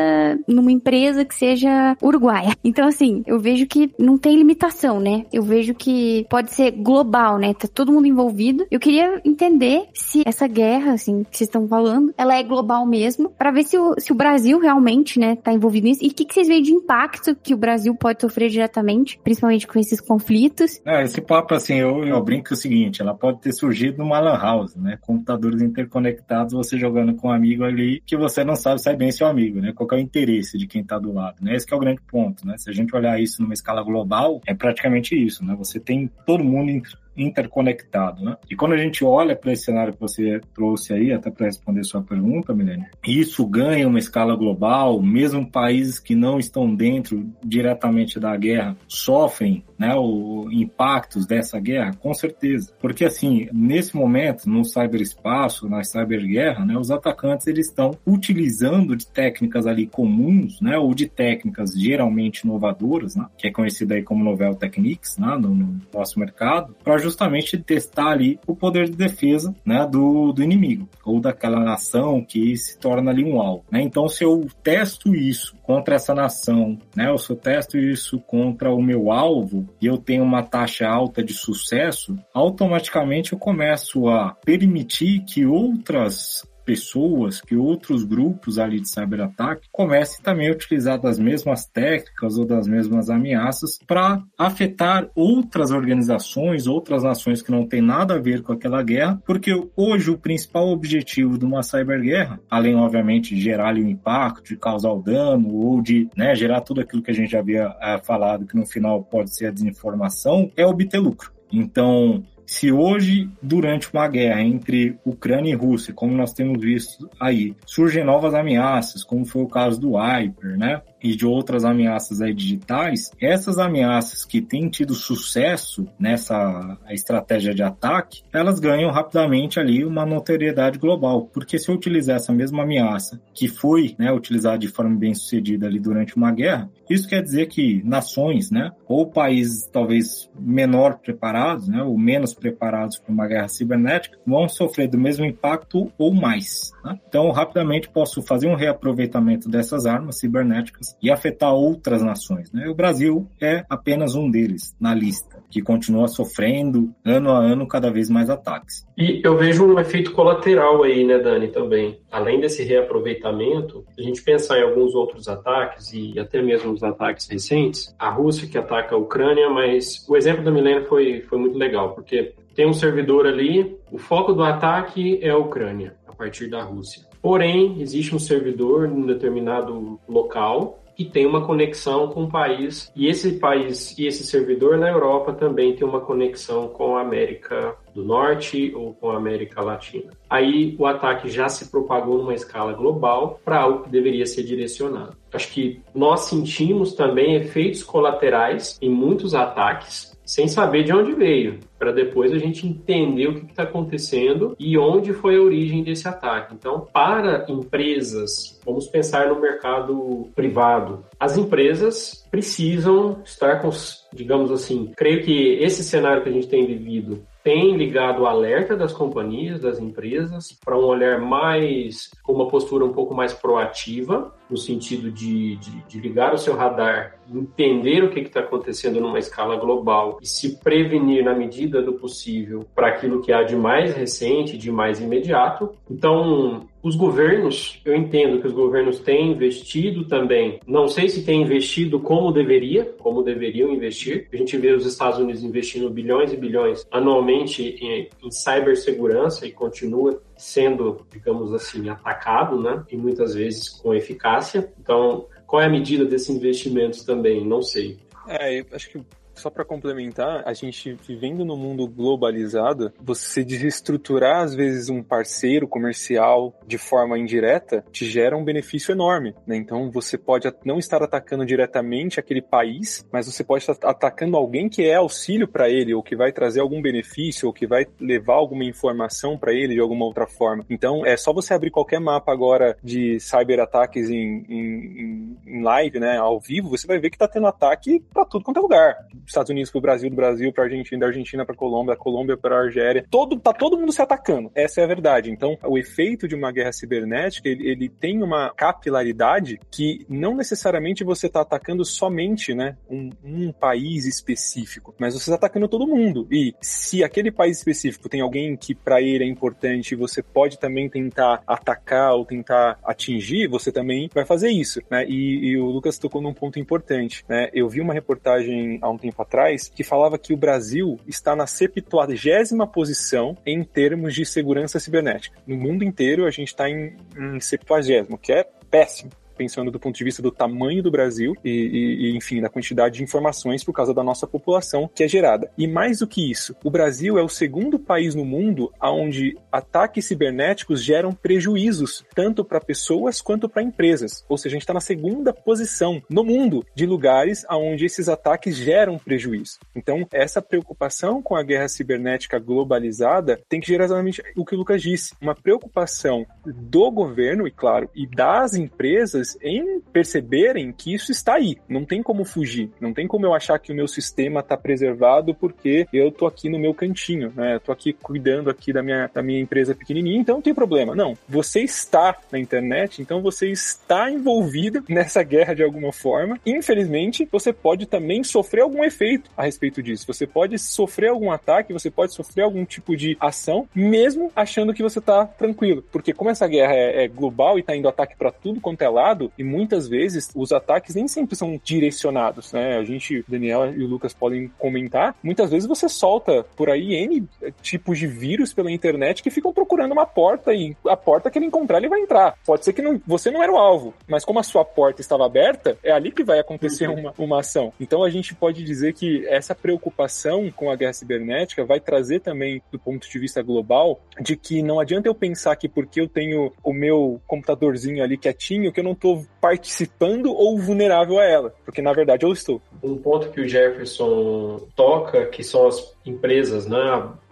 numa 0.48 0.72
empresa 0.72 1.24
que 1.24 1.36
seja 1.36 1.96
uruguaia. 2.02 2.56
Então, 2.76 2.88
assim, 2.88 3.24
eu 3.28 3.40
vejo 3.40 3.68
que 3.68 3.94
não 3.98 4.18
tem 4.18 4.36
limitação, 4.36 5.00
né? 5.00 5.26
Eu 5.32 5.44
vejo 5.44 5.74
que 5.74 6.26
pode 6.30 6.52
ser 6.52 6.72
global, 6.72 7.38
né? 7.38 7.54
Tá 7.54 7.68
todo 7.72 7.92
mundo 7.92 8.08
envolvido. 8.08 8.66
Eu 8.72 8.80
queria 8.80 9.22
entender 9.24 9.88
se 9.94 10.24
essa 10.26 10.48
guerra, 10.48 10.94
assim, 10.94 11.24
que 11.24 11.38
vocês 11.38 11.48
estão 11.48 11.68
falando, 11.68 12.14
ela 12.18 12.36
é 12.36 12.44
global 12.44 12.86
mesmo, 12.86 13.30
para 13.30 13.52
ver 13.52 13.64
se 13.64 13.78
o, 13.78 13.85
se 14.00 14.12
o 14.12 14.16
Brasil 14.16 14.60
realmente, 14.60 15.20
né, 15.20 15.36
tá 15.36 15.54
envolvido 15.54 15.88
nisso? 15.88 16.04
E 16.04 16.08
o 16.08 16.14
que, 16.14 16.26
que 16.26 16.34
vocês 16.34 16.48
veem 16.48 16.62
de 16.62 16.72
impacto 16.72 17.36
que 17.36 17.54
o 17.54 17.58
Brasil 17.58 17.94
pode 17.96 18.22
sofrer 18.22 18.50
diretamente, 18.50 19.20
principalmente 19.24 19.68
com 19.68 19.80
esses 19.80 20.00
conflitos. 20.00 20.82
É, 20.86 21.04
esse 21.04 21.22
papo, 21.22 21.54
assim, 21.54 21.76
eu, 21.76 22.04
eu 22.06 22.22
brinco 22.24 22.54
o 22.54 22.58
seguinte, 22.58 23.02
ela 23.02 23.14
pode 23.14 23.42
ter 23.42 23.54
surgido 23.54 23.98
numa 23.98 24.20
lan 24.20 24.38
house, 24.38 24.76
né, 24.76 24.98
computadores 25.02 25.62
interconectados, 25.62 26.54
você 26.54 26.78
jogando 26.78 27.16
com 27.16 27.28
um 27.28 27.32
amigo 27.32 27.64
ali, 27.64 28.02
que 28.06 28.18
você 28.18 28.44
não 28.44 28.56
sabe 28.56 28.82
se 28.82 28.90
é 28.90 28.96
bem 28.96 29.12
seu 29.12 29.28
amigo, 29.28 29.60
né, 29.60 29.74
qual 29.74 29.88
é 29.92 29.96
o 29.96 30.00
interesse 30.00 30.58
de 30.58 30.68
quem 30.68 30.84
tá 30.84 30.98
do 30.98 31.14
lado, 31.14 31.38
né, 31.42 31.56
esse 31.56 31.72
é 31.72 31.76
o 31.76 31.80
grande 31.80 32.02
ponto, 32.02 32.46
né, 32.46 32.56
se 32.58 32.70
a 32.70 32.74
gente 32.74 32.96
olhar 32.96 33.20
isso 33.20 33.42
numa 33.42 33.54
escala 33.54 33.84
global, 33.84 34.42
é 34.46 34.54
praticamente 34.54 35.16
isso, 35.16 35.44
né, 35.44 35.56
você 35.58 35.80
tem 35.80 36.10
todo 36.26 36.44
mundo 36.44 36.72
interconectado, 37.18 38.24
né? 38.24 38.38
E 38.50 38.56
quando 38.56 38.74
a 38.74 38.78
gente 38.78 39.04
olha 39.04 39.36
para 39.36 39.54
esse 39.54 39.66
cenário 39.66 39.94
que 39.94 40.00
você 40.00 40.40
trouxe 40.54 40.94
aí, 40.94 41.12
até 41.12 41.30
para 41.30 41.48
responder 41.48 41.84
sua 41.84 42.02
pergunta, 42.02 42.54
Milene, 42.54 42.86
isso 43.06 43.46
ganha 43.46 43.88
uma 43.88 44.00
escala 44.00 44.36
global, 44.36 45.02
mesmo 45.02 45.50
países 45.50 46.00
que 46.00 46.16
não 46.16 46.40
estão 46.40 46.74
dentro 46.74 47.26
diretamente 47.44 48.20
da 48.20 48.36
guerra 48.36 48.76
sofrem, 48.88 49.64
né, 49.78 49.96
os 49.96 50.52
impactos 50.52 51.26
dessa 51.26 51.60
guerra, 51.60 51.94
com 51.96 52.14
certeza. 52.14 52.74
Porque 52.80 53.06
assim, 53.06 53.48
nesse 53.52 53.96
momento, 53.96 54.50
no 54.50 54.64
cyberespaço, 54.64 55.70
na 55.70 55.84
cyberguerra, 55.84 56.66
né, 56.66 56.78
os 56.78 56.92
atacantes 56.92 57.48
eles 57.48 57.68
estão 57.68 57.92
utilizando 58.06 58.96
de 58.96 59.08
técnicas 59.08 59.68
ali 59.68 59.86
comuns, 59.86 60.60
né, 60.62 60.78
ou 60.78 60.94
de 60.94 61.08
técnicas 61.08 61.74
geralmente 61.74 62.40
inovadoras, 62.40 63.16
né, 63.16 63.26
que 63.38 63.48
é 63.48 63.52
conhecida 63.52 63.96
aí 63.96 64.04
como 64.04 64.24
novel 64.24 64.56
techniques, 64.56 65.18
né, 65.18 65.38
no, 65.40 65.54
no 65.54 65.82
nosso 65.94 66.20
mercado, 66.20 66.76
para 66.84 66.98
justamente 67.06 67.58
testar 67.58 68.12
ali 68.12 68.40
o 68.48 68.56
poder 68.56 68.90
de 68.90 68.96
defesa 68.96 69.56
né, 69.64 69.88
do, 69.90 70.34
do 70.34 70.44
inimigo 70.44 70.90
ou 71.04 71.20
daquela 71.20 71.60
nação 71.60 72.24
que 72.24 72.58
se 72.58 72.80
torna 72.80 73.12
ali 73.12 73.24
um 73.24 73.40
alvo. 73.40 73.64
Né? 73.72 73.82
Então, 73.82 74.10
se 74.10 74.24
eu 74.24 74.48
testo 74.64 75.16
isso 75.16 75.56
contra 75.62 75.96
essa 75.96 76.14
nação, 76.14 76.78
né, 76.96 77.12
ou 77.12 77.18
se 77.18 77.30
eu 77.30 77.36
testo 77.36 77.78
isso 77.78 78.20
contra 78.20 78.74
o 78.74 78.82
meu 78.82 79.12
alvo 79.12 79.68
e 79.80 79.86
eu 79.86 79.98
tenho 79.98 80.24
uma 80.24 80.44
taxa 80.44 80.88
alta 80.88 81.24
de 81.24 81.34
sucesso, 81.34 82.18
automaticamente 82.34 83.34
eu 83.34 83.40
começo 83.40 84.08
a 84.10 84.36
permitir 84.44 85.22
que 85.22 85.46
outras 85.46 86.44
pessoas, 86.66 87.40
que 87.40 87.56
outros 87.56 88.04
grupos 88.04 88.58
ali 88.58 88.80
de 88.80 88.90
cyberataque 88.90 89.68
comecem 89.72 90.22
também 90.24 90.50
a 90.50 90.52
utilizar 90.52 91.00
das 91.00 91.20
mesmas 91.20 91.66
técnicas 91.66 92.38
ou 92.38 92.46
das 92.46 92.68
mesmas 92.68 93.10
ameaças 93.10 93.80
para 93.86 94.22
afetar 94.38 95.08
outras 95.16 95.72
organizações, 95.72 96.68
outras 96.68 97.04
nações 97.04 97.42
que 97.42 97.52
não 97.52 97.66
têm 97.66 97.82
nada 97.82 98.16
a 98.16 98.20
ver 98.20 98.42
com 98.42 98.52
aquela 98.52 98.82
guerra, 98.82 99.22
porque 99.26 99.52
hoje 99.76 100.10
o 100.10 100.18
principal 100.18 100.70
objetivo 100.70 101.38
de 101.38 101.46
uma 101.46 101.62
cyberguerra, 101.62 102.40
além 102.50 102.76
obviamente 102.76 103.36
de 103.36 103.42
gerar 103.42 103.70
ali 103.70 103.84
um 103.84 103.90
impacto, 103.90 104.50
de 104.50 104.58
causar 104.58 104.92
o 104.92 105.02
dano 105.02 105.54
ou 105.54 105.82
de 105.82 106.10
né, 106.18 106.34
gerar 106.36 106.62
tudo 106.62 106.82
aquilo 106.82 107.04
que 107.04 107.12
a 107.12 107.14
gente 107.14 107.32
já 107.32 107.40
havia 107.40 107.76
é, 107.82 108.00
falado 108.00 108.46
que 108.46 108.56
no 108.56 108.66
final 108.66 109.04
pode 109.04 109.36
ser 109.36 109.48
a 109.48 109.52
desinformação, 109.52 110.52
é 110.58 110.66
obter 110.66 111.00
lucro. 111.00 111.32
Então, 111.52 112.24
se 112.46 112.72
hoje, 112.72 113.30
durante 113.42 113.92
uma 113.92 114.08
guerra 114.08 114.42
entre 114.42 114.98
Ucrânia 115.06 115.52
e 115.52 115.56
Rússia, 115.56 115.94
como 115.94 116.16
nós 116.16 116.34
temos 116.34 116.62
visto 116.62 117.10
aí, 117.20 117.56
surgem 117.66 118.04
novas 118.04 118.34
ameaças, 118.34 119.04
como 119.04 119.26
foi 119.26 119.44
o 119.44 119.48
caso 119.48 119.80
do 119.80 119.94
Hyper, 119.96 120.58
né? 120.58 120.82
E 121.06 121.16
de 121.16 121.26
outras 121.26 121.64
ameaças 121.64 122.20
aí 122.20 122.34
digitais, 122.34 123.12
essas 123.22 123.60
ameaças 123.60 124.26
que 124.26 124.42
têm 124.42 124.68
tido 124.68 124.96
sucesso 124.96 125.88
nessa 126.00 126.78
estratégia 126.90 127.54
de 127.54 127.62
ataque, 127.62 128.24
elas 128.34 128.60
ganham 128.60 128.90
rapidamente 128.92 129.60
ali 129.60 129.86
uma 129.86 130.04
notoriedade 130.04 130.80
global, 130.80 131.30
porque 131.32 131.60
se 131.60 131.70
eu 131.70 131.76
utilizar 131.76 132.16
essa 132.16 132.34
mesma 132.34 132.64
ameaça 132.64 133.22
que 133.36 133.48
foi 133.48 133.96
né, 134.00 134.12
utilizada 134.12 134.58
de 134.58 134.68
forma 134.68 134.96
bem 134.96 135.14
sucedida 135.14 135.68
ali 135.68 135.80
durante 135.80 136.18
uma 136.18 136.32
guerra, 136.32 136.70
isso 136.90 137.08
quer 137.08 137.22
dizer 137.22 137.48
que 137.48 137.84
nações, 137.84 138.50
né, 138.50 138.72
ou 138.88 139.06
países 139.06 139.68
talvez 139.72 140.30
menor 140.40 140.98
preparados, 140.98 141.68
né, 141.68 141.84
ou 141.84 141.98
menos 141.98 142.34
preparados 142.34 142.98
para 142.98 143.14
uma 143.14 143.28
guerra 143.28 143.48
cibernética, 143.48 144.18
vão 144.26 144.50
sofrer 144.50 144.88
do 144.88 144.98
mesmo 144.98 145.24
impacto 145.26 145.92
ou 145.98 146.14
mais. 146.14 146.72
Né? 146.84 147.00
Então, 147.08 147.30
rapidamente 147.32 147.90
posso 147.90 148.22
fazer 148.24 148.48
um 148.48 148.56
reaproveitamento 148.56 149.50
dessas 149.50 149.86
armas 149.86 150.20
cibernéticas 150.20 150.95
e 151.02 151.12
afetar 151.12 151.54
outras 151.54 152.02
nações. 152.02 152.52
Né? 152.52 152.68
O 152.68 152.74
Brasil 152.74 153.28
é 153.42 153.64
apenas 153.70 154.16
um 154.16 154.30
deles 154.30 154.76
na 154.80 154.94
lista, 154.94 155.44
que 155.50 155.62
continua 155.62 156.08
sofrendo 156.08 156.94
ano 157.04 157.30
a 157.32 157.40
ano 157.40 157.68
cada 157.68 157.92
vez 157.92 158.10
mais 158.10 158.30
ataques. 158.30 158.86
E 158.98 159.22
eu 159.24 159.38
vejo 159.38 159.66
um 159.66 159.80
efeito 159.80 160.12
colateral 160.14 160.84
aí, 160.84 161.04
né, 161.04 161.20
Dani, 161.20 161.50
também. 161.50 162.00
Além 162.12 162.40
desse 162.40 162.64
reaproveitamento, 162.64 163.86
a 163.98 164.02
gente 164.02 164.22
pensar 164.24 164.60
em 164.60 164.64
alguns 164.64 164.96
outros 164.96 165.28
ataques 165.28 165.94
e 165.94 166.18
até 166.20 166.42
mesmo 166.42 166.72
os 166.72 166.84
ataques 166.84 167.28
recentes, 167.30 167.94
a 168.00 168.10
Rússia 168.10 168.48
que 168.48 168.58
ataca 168.58 168.96
a 168.96 168.98
Ucrânia, 168.98 169.50
mas 169.50 170.06
o 170.10 170.16
exemplo 170.16 170.44
da 170.44 170.52
Milena 170.52 170.82
foi, 170.86 171.22
foi 171.22 171.38
muito 171.38 171.58
legal, 171.58 171.94
porque 171.94 172.34
tem 172.56 172.68
um 172.68 172.74
servidor 172.74 173.28
ali, 173.28 173.78
o 173.92 173.98
foco 173.98 174.34
do 174.34 174.44
ataque 174.44 175.20
é 175.22 175.30
a 175.30 175.38
Ucrânia, 175.38 175.96
a 176.08 176.14
partir 176.14 176.48
da 176.48 176.64
Rússia. 176.64 177.04
Porém, 177.22 177.82
existe 177.82 178.16
um 178.16 178.20
servidor 178.20 178.88
em 178.88 178.92
um 178.92 179.06
determinado 179.06 180.00
local 180.08 180.80
que 180.96 181.06
tem 181.06 181.26
uma 181.26 181.46
conexão 181.46 182.08
com 182.08 182.24
o 182.24 182.30
país 182.30 182.92
e 182.96 183.08
esse 183.08 183.34
país 183.34 183.98
e 183.98 184.08
esse 184.08 184.26
servidor 184.26 184.78
na 184.78 184.90
Europa 184.90 185.34
também 185.34 185.76
tem 185.76 185.88
uma 185.88 186.00
conexão 186.00 186.68
com 186.68 186.96
a 186.96 187.02
América 187.02 187.76
do 187.94 188.04
Norte 188.04 188.74
ou 188.76 188.94
com 188.94 189.12
a 189.12 189.18
América 189.18 189.62
Latina. 189.62 190.12
Aí 190.30 190.76
o 190.80 190.86
ataque 190.86 191.30
já 191.30 191.50
se 191.50 191.70
propagou 191.70 192.18
numa 192.18 192.34
escala 192.34 192.74
global 192.74 193.40
para 193.44 193.60
algo 193.60 193.84
que 193.84 193.90
deveria 193.90 194.26
ser 194.26 194.44
direcionado. 194.44 195.16
Acho 195.32 195.52
que 195.52 195.82
nós 195.94 196.22
sentimos 196.22 196.94
também 196.94 197.36
efeitos 197.36 197.84
colaterais 197.84 198.78
em 198.82 198.90
muitos 198.90 199.36
ataques 199.36 200.15
sem 200.26 200.48
saber 200.48 200.84
de 200.84 200.94
onde 200.94 201.14
veio, 201.14 201.60
para 201.78 201.92
depois 201.92 202.34
a 202.34 202.38
gente 202.38 202.68
entender 202.68 203.28
o 203.28 203.36
que 203.36 203.46
está 203.46 203.64
acontecendo 203.64 204.56
e 204.60 204.78
onde 204.78 205.14
foi 205.14 205.38
a 205.38 205.42
origem 205.42 205.84
desse 205.84 206.08
ataque. 206.08 206.54
Então, 206.54 206.88
para 206.92 207.46
empresas, 207.48 208.60
vamos 208.66 208.88
pensar 208.88 209.30
no 209.30 209.40
mercado 209.40 210.30
privado, 210.36 211.06
as 211.20 211.38
empresas 211.38 212.26
precisam 212.32 213.22
estar 213.24 213.62
com, 213.62 213.70
digamos 214.14 214.52
assim, 214.52 214.92
creio 214.96 215.24
que 215.24 215.60
esse 215.62 215.84
cenário 215.84 216.24
que 216.24 216.30
a 216.30 216.34
gente 216.34 216.48
tem 216.48 216.66
vivido 216.66 217.24
tem 217.46 217.78
ligado 217.78 218.24
o 218.24 218.26
alerta 218.26 218.76
das 218.76 218.92
companhias, 218.92 219.62
das 219.62 219.80
empresas, 219.80 220.52
para 220.66 220.76
um 220.76 220.84
olhar 220.84 221.22
mais, 221.22 222.10
com 222.24 222.34
uma 222.34 222.48
postura 222.48 222.84
um 222.84 222.92
pouco 222.92 223.14
mais 223.14 223.36
proativa, 223.36 224.34
no 224.50 224.58
sentido 224.58 225.12
de, 225.12 225.56
de, 225.58 225.72
de 225.88 226.00
ligar 226.00 226.34
o 226.34 226.40
seu 226.40 226.56
radar, 226.56 227.20
entender 227.32 228.04
o 228.04 228.10
que 228.10 228.20
está 228.20 228.40
acontecendo 228.40 229.00
numa 229.00 229.20
escala 229.20 229.58
global 229.58 230.18
e 230.24 230.28
se 230.28 230.58
prevenir 230.58 231.24
na 231.24 231.36
medida 231.36 231.84
do 231.84 231.94
possível 231.94 232.66
para 232.74 232.88
aquilo 232.88 233.22
que 233.22 233.32
há 233.32 233.44
de 233.44 233.56
mais 233.56 233.94
recente, 233.94 234.58
de 234.58 234.72
mais 234.72 235.00
imediato. 235.00 235.70
Então, 235.88 236.66
os 236.86 236.96
governos, 236.96 237.82
eu 237.84 237.96
entendo 237.96 238.40
que 238.40 238.46
os 238.46 238.54
governos 238.54 239.00
têm 239.00 239.32
investido 239.32 240.06
também, 240.06 240.60
não 240.68 240.88
sei 240.88 241.10
se 241.10 241.26
têm 241.26 241.42
investido 241.42 242.00
como 242.00 242.32
deveria, 242.32 242.86
como 243.00 243.24
deveriam 243.24 243.74
investir. 243.74 244.28
A 244.32 244.38
gente 244.38 244.56
vê 244.56 244.72
os 244.72 244.86
Estados 244.86 245.18
Unidos 245.18 245.42
investindo 245.42 245.90
bilhões 245.90 246.32
e 246.32 246.38
bilhões 246.38 246.86
anualmente 246.92 247.64
em, 247.64 248.08
em 248.24 248.30
cibersegurança 248.30 249.48
e 249.48 249.52
continua 249.52 250.22
sendo, 250.38 251.04
digamos 251.12 251.52
assim, 251.56 251.90
atacado, 251.90 252.62
né? 252.62 252.86
E 252.92 252.96
muitas 252.96 253.34
vezes 253.34 253.68
com 253.68 253.92
eficácia. 253.92 254.72
Então, 254.80 255.26
qual 255.48 255.64
é 255.64 255.66
a 255.66 255.70
medida 255.70 256.06
desses 256.06 256.30
investimentos 256.30 257.04
também? 257.04 257.44
Não 257.44 257.64
sei. 257.64 257.98
É, 258.28 258.64
acho 258.72 258.92
que 258.92 259.02
só 259.36 259.50
para 259.50 259.66
complementar, 259.66 260.44
a 260.46 260.54
gente 260.54 260.98
vivendo 261.08 261.46
no 261.46 261.58
mundo 261.58 261.88
globalizado, 261.88 262.92
você 263.00 263.44
desestruturar 263.44 264.44
às 264.44 264.56
vezes 264.56 264.90
um 264.90 265.04
parceiro 265.04 265.68
comercial 265.68 266.58
de 266.66 266.78
forma 266.78 267.18
indireta 267.18 267.84
te 267.92 268.06
gera 268.06 268.38
um 268.38 268.44
benefício 268.44 268.92
enorme, 268.92 269.36
né? 269.46 269.56
Então 269.56 269.92
você 269.92 270.18
pode 270.18 270.52
não 270.64 270.80
estar 270.80 271.02
atacando 271.04 271.46
diretamente 271.46 272.20
aquele 272.20 272.42
país, 272.42 273.08
mas 273.12 273.26
você 273.26 273.44
pode 273.44 273.64
estar 273.64 273.90
atacando 273.90 274.38
alguém 274.38 274.70
que 274.70 274.84
é 274.84 274.96
auxílio 274.96 275.48
para 275.48 275.70
ele 275.70 275.94
ou 275.94 276.02
que 276.02 276.16
vai 276.16 276.32
trazer 276.32 276.62
algum 276.62 276.82
benefício 276.82 277.48
ou 277.48 277.54
que 277.54 277.68
vai 277.68 277.86
levar 278.00 278.36
alguma 278.36 278.64
informação 278.64 279.38
para 279.38 279.54
ele 279.54 279.76
de 279.76 279.80
alguma 279.80 280.06
outra 280.06 280.28
forma. 280.28 280.66
Então 280.70 281.06
é 281.06 281.18
só 281.18 281.34
você 281.34 281.54
abrir 281.54 281.72
qualquer 281.72 282.00
mapa 282.00 282.32
agora 282.32 282.78
de 282.84 283.20
cyberataques 283.20 284.10
em, 284.10 284.46
em, 284.50 285.38
em 285.46 285.64
live, 285.64 286.00
né, 286.00 286.18
ao 286.18 286.40
vivo, 286.40 286.70
você 286.70 286.88
vai 286.88 287.00
ver 287.00 287.10
que 287.10 287.18
tá 287.18 287.28
tendo 287.28 287.48
ataque 287.48 288.04
para 288.14 288.26
tudo 288.26 288.44
quanto 288.44 288.60
é 288.60 288.62
lugar 288.62 288.96
Estados 289.26 289.50
Unidos 289.50 289.72
pro 289.72 289.82
Brasil, 289.82 290.10
do 290.10 290.16
Brasil 290.16 290.52
pra 290.52 290.66
Argentina, 290.66 291.00
da 291.00 291.08
Argentina 291.08 291.46
pra 291.46 291.56
Colômbia, 291.56 291.96
da 291.96 292.00
Colômbia 292.00 292.38
pra 292.38 292.60
Argélia. 292.60 293.06
Todo, 293.10 293.40
tá 293.40 293.54
todo 293.54 293.78
mundo 293.78 293.92
se 293.92 294.02
atacando. 294.02 294.52
Essa 294.56 294.82
é 294.82 294.84
a 294.84 294.88
verdade. 294.88 295.32
Então, 295.32 295.58
o 295.64 295.78
efeito 295.78 296.28
de 296.28 296.36
uma 296.36 296.52
guerra 296.52 296.72
cibernética, 296.72 297.50
ele, 297.50 297.70
ele 297.70 297.90
tem 297.90 298.22
uma 298.22 298.54
capilaridade 298.56 299.60
que 299.72 300.06
não 300.10 300.36
necessariamente 300.36 301.04
você 301.04 301.30
tá 301.30 301.42
atacando 301.42 301.84
somente, 301.84 302.54
né, 302.54 302.78
um, 302.90 303.10
um 303.24 303.52
país 303.52 304.06
específico, 304.06 304.94
mas 305.00 305.14
você 305.14 305.30
tá 305.32 305.36
atacando 305.36 305.68
todo 305.68 305.88
mundo. 305.88 306.28
E 306.32 306.54
se 306.62 307.04
aquele 307.04 307.32
país 307.32 307.58
específico 307.58 308.10
tem 308.10 308.22
alguém 308.22 308.56
que 308.56 308.74
para 308.74 309.02
ele 309.02 309.24
é 309.24 309.28
importante, 309.28 309.96
você 309.96 310.22
pode 310.22 310.60
também 310.60 310.90
tentar 310.90 311.42
atacar 311.48 312.14
ou 312.14 312.26
tentar 312.26 312.78
atingir, 312.84 313.48
você 313.48 313.72
também 313.72 314.10
vai 314.14 314.26
fazer 314.26 314.50
isso, 314.50 314.82
né? 314.90 315.06
E, 315.08 315.50
e 315.50 315.58
o 315.58 315.66
Lucas 315.66 315.98
tocou 315.98 316.22
num 316.22 316.34
ponto 316.34 316.60
importante, 316.60 317.24
né? 317.28 317.50
Eu 317.54 317.70
vi 317.70 317.82
uma 317.82 317.94
reportagem 317.94 318.80
há 318.82 318.90
um 318.90 318.98
tempo 318.98 319.15
tempo 319.16 319.22
atrás, 319.22 319.72
que 319.74 319.84
falava 319.84 320.18
que 320.18 320.34
o 320.34 320.38
Brasil 320.38 321.00
está 321.08 321.36
na 321.36 321.48
70 321.48 322.68
posição 322.68 323.38
em 323.46 323.64
termos 323.64 324.14
de 324.14 324.26
segurança 324.26 324.80
cibernética. 324.80 325.40
No 325.48 325.56
mundo 325.56 325.84
inteiro, 325.84 326.26
a 326.26 326.32
gente 326.32 326.50
está 326.50 326.70
em, 326.70 326.98
em 327.18 327.40
70, 327.40 328.18
que 328.22 328.34
é 328.34 328.46
péssimo 328.70 329.12
pensando 329.36 329.72
do 329.72 329.80
ponto 329.80 329.96
de 329.96 330.04
vista 330.04 330.22
do 330.22 330.32
tamanho 330.32 330.82
do 330.82 330.92
Brasil 330.92 331.36
e, 331.44 331.50
e, 331.50 332.12
e, 332.12 332.18
enfim, 332.18 332.42
da 332.42 332.50
quantidade 332.50 332.98
de 332.98 333.04
informações 333.04 333.64
por 333.64 333.74
causa 333.74 333.94
da 333.94 334.04
nossa 334.04 334.26
população 334.26 334.90
que 334.94 335.04
é 335.04 335.08
gerada. 335.08 335.52
E 335.58 335.68
mais 335.68 336.00
do 336.00 336.08
que 336.08 336.32
isso, 336.32 336.56
o 336.64 336.72
Brasil 336.72 337.18
é 337.18 337.24
o 337.24 337.30
segundo 337.30 337.78
país 337.78 338.16
no 338.16 338.26
mundo 338.26 338.72
onde 338.82 339.38
ataques 339.52 340.06
cibernéticos 340.06 340.84
geram 340.84 341.12
prejuízos, 341.14 342.04
tanto 342.14 342.44
para 342.44 342.60
pessoas 342.60 343.22
quanto 343.22 343.50
para 343.50 343.64
empresas. 343.64 344.26
Ou 344.30 344.38
seja, 344.38 344.54
a 344.54 344.56
gente 344.56 344.64
está 344.64 344.74
na 344.74 344.80
segunda 344.80 345.34
posição 345.34 346.02
no 346.10 346.24
mundo 346.24 346.66
de 346.74 346.86
lugares 346.86 347.46
onde 347.50 347.86
esses 347.86 348.10
ataques 348.10 348.56
geram 348.56 348.98
prejuízo. 348.98 349.60
Então, 349.76 350.08
essa 350.12 350.42
preocupação 350.42 351.22
com 351.22 351.36
a 351.36 351.44
guerra 351.44 351.68
cibernética 351.68 352.40
globalizada 352.40 353.40
tem 353.50 353.60
que 353.60 353.68
gerar 353.68 353.86
exatamente 353.86 354.24
o 354.36 354.46
que 354.46 354.56
o 354.56 354.58
Lucas 354.58 354.82
disse, 354.82 355.14
uma 355.22 355.36
preocupação 355.36 356.26
do 356.46 356.92
governo, 356.92 357.48
e 357.48 357.52
claro, 357.52 357.90
e 357.96 358.08
das 358.08 358.54
empresas 358.54 359.25
em 359.42 359.80
perceberem 359.80 360.72
que 360.72 360.94
isso 360.94 361.12
está 361.12 361.36
aí. 361.36 361.58
Não 361.68 361.86
tem 361.86 362.04
como 362.04 362.26
fugir. 362.26 362.70
Não 362.80 362.94
tem 362.94 363.08
como 363.08 363.26
eu 363.26 363.34
achar 363.34 363.60
que 363.60 363.72
o 363.72 363.76
meu 363.76 363.88
sistema 363.88 364.40
está 364.40 364.58
preservado 364.58 365.34
porque 365.34 365.88
eu 365.92 366.12
tô 366.12 366.26
aqui 366.26 366.50
no 366.50 366.60
meu 366.60 366.74
cantinho, 366.74 367.32
né? 367.36 367.56
Eu 367.56 367.60
tô 367.60 367.72
aqui 367.72 367.94
cuidando 367.94 368.50
aqui 368.50 368.72
da 368.74 368.84
minha, 368.84 369.10
da 369.14 369.22
minha 369.22 369.40
empresa 369.40 369.76
pequenininha, 369.76 370.20
então 370.20 370.36
não 370.36 370.42
tem 370.42 370.54
problema. 370.54 370.96
Não. 370.96 371.18
Você 371.28 371.62
está 371.62 372.16
na 372.32 372.40
internet, 372.40 373.02
então 373.02 373.22
você 373.22 373.50
está 373.50 374.12
envolvido 374.12 374.84
nessa 374.90 375.24
guerra 375.24 375.54
de 375.54 375.64
alguma 375.64 375.92
forma. 375.92 376.40
Infelizmente, 376.46 377.28
você 377.32 377.54
pode 377.54 377.86
também 377.86 378.24
sofrer 378.24 378.62
algum 378.62 378.84
efeito 378.84 379.30
a 379.36 379.44
respeito 379.44 379.82
disso. 379.82 380.06
Você 380.08 380.28
pode 380.28 380.58
sofrer 380.60 381.10
algum 381.10 381.32
ataque, 381.32 381.74
você 381.74 381.90
pode 381.90 382.14
sofrer 382.14 382.44
algum 382.44 382.66
tipo 382.66 382.96
de 382.96 383.16
ação, 383.20 383.68
mesmo 383.74 384.32
achando 384.36 384.74
que 384.74 384.84
você 384.84 385.00
está 385.00 385.26
tranquilo. 385.26 385.84
Porque 385.92 386.14
como 386.14 386.30
essa 386.30 386.48
guerra 386.48 386.74
é, 386.74 387.06
é 387.06 387.08
global 387.08 387.58
e 387.58 387.62
está 387.62 387.76
indo 387.76 387.88
ataque 387.88 388.16
para 388.16 388.32
tudo 388.32 388.60
quanto 388.60 388.82
é 388.82 388.90
lado, 388.90 389.15
e 389.38 389.44
muitas 389.44 389.88
vezes 389.88 390.30
os 390.36 390.52
ataques 390.52 390.96
nem 390.96 391.08
sempre 391.08 391.36
são 391.36 391.60
direcionados, 391.64 392.52
né? 392.54 392.78
A 392.78 392.84
gente, 392.84 393.24
Daniel 393.28 393.74
e 393.74 393.84
o 393.84 393.88
Lucas 393.88 394.14
podem 394.14 394.52
comentar, 394.58 395.16
muitas 395.24 395.52
vezes 395.52 395.68
você 395.68 395.88
solta 395.88 396.44
por 396.56 396.70
aí 396.70 396.94
N 396.96 397.28
tipos 397.62 397.98
de 397.98 398.08
vírus 398.08 398.54
pela 398.54 398.72
internet 398.72 399.24
que 399.24 399.30
ficam 399.30 399.54
procurando 399.54 399.92
uma 399.92 400.06
porta 400.06 400.54
e 400.54 400.76
a 400.88 400.98
porta 400.98 401.30
que 401.30 401.40
ele 401.40 401.46
encontrar 401.46 401.78
ele 401.78 401.90
vai 401.90 402.02
entrar. 402.02 402.36
Pode 402.46 402.66
ser 402.66 402.74
que 402.74 402.82
não, 402.82 403.02
você 403.06 403.32
não 403.32 403.42
era 403.42 403.52
o 403.52 403.58
alvo, 403.58 403.94
mas 404.08 404.26
como 404.26 404.40
a 404.40 404.44
sua 404.44 404.64
porta 404.64 405.02
estava 405.02 405.26
aberta, 405.26 405.78
é 405.84 405.92
ali 405.92 406.12
que 406.12 406.24
vai 406.24 406.40
acontecer 406.40 406.90
uhum. 406.90 407.00
uma, 407.00 407.14
uma 407.18 407.40
ação. 407.40 407.74
Então 407.80 408.04
a 408.04 408.10
gente 408.10 408.34
pode 408.36 408.64
dizer 408.64 408.94
que 408.94 409.26
essa 409.28 409.56
preocupação 409.56 410.52
com 410.52 410.70
a 410.70 410.76
guerra 410.76 410.94
cibernética 410.94 411.64
vai 411.66 411.80
trazer 411.80 412.22
também, 412.22 412.62
do 412.72 412.80
ponto 412.80 413.10
de 413.10 413.20
vista 413.20 413.42
global, 413.42 414.00
de 414.20 414.36
que 414.36 414.62
não 414.62 414.80
adianta 414.80 415.08
eu 415.08 415.16
pensar 415.16 415.56
que 415.56 415.68
porque 415.68 416.02
eu 416.02 416.08
tenho 416.08 416.52
o 416.64 416.74
meu 416.74 417.22
computadorzinho 417.28 418.04
ali 418.04 418.18
quietinho, 418.18 418.72
que 418.72 418.80
eu 418.80 418.84
não 418.84 418.96
estou 419.06 419.26
participando 419.40 420.34
ou 420.34 420.58
vulnerável 420.58 421.20
a 421.20 421.24
ela, 421.24 421.54
porque 421.64 421.82
na 421.82 421.94
verdade 421.94 422.26
eu 422.26 422.34
estou. 422.34 422.62
Um 422.86 422.98
ponto 422.98 423.30
que 423.30 423.42
o 423.42 423.48
Jefferson 423.48 424.68
toca, 424.76 425.26
que 425.26 425.44
são 425.44 425.68
as 425.68 425.96
empresas, 426.06 426.68
né? 426.68 426.78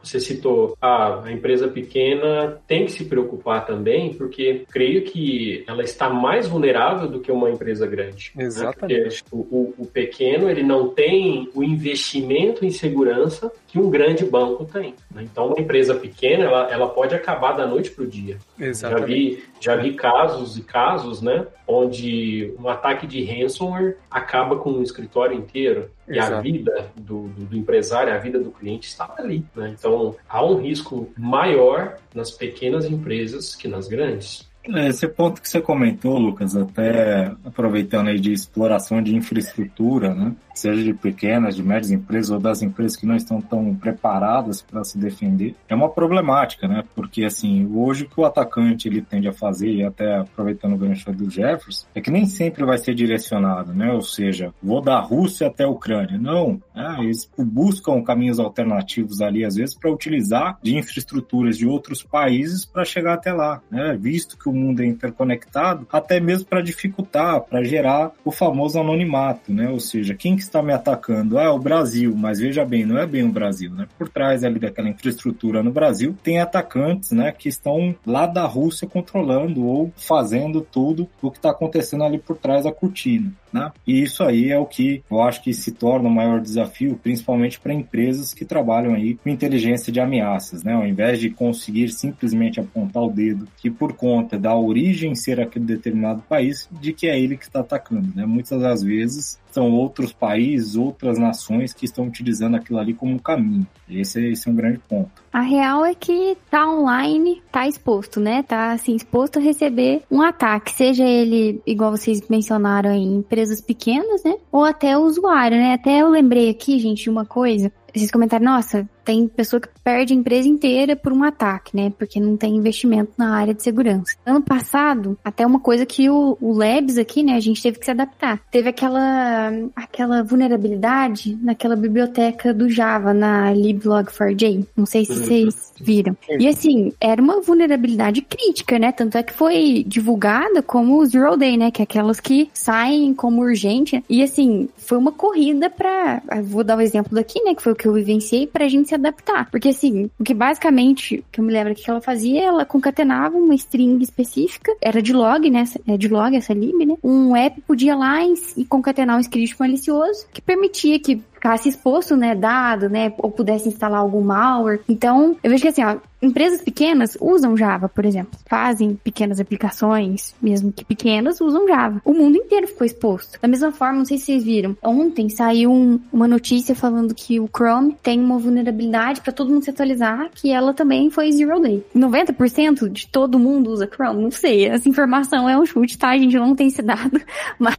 Você 0.03 0.19
citou 0.19 0.77
ah, 0.81 1.21
a 1.23 1.31
empresa 1.31 1.67
pequena 1.69 2.59
tem 2.67 2.85
que 2.85 2.91
se 2.91 3.05
preocupar 3.05 3.65
também, 3.65 4.13
porque 4.13 4.65
creio 4.69 5.03
que 5.03 5.63
ela 5.65 5.81
está 5.81 6.09
mais 6.09 6.45
vulnerável 6.45 7.07
do 7.07 7.21
que 7.21 7.31
uma 7.31 7.49
empresa 7.49 7.87
grande. 7.87 8.31
Né? 8.35 8.43
Exatamente. 8.43 9.23
Né? 9.23 9.29
O, 9.31 9.37
o, 9.37 9.73
o, 9.77 9.85
pequeno 9.85 10.49
ele 10.49 10.61
não 10.61 10.89
tem 10.89 11.49
o 11.55 11.63
investimento 11.63 12.65
em 12.65 12.69
segurança 12.69 13.49
que 13.65 13.79
um 13.79 13.89
grande 13.89 14.25
banco 14.25 14.65
tem. 14.65 14.93
Né? 15.09 15.23
Então, 15.23 15.47
uma 15.47 15.59
empresa 15.59 15.95
pequena 15.95 16.43
ela, 16.43 16.69
ela 16.69 16.89
pode 16.89 17.15
acabar 17.15 17.53
da 17.53 17.65
noite 17.65 17.89
para 17.91 18.03
o 18.03 18.07
dia. 18.07 18.37
Exatamente. 18.59 18.99
Já 18.99 19.05
vi, 19.05 19.43
já 19.61 19.75
vi 19.77 19.93
casos 19.93 20.57
e 20.57 20.63
casos, 20.63 21.21
né, 21.21 21.47
onde 21.65 22.53
um 22.59 22.67
ataque 22.67 23.07
de 23.07 23.23
ransomware 23.23 23.95
acaba 24.11 24.57
com 24.57 24.71
um 24.71 24.83
escritório 24.83 25.37
inteiro. 25.43 25.89
E 26.07 26.17
Exato. 26.17 26.35
a 26.35 26.41
vida 26.41 26.91
do, 26.95 27.27
do, 27.27 27.45
do, 27.45 27.57
empresário, 27.57 28.13
a 28.13 28.17
vida 28.17 28.39
do 28.39 28.51
cliente 28.51 28.87
está 28.87 29.13
ali. 29.17 29.45
Né? 29.55 29.75
Então, 29.77 30.15
há 30.27 30.45
um 30.45 30.61
risco 30.61 31.11
maior 31.17 31.97
nas 32.13 32.31
pequenas 32.31 32.85
empresas 32.85 33.55
que 33.55 33.67
nas 33.67 33.87
grandes. 33.87 34.51
É, 34.65 34.87
esse 34.87 35.07
ponto 35.07 35.41
que 35.41 35.49
você 35.49 35.59
comentou, 35.59 36.17
Lucas, 36.17 36.55
até 36.55 37.33
aproveitando 37.43 38.07
aí 38.07 38.19
de 38.19 38.31
exploração 38.31 39.01
de 39.01 39.15
infraestrutura, 39.15 40.13
né? 40.13 40.33
seja 40.53 40.83
de 40.83 40.93
pequenas, 40.93 41.55
de 41.55 41.63
médias 41.63 41.91
empresas 41.91 42.31
ou 42.31 42.39
das 42.39 42.61
empresas 42.61 42.95
que 42.95 43.05
não 43.05 43.15
estão 43.15 43.41
tão 43.41 43.75
preparadas 43.75 44.61
para 44.61 44.83
se 44.83 44.97
defender, 44.97 45.55
é 45.67 45.75
uma 45.75 45.89
problemática, 45.89 46.67
né? 46.67 46.83
Porque 46.95 47.25
assim, 47.25 47.69
hoje 47.73 48.03
o 48.03 48.09
que 48.09 48.19
o 48.19 48.25
atacante 48.25 48.87
ele 48.87 49.01
tende 49.01 49.27
a 49.27 49.33
fazer, 49.33 49.69
e 49.69 49.83
até 49.83 50.17
aproveitando 50.17 50.73
o 50.73 50.77
gancho 50.77 51.11
do 51.11 51.29
Jefferson, 51.29 51.85
é 51.95 52.01
que 52.01 52.11
nem 52.11 52.25
sempre 52.25 52.63
vai 52.63 52.77
ser 52.77 52.93
direcionado, 52.93 53.73
né? 53.73 53.91
Ou 53.91 54.01
seja, 54.01 54.53
vou 54.61 54.81
da 54.81 54.99
Rússia 54.99 55.47
até 55.47 55.63
a 55.63 55.69
Ucrânia. 55.69 56.17
Não, 56.17 56.61
né? 56.75 56.97
eles 56.99 57.29
buscam 57.37 58.01
caminhos 58.03 58.39
alternativos 58.39 59.21
ali, 59.21 59.43
às 59.43 59.55
vezes, 59.55 59.75
para 59.75 59.91
utilizar 59.91 60.57
de 60.61 60.77
infraestruturas 60.77 61.57
de 61.57 61.67
outros 61.67 62.03
países 62.03 62.65
para 62.65 62.85
chegar 62.85 63.13
até 63.13 63.33
lá, 63.33 63.61
né? 63.69 63.97
Visto 63.99 64.37
que 64.37 64.49
todo 64.53 64.55
mundo 64.55 64.83
é 64.83 64.85
interconectado, 64.85 65.87
até 65.91 66.19
mesmo 66.19 66.45
para 66.45 66.61
dificultar, 66.61 67.41
para 67.41 67.63
gerar 67.63 68.11
o 68.23 68.31
famoso 68.31 68.79
anonimato, 68.79 69.51
né? 69.51 69.69
Ou 69.69 69.79
seja, 69.79 70.13
quem 70.13 70.35
que 70.35 70.43
está 70.43 70.61
me 70.61 70.71
atacando? 70.71 71.39
Ah, 71.39 71.43
é 71.43 71.49
o 71.49 71.57
Brasil, 71.57 72.15
mas 72.15 72.39
veja 72.39 72.63
bem, 72.63 72.85
não 72.85 72.99
é 72.99 73.07
bem 73.07 73.23
o 73.23 73.31
Brasil, 73.31 73.71
né? 73.71 73.87
Por 73.97 74.07
trás 74.07 74.43
ali 74.43 74.59
daquela 74.59 74.89
infraestrutura 74.89 75.63
no 75.63 75.71
Brasil, 75.71 76.15
tem 76.21 76.39
atacantes, 76.39 77.11
né, 77.11 77.31
que 77.31 77.49
estão 77.49 77.95
lá 78.05 78.27
da 78.27 78.45
Rússia 78.45 78.87
controlando 78.87 79.65
ou 79.65 79.91
fazendo 79.95 80.61
tudo 80.61 81.09
o 81.21 81.31
que 81.31 81.37
está 81.37 81.49
acontecendo 81.49 82.03
ali 82.03 82.19
por 82.19 82.37
trás 82.37 82.65
da 82.65 82.71
cortina. 82.71 83.33
Né? 83.53 83.71
E 83.85 84.01
isso 84.01 84.23
aí 84.23 84.51
é 84.51 84.57
o 84.57 84.65
que 84.65 85.03
eu 85.09 85.21
acho 85.21 85.43
que 85.43 85.53
se 85.53 85.71
torna 85.71 86.09
o 86.09 86.11
maior 86.11 86.41
desafio, 86.41 86.99
principalmente 87.01 87.59
para 87.59 87.71
empresas 87.71 88.33
que 88.33 88.43
trabalham 88.43 88.95
aí 88.95 89.13
com 89.13 89.29
inteligência 89.29 89.93
de 89.93 89.99
ameaças, 89.99 90.63
né? 90.63 90.73
Ao 90.73 90.87
invés 90.87 91.19
de 91.19 91.29
conseguir 91.29 91.89
simplesmente 91.89 92.59
apontar 92.59 93.03
o 93.03 93.11
dedo 93.11 93.47
que 93.57 93.69
por 93.69 93.93
conta 93.93 94.39
da 94.39 94.55
origem 94.55 95.13
ser 95.13 95.39
aquele 95.39 95.65
determinado 95.65 96.23
país, 96.23 96.67
de 96.71 96.93
que 96.93 97.07
é 97.07 97.19
ele 97.19 97.37
que 97.37 97.43
está 97.43 97.59
atacando, 97.59 98.11
né? 98.15 98.25
Muitas 98.25 98.59
das 98.59 98.81
vezes 98.81 99.39
são 99.53 99.71
outros 99.71 100.11
países, 100.11 100.75
outras 100.75 101.19
nações 101.19 101.73
que 101.73 101.85
estão 101.85 102.05
utilizando 102.07 102.55
aquilo 102.55 102.79
ali 102.79 102.93
como 102.93 103.13
um 103.13 103.19
caminho. 103.19 103.67
Esse, 103.87 104.19
esse 104.31 104.49
é 104.49 104.51
um 104.51 104.55
grande 104.55 104.79
ponto. 104.89 105.11
A 105.31 105.41
real 105.41 105.85
é 105.85 105.93
que 105.93 106.35
tá 106.49 106.67
online, 106.67 107.41
tá 107.51 107.67
exposto, 107.67 108.19
né? 108.19 108.41
Tá 108.41 108.71
assim, 108.71 108.95
exposto 108.95 109.37
a 109.37 109.41
receber 109.41 110.01
um 110.09 110.21
ataque, 110.21 110.71
seja 110.71 111.03
ele, 111.03 111.61
igual 111.67 111.91
vocês 111.91 112.27
mencionaram 112.27 112.89
aí, 112.89 113.03
empresas 113.03 113.61
pequenas, 113.61 114.23
né? 114.23 114.35
Ou 114.51 114.63
até 114.63 114.97
o 114.97 115.01
usuário, 115.01 115.57
né? 115.57 115.73
Até 115.73 116.01
eu 116.01 116.09
lembrei 116.09 116.49
aqui, 116.49 116.79
gente, 116.79 117.03
de 117.03 117.09
uma 117.09 117.25
coisa. 117.25 117.71
Vocês 117.93 118.11
comentaram, 118.11 118.45
nossa, 118.45 118.89
tem 119.03 119.27
pessoa 119.27 119.59
que 119.59 119.67
perde 119.83 120.13
a 120.13 120.15
empresa 120.15 120.47
inteira 120.47 120.95
por 120.95 121.11
um 121.11 121.23
ataque, 121.23 121.75
né? 121.75 121.91
Porque 121.97 122.19
não 122.19 122.37
tem 122.37 122.55
investimento 122.55 123.11
na 123.17 123.35
área 123.35 123.53
de 123.53 123.61
segurança. 123.61 124.15
Ano 124.25 124.41
passado, 124.41 125.17
até 125.23 125.45
uma 125.45 125.59
coisa 125.59 125.85
que 125.85 126.09
o, 126.09 126.37
o 126.39 126.53
Labs 126.53 126.97
aqui, 126.97 127.23
né, 127.23 127.35
a 127.35 127.39
gente 127.39 127.61
teve 127.61 127.79
que 127.79 127.85
se 127.85 127.91
adaptar. 127.91 128.39
Teve 128.51 128.69
aquela, 128.69 129.51
aquela 129.75 130.23
vulnerabilidade 130.23 131.37
naquela 131.41 131.75
biblioteca 131.75 132.53
do 132.53 132.69
Java, 132.69 133.13
na 133.13 133.51
liblog4j. 133.53 134.65
Não 134.75 134.85
sei 134.85 135.05
se 135.05 135.11
uhum. 135.11 135.17
vocês 135.17 135.73
viram. 135.79 136.17
E 136.39 136.47
assim, 136.47 136.93
era 136.99 137.21
uma 137.21 137.41
vulnerabilidade 137.41 138.21
crítica, 138.21 138.79
né? 138.79 138.91
Tanto 138.91 139.17
é 139.17 139.23
que 139.23 139.33
foi 139.33 139.83
divulgada 139.85 140.61
como 140.61 141.05
Zero 141.05 141.35
Day, 141.37 141.57
né? 141.57 141.71
Que 141.71 141.81
é 141.81 141.83
aquelas 141.83 142.19
que 142.19 142.49
saem 142.53 143.13
como 143.13 143.41
urgente. 143.41 144.03
E 144.09 144.23
assim, 144.23 144.69
foi 144.77 144.97
uma 144.97 145.11
corrida 145.11 145.69
pra. 145.69 146.21
Vou 146.43 146.63
dar 146.63 146.75
o 146.75 146.77
um 146.77 146.81
exemplo 146.81 147.13
daqui, 147.13 147.41
né? 147.43 147.53
Que 147.53 147.61
foi 147.61 147.73
o 147.73 147.75
que 147.75 147.87
eu 147.87 147.93
vivenciei, 147.93 148.47
pra 148.47 148.67
gente 148.67 148.89
se 148.89 148.92
adaptar. 148.95 149.49
Porque 149.49 149.69
assim, 149.69 150.09
o 150.19 150.23
que 150.23 150.33
basicamente, 150.33 151.23
que 151.31 151.39
eu 151.39 151.43
me 151.43 151.51
lembro 151.51 151.75
que 151.75 151.89
ela 151.89 152.01
fazia, 152.01 152.43
ela 152.43 152.65
concatenava 152.65 153.37
uma 153.37 153.55
string 153.55 154.01
específica, 154.03 154.75
era 154.81 155.01
de 155.01 155.13
log, 155.13 155.49
né? 155.49 155.63
É 155.87 155.97
de 155.97 156.07
log 156.07 156.35
essa 156.35 156.53
lib, 156.53 156.85
né? 156.85 156.95
Um 157.03 157.35
app 157.35 157.61
podia 157.61 157.95
lá 157.95 158.19
e 158.57 158.65
concatenar 158.65 159.17
um 159.17 159.21
script 159.21 159.55
malicioso 159.59 160.27
que 160.31 160.41
permitia 160.41 160.99
que 160.99 161.21
ficasse 161.43 161.67
exposto, 161.67 162.15
né, 162.15 162.33
dado, 162.33 162.89
né, 162.89 163.11
ou 163.17 163.29
pudesse 163.29 163.67
instalar 163.67 163.99
algum 163.99 164.21
malware. 164.21 164.79
Então, 164.87 165.35
eu 165.43 165.51
vejo 165.51 165.61
que 165.61 165.67
assim, 165.67 165.83
ó, 165.83 165.97
empresas 166.21 166.61
pequenas 166.61 167.17
usam 167.19 167.57
Java, 167.57 167.89
por 167.89 168.05
exemplo, 168.05 168.39
fazem 168.45 168.95
pequenas 168.95 169.41
aplicações, 169.41 170.33
mesmo 170.41 170.71
que 170.71 170.85
pequenas, 170.85 171.41
usam 171.41 171.67
Java. 171.67 172.01
O 172.05 172.13
mundo 172.13 172.37
inteiro 172.37 172.67
ficou 172.67 172.85
exposto. 172.85 173.37
Da 173.41 173.47
mesma 173.47 173.73
forma, 173.73 173.97
não 173.97 174.05
sei 174.05 174.17
se 174.17 174.25
vocês 174.25 174.43
viram, 174.45 174.77
ontem 174.81 175.27
saiu 175.29 175.69
um, 175.69 175.99
uma 176.13 176.27
notícia 176.27 176.73
falando 176.73 177.13
que 177.13 177.41
o 177.41 177.49
Chrome 177.53 177.97
tem 178.01 178.21
uma 178.21 178.37
vulnerabilidade 178.37 179.19
para 179.19 179.33
todo 179.33 179.51
mundo 179.51 179.63
se 179.63 179.69
atualizar, 179.69 180.29
que 180.33 180.49
ela 180.49 180.73
também 180.73 181.09
foi 181.09 181.29
zero 181.33 181.59
day. 181.59 181.83
90% 181.93 182.87
de 182.87 183.07
todo 183.07 183.37
mundo 183.37 183.69
usa 183.69 183.89
Chrome, 183.93 184.23
não 184.23 184.31
sei, 184.31 184.65
essa 184.65 184.87
informação 184.87 185.49
é 185.49 185.57
um 185.57 185.65
chute, 185.65 185.97
tá? 185.97 186.11
A 186.11 186.17
gente 186.17 186.37
não 186.37 186.55
tem 186.55 186.67
esse 186.67 186.81
dado, 186.81 187.19
mas 187.59 187.75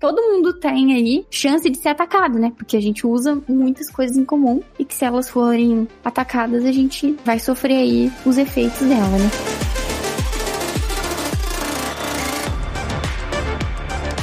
todo 0.00 0.20
mundo 0.20 0.54
tem 0.54 0.94
aí 0.94 1.24
chance 1.30 1.70
de 1.70 1.78
ser 1.78 1.90
atacado, 1.90 2.40
né? 2.40 2.52
Porque 2.56 2.76
a 2.76 2.80
gente 2.80 3.03
usa 3.06 3.40
muitas 3.48 3.90
coisas 3.90 4.16
em 4.16 4.24
comum 4.24 4.60
e 4.78 4.84
que 4.84 4.94
se 4.94 5.04
elas 5.04 5.28
forem 5.28 5.86
atacadas, 6.04 6.64
a 6.64 6.72
gente 6.72 7.16
vai 7.24 7.38
sofrer 7.38 7.76
aí 7.76 8.12
os 8.24 8.38
efeitos 8.38 8.80
dela, 8.80 9.18
né? 9.18 9.30